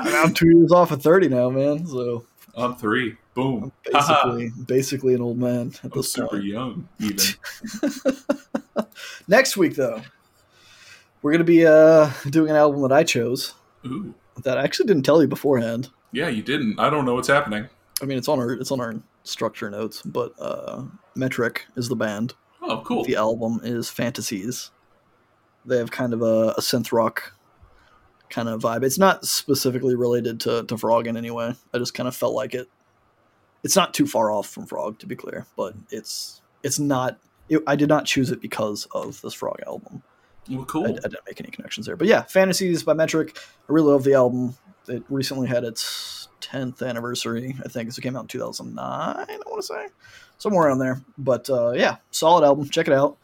I'm 0.00 0.34
two 0.34 0.56
years 0.56 0.72
off 0.72 0.90
of 0.92 1.02
30 1.02 1.28
now, 1.28 1.50
man. 1.50 1.86
So 1.86 2.24
I'm 2.56 2.76
three. 2.76 3.16
Boom. 3.34 3.72
I'm 3.86 3.92
basically 3.92 4.64
basically 4.66 5.14
an 5.14 5.20
old 5.20 5.38
man 5.38 5.72
at 5.82 5.94
I'm 5.94 6.02
super 6.02 6.28
point. 6.28 6.44
young, 6.44 6.88
even. 7.00 7.24
Next 9.28 9.56
week, 9.56 9.74
though, 9.74 10.02
we're 11.22 11.32
gonna 11.32 11.44
be 11.44 11.66
uh, 11.66 12.10
doing 12.30 12.50
an 12.50 12.56
album 12.56 12.82
that 12.82 12.92
I 12.92 13.04
chose 13.04 13.54
Ooh. 13.84 14.14
that 14.44 14.58
I 14.58 14.62
actually 14.62 14.86
didn't 14.86 15.04
tell 15.04 15.20
you 15.20 15.28
beforehand. 15.28 15.88
Yeah, 16.12 16.28
you 16.28 16.42
didn't. 16.42 16.78
I 16.78 16.88
don't 16.88 17.04
know 17.04 17.14
what's 17.14 17.28
happening. 17.28 17.68
I 18.00 18.04
mean, 18.04 18.16
it's 18.18 18.28
on 18.28 18.38
our 18.38 18.52
it's 18.52 18.70
on 18.70 18.80
our 18.80 18.94
structure 19.28 19.70
notes, 19.70 20.02
but 20.02 20.32
uh, 20.40 20.84
Metric 21.14 21.66
is 21.76 21.88
the 21.88 21.96
band. 21.96 22.34
Oh, 22.62 22.82
cool. 22.84 23.04
The 23.04 23.16
album 23.16 23.60
is 23.62 23.88
Fantasies. 23.88 24.70
They 25.64 25.78
have 25.78 25.90
kind 25.90 26.12
of 26.12 26.22
a, 26.22 26.54
a 26.56 26.60
synth 26.60 26.92
rock 26.92 27.34
kind 28.30 28.48
of 28.48 28.62
vibe. 28.62 28.84
It's 28.84 28.98
not 28.98 29.24
specifically 29.24 29.94
related 29.94 30.40
to, 30.40 30.64
to 30.64 30.76
Frog 30.76 31.06
in 31.06 31.16
any 31.16 31.30
way. 31.30 31.54
I 31.72 31.78
just 31.78 31.94
kind 31.94 32.08
of 32.08 32.16
felt 32.16 32.34
like 32.34 32.54
it. 32.54 32.68
It's 33.64 33.76
not 33.76 33.92
too 33.92 34.06
far 34.06 34.30
off 34.30 34.48
from 34.48 34.66
Frog, 34.66 34.98
to 35.00 35.06
be 35.06 35.16
clear, 35.16 35.46
but 35.56 35.74
it's 35.90 36.42
it's 36.62 36.78
not. 36.78 37.18
It, 37.48 37.62
I 37.66 37.76
did 37.76 37.88
not 37.88 38.04
choose 38.04 38.30
it 38.30 38.40
because 38.40 38.86
of 38.92 39.20
this 39.20 39.34
Frog 39.34 39.60
album. 39.66 40.02
Well, 40.48 40.62
I, 40.62 40.64
cool. 40.64 40.84
I 40.84 40.92
didn't 40.92 41.26
make 41.26 41.40
any 41.40 41.50
connections 41.50 41.86
there. 41.86 41.96
But 41.96 42.06
yeah, 42.06 42.22
Fantasies 42.22 42.82
by 42.82 42.94
Metric. 42.94 43.36
I 43.36 43.72
really 43.72 43.90
love 43.90 44.04
the 44.04 44.14
album. 44.14 44.56
It 44.88 45.02
recently 45.08 45.48
had 45.48 45.64
its 45.64 46.28
10th 46.40 46.82
anniversary, 46.86 47.56
I 47.64 47.68
think, 47.68 47.88
'cause 47.88 47.98
it 47.98 48.02
came 48.02 48.16
out 48.16 48.22
in 48.22 48.28
2009, 48.28 48.78
I 49.28 49.36
want 49.46 49.60
to 49.60 49.66
say. 49.66 49.88
Somewhere 50.38 50.68
around 50.68 50.78
there. 50.78 51.02
But 51.16 51.48
uh, 51.50 51.72
yeah, 51.72 51.96
solid 52.10 52.44
album. 52.44 52.68
Check 52.68 52.86
it 52.86 52.94
out. 52.94 53.16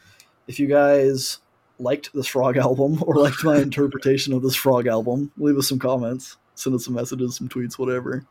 If 0.47 0.59
you 0.59 0.67
guys 0.67 1.39
liked 1.79 2.11
this 2.13 2.27
Frog 2.27 2.57
album 2.69 3.03
or 3.07 3.17
liked 3.17 3.45
my 3.45 3.59
interpretation 3.59 4.33
of 4.33 4.43
this 4.43 4.57
Frog 4.57 4.87
album, 4.87 5.31
leave 5.37 5.57
us 5.57 5.69
some 5.69 5.79
comments. 5.79 6.37
Send 6.57 6.75
us 6.77 6.85
some 6.85 6.95
messages, 6.95 7.37
some 7.37 7.49
tweets, 7.49 7.79
whatever. 7.79 8.25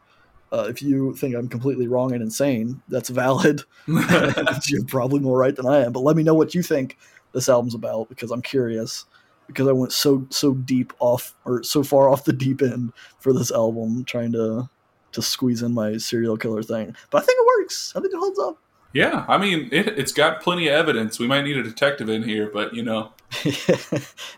Uh, 0.52 0.68
if 0.70 0.82
you 0.84 1.14
think 1.16 1.34
I'm 1.36 1.48
completely 1.50 1.88
wrong 1.88 2.14
and 2.14 2.22
insane, 2.22 2.82
that's 2.88 3.10
valid. 3.10 3.64
You're 3.88 4.86
probably 4.88 5.20
more 5.20 5.38
right 5.38 5.56
than 5.56 5.66
I 5.66 5.84
am. 5.84 5.92
But 5.92 6.02
let 6.02 6.16
me 6.16 6.24
know 6.24 6.36
what 6.36 6.54
you 6.54 6.62
think 6.62 6.98
this 7.34 7.50
album's 7.50 7.74
about 7.74 8.08
because 8.10 8.30
I'm 8.32 8.42
curious. 8.44 9.06
Because 9.48 9.68
I 9.68 9.72
went 9.72 9.92
so 9.92 10.26
so 10.30 10.54
deep 10.54 10.94
off 11.00 11.36
or 11.46 11.64
so 11.64 11.84
far 11.84 12.10
off 12.10 12.26
the 12.26 12.34
deep 12.34 12.62
end 12.62 12.94
for 13.20 13.34
this 13.34 13.52
album, 13.52 14.06
trying 14.06 14.32
to 14.34 14.70
to 15.12 15.22
squeeze 15.22 15.62
in 15.62 15.74
my 15.74 15.98
serial 15.98 16.38
killer 16.38 16.64
thing. 16.64 16.96
But 17.12 17.24
I 17.24 17.26
think 17.26 17.38
it 17.40 17.46
works. 17.60 17.94
I 17.96 18.00
think 18.00 18.14
it 18.14 18.18
holds 18.18 18.40
up. 18.40 18.58
yeah, 18.94 19.26
I 19.28 19.38
mean, 19.38 19.70
it, 19.72 19.88
it's 19.90 20.12
got 20.12 20.42
plenty 20.42 20.68
of 20.68 20.74
evidence. 20.74 21.20
We 21.20 21.28
might 21.28 21.44
need 21.44 21.58
a 21.58 21.64
detective 21.64 22.10
in 22.10 22.24
here, 22.24 22.50
but 22.52 22.74
you 22.74 22.84
know, 22.84 23.12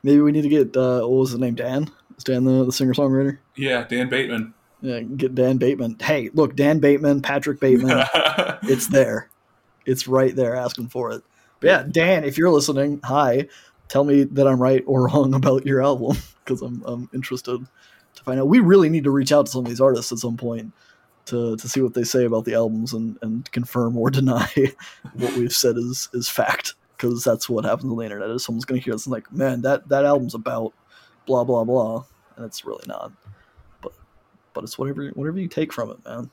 Maybe 0.03 0.21
we 0.21 0.31
need 0.31 0.43
to 0.43 0.49
get 0.49 0.75
uh, 0.75 1.01
what 1.01 1.11
was 1.19 1.31
his 1.31 1.39
name? 1.39 1.55
Dan. 1.55 1.91
Is 2.17 2.23
Dan 2.23 2.45
the, 2.45 2.65
the 2.65 2.71
singer 2.71 2.93
songwriter? 2.93 3.39
yeah, 3.55 3.83
Dan 3.83 4.09
Bateman. 4.09 4.53
Yeah, 4.81 5.01
get 5.01 5.35
Dan 5.35 5.57
Bateman. 5.57 5.97
Hey, 6.01 6.29
look, 6.33 6.55
Dan 6.55 6.79
Bateman, 6.79 7.21
Patrick 7.21 7.59
Bateman. 7.59 8.05
it's 8.63 8.87
there. 8.87 9.29
It's 9.85 10.07
right 10.07 10.35
there 10.35 10.55
asking 10.55 10.89
for 10.89 11.11
it. 11.11 11.23
But 11.59 11.67
yeah, 11.67 11.83
Dan, 11.89 12.23
if 12.23 12.37
you're 12.37 12.51
listening, 12.51 12.99
hi. 13.03 13.47
Tell 13.87 14.03
me 14.03 14.23
that 14.23 14.47
I'm 14.47 14.61
right 14.61 14.83
or 14.85 15.07
wrong 15.07 15.33
about 15.33 15.65
your 15.65 15.81
album 15.81 16.17
because 16.43 16.61
I'm, 16.61 16.83
I'm 16.85 17.09
interested 17.13 17.65
to 18.15 18.23
find 18.23 18.39
out. 18.39 18.47
We 18.47 18.59
really 18.59 18.89
need 18.89 19.03
to 19.03 19.11
reach 19.11 19.31
out 19.31 19.45
to 19.45 19.51
some 19.51 19.65
of 19.65 19.69
these 19.69 19.81
artists 19.81 20.11
at 20.11 20.19
some 20.19 20.37
point 20.37 20.71
to, 21.25 21.57
to 21.57 21.69
see 21.69 21.81
what 21.81 21.93
they 21.93 22.03
say 22.03 22.25
about 22.25 22.45
the 22.45 22.53
albums 22.53 22.93
and, 22.93 23.17
and 23.21 23.51
confirm 23.51 23.97
or 23.97 24.09
deny 24.11 24.49
what 25.13 25.33
we've 25.35 25.55
said 25.55 25.77
is, 25.77 26.09
is 26.13 26.29
fact 26.29 26.75
because 26.95 27.23
that's 27.23 27.49
what 27.49 27.65
happens 27.65 27.91
on 27.91 27.97
the 27.97 28.03
internet 28.03 28.29
is 28.29 28.45
someone's 28.45 28.65
going 28.65 28.79
to 28.79 28.83
hear 28.83 28.93
this 28.93 29.05
and 29.05 29.13
like, 29.13 29.31
man, 29.31 29.61
that, 29.61 29.87
that 29.89 30.05
album's 30.05 30.33
about 30.33 30.73
blah, 31.25 31.43
blah, 31.43 31.63
blah. 31.63 32.05
And 32.35 32.45
it's 32.45 32.65
really 32.65 32.83
not. 32.87 33.11
But 33.81 33.93
but 34.53 34.63
it's 34.63 34.77
whatever 34.77 35.07
whatever 35.09 35.39
you 35.39 35.47
take 35.47 35.71
from 35.71 35.91
it, 35.91 36.03
man. 36.05 36.29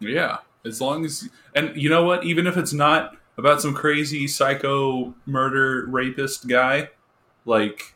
Yeah, 0.00 0.38
as 0.64 0.80
long 0.80 1.04
as 1.04 1.28
and 1.54 1.74
you 1.74 1.88
know 1.88 2.04
what, 2.04 2.24
even 2.24 2.46
if 2.46 2.56
it's 2.56 2.72
not 2.72 3.16
about 3.38 3.60
some 3.62 3.74
crazy 3.74 4.26
psycho 4.26 5.14
murder 5.26 5.86
rapist 5.86 6.48
guy, 6.48 6.90
like 7.44 7.94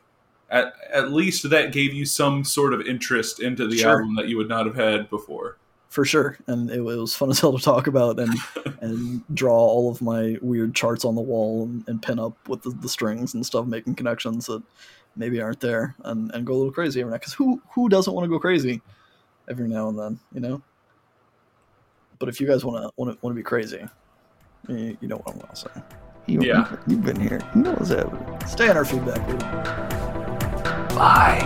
at 0.51 0.73
at 0.93 1.13
least 1.13 1.49
that 1.51 1.73
gave 1.73 1.93
you 1.93 2.05
some 2.07 2.45
sort 2.45 2.73
of 2.73 2.81
interest 2.83 3.41
into 3.41 3.67
the 3.67 3.77
Sure. 3.79 3.93
album 3.99 4.15
that 4.17 4.29
you 4.29 4.37
would 4.37 4.49
not 4.49 4.65
have 4.67 4.77
had 4.77 5.11
before. 5.11 5.57
for 5.89 6.05
sure 6.05 6.37
and 6.47 6.71
it, 6.71 6.81
was 6.83 7.15
fun 7.15 7.31
as 7.31 7.41
hell 7.41 7.57
to 7.57 7.63
talk 7.65 7.87
about 7.87 8.19
and 8.19 8.35
and 8.81 9.23
draw 9.35 9.57
all 9.57 9.91
of 9.91 10.03
my 10.03 10.37
weird 10.43 10.75
charts 10.75 11.05
on 11.05 11.15
the 11.15 11.21
wall 11.21 11.63
and, 11.65 11.85
and 11.89 12.03
pin 12.03 12.19
up 12.19 12.37
with 12.49 12.61
the, 12.63 12.71
the 12.71 12.89
strings 12.89 13.35
and 13.35 13.47
stuff 13.47 13.67
making 13.67 13.95
connections 13.95 14.47
that 14.47 14.63
maybe 15.17 15.41
aren't 15.41 15.61
there 15.61 15.95
and, 16.05 16.31
and 16.35 16.47
go 16.47 16.53
a 16.53 16.57
little 16.57 16.73
crazy 16.73 17.01
every 17.01 17.11
now 17.11 17.17
because 17.19 17.33
who 17.33 17.61
who 17.71 17.89
doesn't 17.89 18.13
want 18.13 18.25
to 18.25 18.29
go 18.29 18.39
crazy 18.39 18.83
every 19.49 19.69
now 19.69 19.89
and 19.89 19.99
then 19.99 20.19
you 20.35 20.41
know 20.41 20.61
but 22.19 22.29
if 22.29 22.41
you 22.41 22.47
guys 22.47 22.65
want 22.65 22.83
to 22.83 22.91
want 22.97 23.11
to 23.13 23.19
want 23.25 23.33
to 23.35 23.39
be 23.39 23.43
crazy 23.43 23.85
you, 24.69 24.97
you 25.01 25.09
know 25.09 25.17
what 25.17 25.35
I'm 25.35 25.39
going 25.39 25.51
to 25.51 25.57
say. 25.57 25.69
You, 26.27 26.43
yeah. 26.43 26.77
You've 26.87 27.05
been 27.05 27.21
here. 27.21 27.41
You 27.55 27.63
know 27.63 27.73
what's 27.73 27.91
happening. 27.91 28.47
Stay 28.47 28.69
on 28.69 28.77
our 28.77 28.85
feedback 28.85 29.27
loop. 29.29 29.41
Bye. 30.97 31.43